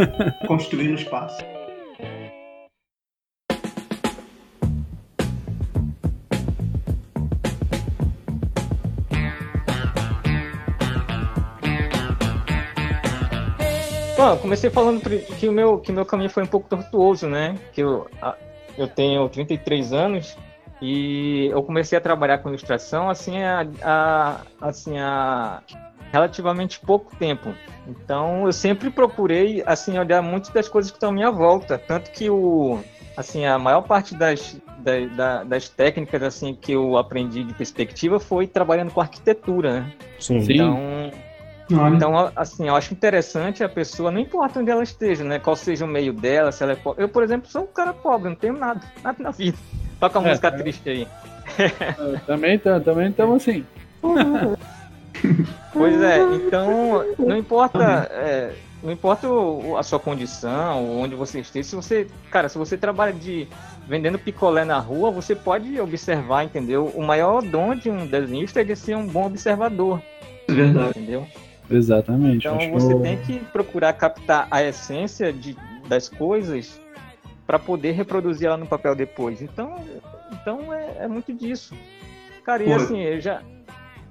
[0.46, 1.44] Construir no espaço.
[14.16, 17.56] Bom, comecei falando que o meu, que meu caminho foi um pouco tortuoso, né?
[17.72, 18.36] Que eu, a-
[18.78, 20.36] eu tenho 33 anos
[20.80, 25.62] e eu comecei a trabalhar com ilustração assim a, a- assim a
[26.12, 27.52] relativamente pouco tempo.
[27.88, 32.10] Então eu sempre procurei assim olhar muito das coisas que estão à minha volta, tanto
[32.12, 32.78] que o
[33.16, 38.20] assim a maior parte das da- da- das técnicas assim que eu aprendi de perspectiva
[38.20, 39.92] foi trabalhando com arquitetura, né?
[40.20, 40.40] Sim.
[40.40, 41.10] Sim.
[41.64, 45.38] Então Olha, então, assim, eu acho interessante a pessoa, não importa onde ela esteja, né?
[45.38, 47.02] Qual seja o meio dela, se ela é pobre.
[47.02, 49.56] Eu, por exemplo, sou um cara pobre, não tenho nada, nada na vida.
[49.98, 50.50] Toca uma É, música é.
[50.50, 51.08] triste aí.
[51.58, 53.64] É, também estamos também tamo assim.
[55.72, 59.26] Pois é, então, não importa, é, não importa
[59.78, 63.48] a sua condição, onde você esteja, se você, cara, se você trabalha de
[63.88, 66.92] vendendo picolé na rua, você pode observar, entendeu?
[66.94, 70.00] O maior dom de um desenhista é de ser um bom observador,
[70.48, 70.90] é verdade.
[70.90, 71.26] entendeu?
[71.70, 72.46] Exatamente.
[72.46, 75.56] Então acho você eu- tem que procurar captar a essência de,
[75.88, 76.80] das coisas
[77.46, 79.40] para poder reproduzir ela no papel depois.
[79.42, 79.76] Então,
[80.32, 81.74] então é, é muito disso.
[82.44, 83.40] Cara, e Pô, assim, eu já.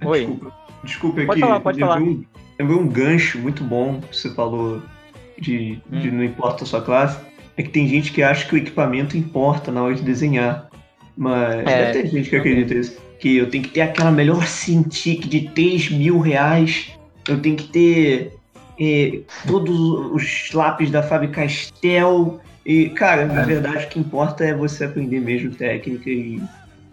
[0.04, 0.20] Oi.
[0.26, 0.54] Desculpa,
[0.84, 1.28] desculpa aqui.
[1.28, 2.02] Pode falar, pode falar.
[2.02, 2.24] Um,
[2.60, 4.82] lembrei um gancho muito bom que você falou
[5.40, 6.14] de, de Hum.
[6.14, 7.20] não importa a sua classe.
[7.56, 10.70] É que tem gente que acha que o equipamento importa na hora de desenhar.
[11.16, 12.98] Mas É, deve ter gente que acredita isso.
[13.20, 16.92] Que eu tenho que ter aquela melhor Cintiq de 3 mil reais.
[17.28, 18.34] Eu tenho que ter
[18.80, 19.78] eh, todos
[20.14, 22.40] os lápis da Faber Castell.
[22.66, 26.41] E, cara, na verdade, o que importa é você aprender mesmo técnica e,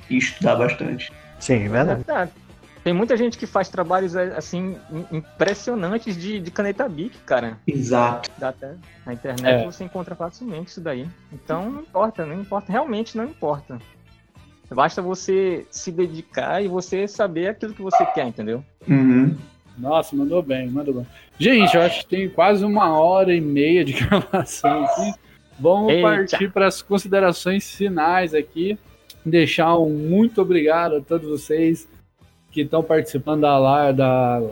[0.08, 1.12] e estudar bastante.
[1.38, 2.04] Sim, é verdade.
[2.08, 2.28] Ah,
[2.82, 7.58] Tem muita gente que faz trabalhos assim im- impressionantes de, de caneta Bic, cara.
[7.66, 8.30] Exato.
[8.38, 8.74] Dá até
[9.06, 9.64] na internet É.
[9.64, 11.06] você encontra facilmente isso daí.
[11.32, 13.78] Então não importa, não importa, realmente não importa.
[14.72, 18.64] Basta você se dedicar e você saber aquilo que você quer, entendeu?
[18.88, 19.36] Uhum.
[19.80, 21.06] Nossa, mandou bem, mandou bem.
[21.38, 25.12] Gente, eu acho que tem quase uma hora e meia de gravação aqui.
[25.58, 26.02] Vamos Eita.
[26.02, 28.78] partir para as considerações finais aqui.
[29.24, 31.88] Deixar um muito obrigado a todos vocês
[32.50, 33.98] que estão participando da live.
[33.98, 34.42] Da...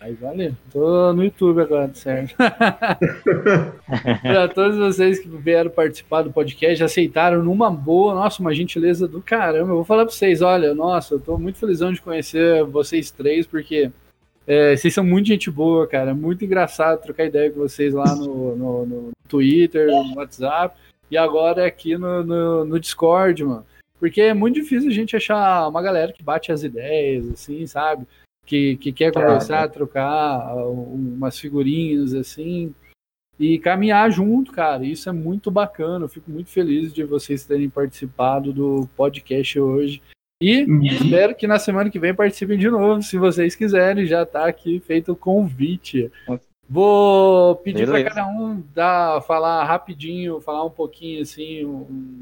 [0.00, 0.52] Aí, valeu.
[0.72, 2.36] Tô no YouTube agora, certo?
[4.22, 9.22] para todos vocês que vieram participar do podcast, aceitaram numa boa, nossa, uma gentileza do
[9.22, 9.70] caramba.
[9.70, 13.46] Eu vou falar para vocês, olha, nossa, eu tô muito felizão de conhecer vocês três,
[13.46, 13.90] porque
[14.46, 16.14] é, vocês são muito gente boa, cara.
[16.14, 20.76] Muito engraçado trocar ideia com vocês lá no, no, no Twitter, no WhatsApp
[21.10, 23.66] e agora aqui no, no, no Discord, mano.
[23.98, 28.06] Porque é muito difícil a gente achar uma galera que bate as ideias, assim, sabe?
[28.44, 32.74] Que, que quer conversar, trocar uh, umas figurinhas, assim,
[33.38, 34.84] e caminhar junto, cara.
[34.84, 36.04] Isso é muito bacana.
[36.04, 40.02] Eu fico muito feliz de vocês terem participado do podcast hoje.
[40.42, 44.06] E espero que na semana que vem participem de novo, se vocês quiserem.
[44.06, 46.10] Já tá aqui feito o convite.
[46.68, 52.18] Vou pedir para cada um dar, falar rapidinho, falar um pouquinho assim um-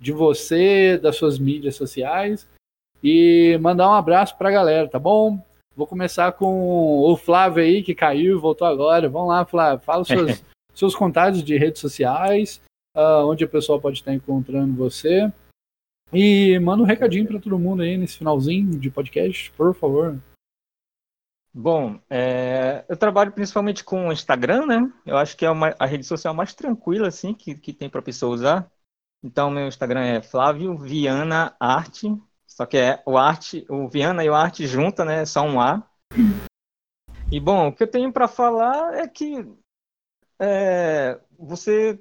[0.00, 2.48] de você, das suas mídias sociais
[3.02, 5.38] e mandar um abraço para a galera, tá bom?
[5.76, 9.08] Vou começar com o Flávio aí, que caiu e voltou agora.
[9.08, 9.84] Vamos lá, Flávio.
[9.84, 10.08] Fala os
[10.38, 10.42] seus,
[10.74, 12.60] seus contatos de redes sociais,
[12.94, 15.30] ah, onde o pessoal pode estar encontrando você.
[16.12, 20.20] E manda um recadinho para todo mundo aí nesse finalzinho de podcast, por favor.
[21.52, 24.92] Bom, é, eu trabalho principalmente com o Instagram, né?
[25.04, 28.02] Eu acho que é uma, a rede social mais tranquila, assim, que, que tem para
[28.02, 28.70] pessoa usar.
[29.22, 32.08] Então, meu Instagram é Flávio Viana Arte,
[32.46, 35.22] só que é o arte, o Viana e o arte junta, né?
[35.22, 35.88] É só um A.
[37.30, 39.46] E bom, o que eu tenho para falar é que
[40.38, 42.00] é, você.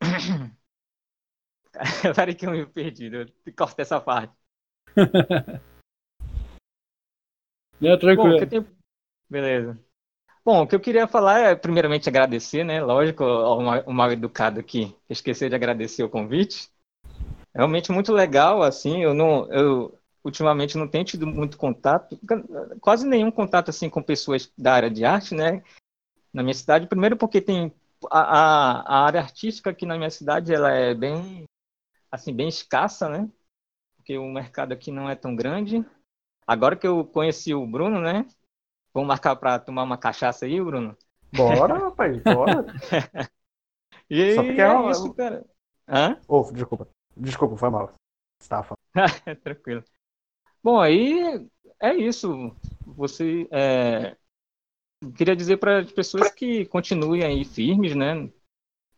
[2.14, 3.26] Peraí que eu me perdi, eu
[3.56, 4.34] corto essa parte.
[7.80, 8.38] Não, Bom, tranquilo.
[8.38, 8.66] eu tenho...
[9.28, 9.78] Beleza.
[10.44, 12.80] Bom, o que eu queria falar é, primeiramente, agradecer, né?
[12.80, 16.70] Lógico, ao o mal educado aqui, esquecer de agradecer o convite.
[17.52, 22.18] Realmente muito legal, assim, eu não, eu ultimamente não tenho tido muito contato,
[22.80, 25.62] quase nenhum contato, assim, com pessoas da área de arte, né?
[26.32, 27.72] Na minha cidade, primeiro porque tem
[28.10, 31.44] a, a, a área artística aqui na minha cidade, ela é bem,
[32.16, 33.30] assim, bem escassa, né?
[33.96, 35.84] Porque o mercado aqui não é tão grande.
[36.46, 38.26] Agora que eu conheci o Bruno, né?
[38.92, 40.96] Vamos marcar para tomar uma cachaça aí, Bruno?
[41.32, 42.66] Bora, rapaz, bora.
[44.08, 45.44] E Só porque é é isso, cara.
[45.88, 46.20] Hã?
[46.28, 46.88] Ô, desculpa.
[47.16, 47.92] Desculpa, foi mal.
[48.40, 48.78] Falando.
[49.42, 49.82] Tranquilo.
[50.62, 51.44] Bom, aí
[51.80, 52.54] é isso.
[52.86, 54.16] Você é,
[55.16, 58.30] queria dizer para as pessoas que continuem aí firmes, né?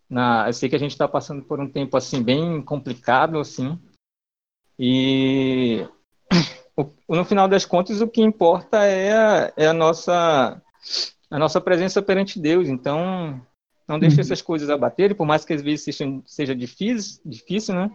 [0.09, 3.79] Na, eu sei que a gente está passando por um tempo assim bem complicado, assim.
[4.79, 5.87] E
[6.77, 10.63] o- no final das contas, o que importa é a, é a nossa
[11.31, 12.69] a nossa presença perante Deus.
[12.69, 13.39] Então,
[13.87, 17.91] não deixe essas coisas abaterem, por mais que às vezes seja, seja difícil, difícil, né?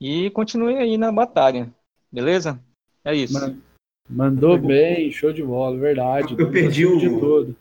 [0.00, 1.72] E continue aí na batalha,
[2.12, 2.60] beleza?
[3.04, 3.32] É isso.
[3.34, 3.58] Man-
[4.06, 6.36] Mandou bem, show de bola, verdade.
[6.38, 7.56] Eu perdi Acima de o- tudo.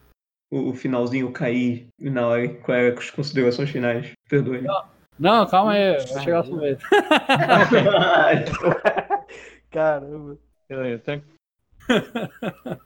[0.53, 2.43] O, o finalzinho eu caí na hora.
[2.67, 4.11] Era as considerações finais?
[4.29, 4.63] Perdoe.
[5.17, 6.85] Não, calma aí, vai chegar o momento.
[9.71, 10.37] Caramba.
[10.69, 11.33] Beleza, tranquilo.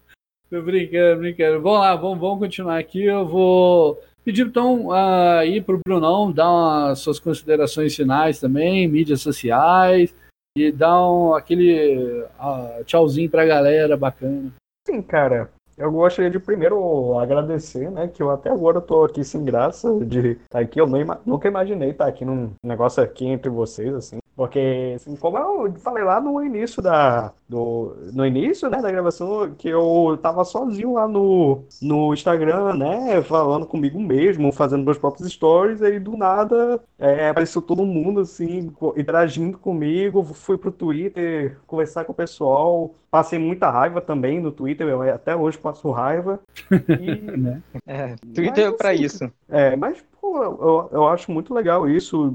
[0.50, 1.62] Tô brincando, brincando.
[1.62, 3.04] Vamos lá, vamos, vamos continuar aqui.
[3.04, 10.16] Eu vou pedir então aí pro Brunão dar umas suas considerações finais também, mídias sociais,
[10.58, 14.54] e dar um, aquele ah, tchauzinho pra galera bacana.
[14.88, 15.52] Sim, cara.
[15.78, 18.08] Eu gostaria de primeiro agradecer, né?
[18.08, 20.82] Que eu até agora tô aqui sem graça de estar aqui.
[20.82, 20.88] Eu
[21.24, 24.18] nunca imaginei estar aqui num negócio aqui entre vocês, assim.
[24.38, 27.34] Porque, assim, como eu falei lá no início da.
[27.50, 33.20] Do, no início, né, da gravação, que eu tava sozinho lá no, no Instagram, né?
[33.24, 38.72] Falando comigo mesmo, fazendo meus próprios stories, aí do nada é, apareceu todo mundo, assim,
[38.96, 40.24] interagindo comigo.
[40.24, 42.94] Fui pro Twitter conversar com o pessoal.
[43.10, 46.40] Passei muita raiva também no Twitter, eu até hoje passo raiva.
[47.00, 47.64] E, Né?
[47.88, 49.32] É, Twitter é Mas, pra assim, isso.
[49.50, 52.34] é, mas, pô, eu, eu acho muito legal isso,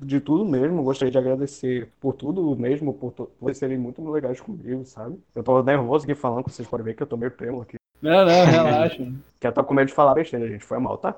[0.00, 0.82] de tudo mesmo.
[0.82, 5.18] Gostaria de agradecer por tudo mesmo, por, por serem muito legais comigo, sabe?
[5.34, 7.76] Eu tô nervoso aqui falando, que vocês podem ver que eu tô meio trêmulo aqui.
[8.00, 9.06] Não, não, relaxa.
[9.38, 10.64] Que eu tô com medo de falar besteira, gente.
[10.64, 11.14] Foi mal, tá?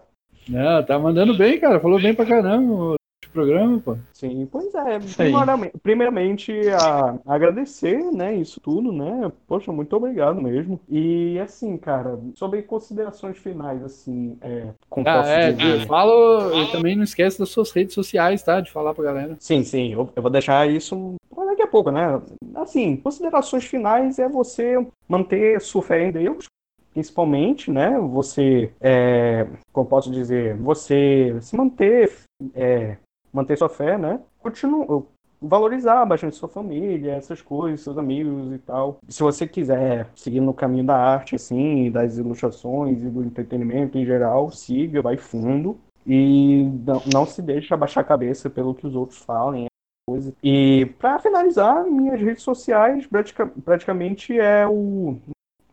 [0.49, 1.79] Não, tá mandando bem, cara.
[1.79, 2.99] Falou bem pra caramba
[3.29, 3.97] o programa, pô.
[4.13, 4.99] Sim, pois é.
[5.17, 9.31] Primeiramente, primeiramente a, agradecer, né, isso tudo, né?
[9.47, 10.81] Poxa, muito obrigado mesmo.
[10.89, 15.87] E assim, cara, sobre considerações finais, assim, é, como Ah, posso é, dizer?
[15.87, 18.61] fala e também não esquece das suas redes sociais, tá?
[18.61, 19.37] De falar pra galera.
[19.41, 21.17] Sim, sim, eu, eu vou deixar isso
[21.59, 22.21] daqui a pouco, né?
[22.55, 26.45] Assim, considerações finais é você manter sua fé em Deus,
[26.93, 27.99] principalmente, né?
[27.99, 32.13] Você, é, como posso dizer, você se manter,
[32.55, 32.97] é,
[33.33, 34.21] manter sua fé, né?
[34.41, 35.05] Continua,
[35.41, 38.99] valorizar bastante sua família, essas coisas, seus amigos e tal.
[39.09, 44.05] Se você quiser seguir no caminho da arte, assim, das ilustrações e do entretenimento em
[44.05, 45.79] geral, siga, vai fundo.
[46.07, 49.67] E não, não se deixe abaixar a cabeça pelo que os outros falem.
[50.09, 50.35] Coisa.
[50.43, 55.19] E para finalizar, minhas redes sociais pratica- praticamente é o,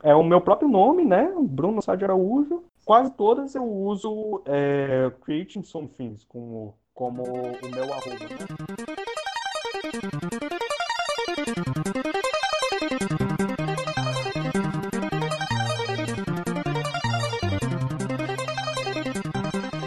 [0.03, 1.33] é o meu próprio nome, né?
[1.41, 2.63] Bruno Sá de Araújo.
[2.83, 8.25] Quase todas eu uso é, Creating Somethings como, como o meu arroba.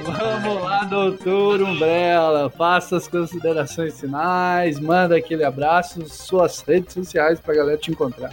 [0.05, 2.51] Vamos lá, doutor Umbrella.
[2.51, 8.33] Faça as considerações finais, manda aquele abraço, suas redes sociais pra galera te encontrar.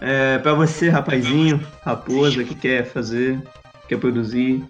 [0.00, 3.40] É, pra você, rapazinho, raposa, que quer fazer,
[3.86, 4.64] quer produzir,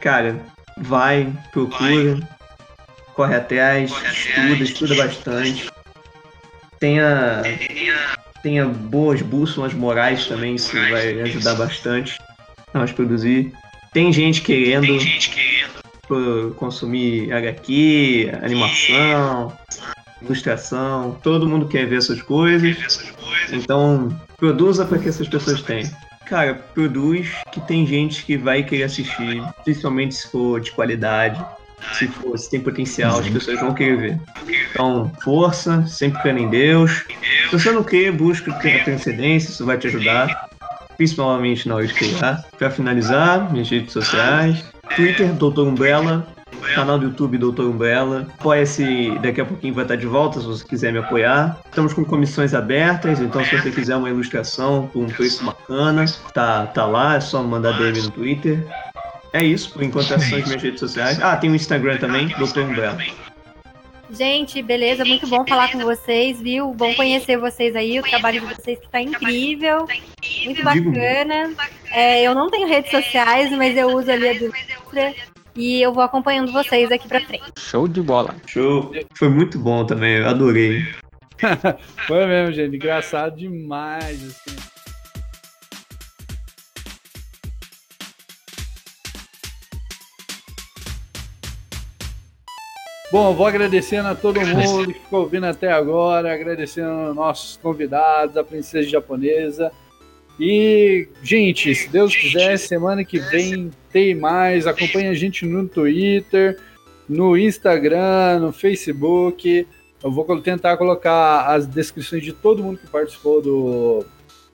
[0.00, 0.44] cara,
[0.76, 2.18] vai, procura,
[3.22, 5.70] corre atrás, estuda, estuda bastante.
[6.80, 7.42] Tenha,
[8.42, 12.18] tenha boas bússolas morais também, isso vai ajudar bastante
[12.74, 13.52] a nós produzir.
[13.92, 14.98] Tem gente querendo
[16.08, 19.56] pro- consumir HQ, animação,
[20.20, 23.04] ilustração, todo mundo quer ver essas coisas.
[23.52, 25.88] Então, produza para que essas pessoas tenham.
[26.26, 31.44] Cara, produz que tem gente que vai querer assistir, principalmente se for de qualidade,
[31.94, 34.20] se for, se tem potencial, as pessoas vão querer ver.
[34.70, 37.04] Então, força, sempre crendo em Deus.
[37.50, 40.48] Se você não crê, busca a transcendência, isso vai te ajudar,
[40.96, 42.44] principalmente na hora de criar.
[42.58, 44.64] Para finalizar, minhas redes sociais,
[44.96, 46.26] Twitter, Doutor Umbrella,
[46.74, 48.26] canal do YouTube Doutor Umbrella.
[48.38, 51.58] Apoia-se, daqui a pouquinho vai estar de volta se você quiser me apoiar.
[51.66, 56.66] Estamos com comissões abertas, então se você quiser uma ilustração por um preço bacana, tá,
[56.66, 58.66] tá lá, é só mandar DM no Twitter.
[59.32, 61.20] É isso, por enquanto essas são as minhas redes sociais.
[61.20, 62.98] Ah, tem o Instagram também, Doutor Umbrella.
[64.10, 66.74] Gente, beleza, muito bom falar com vocês, viu?
[66.74, 69.86] Bom conhecer vocês aí, o trabalho de vocês que tá incrível,
[70.44, 71.50] muito bacana.
[71.90, 74.52] É, eu não tenho redes sociais, mas eu uso ali a do
[75.54, 77.44] e eu vou acompanhando vocês aqui pra frente.
[77.58, 78.34] Show de bola.
[78.46, 78.92] Show.
[79.14, 80.82] Foi muito bom também, eu adorei.
[82.06, 82.76] Foi mesmo, gente.
[82.76, 84.22] Engraçado demais.
[84.22, 84.71] Assim.
[93.12, 98.42] Bom, vou agradecendo a todo mundo que ficou ouvindo até agora, agradecendo nossos convidados, a
[98.42, 99.70] princesa japonesa.
[100.40, 104.66] E, gente, se Deus quiser, semana que vem tem mais.
[104.66, 106.58] Acompanhe a gente no Twitter,
[107.06, 109.66] no Instagram, no Facebook.
[110.02, 114.06] Eu vou tentar colocar as descrições de todo mundo que participou do,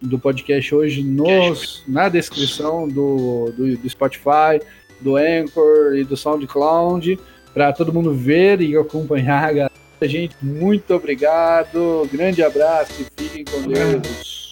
[0.03, 4.61] do podcast hoje nos, na descrição do, do, do Spotify,
[5.01, 7.21] do Anchor e do SoundCloud,
[7.59, 9.53] para todo mundo ver e acompanhar.
[9.53, 9.73] Galera.
[10.03, 14.48] Gente, muito obrigado, grande abraço e fiquem com Deus.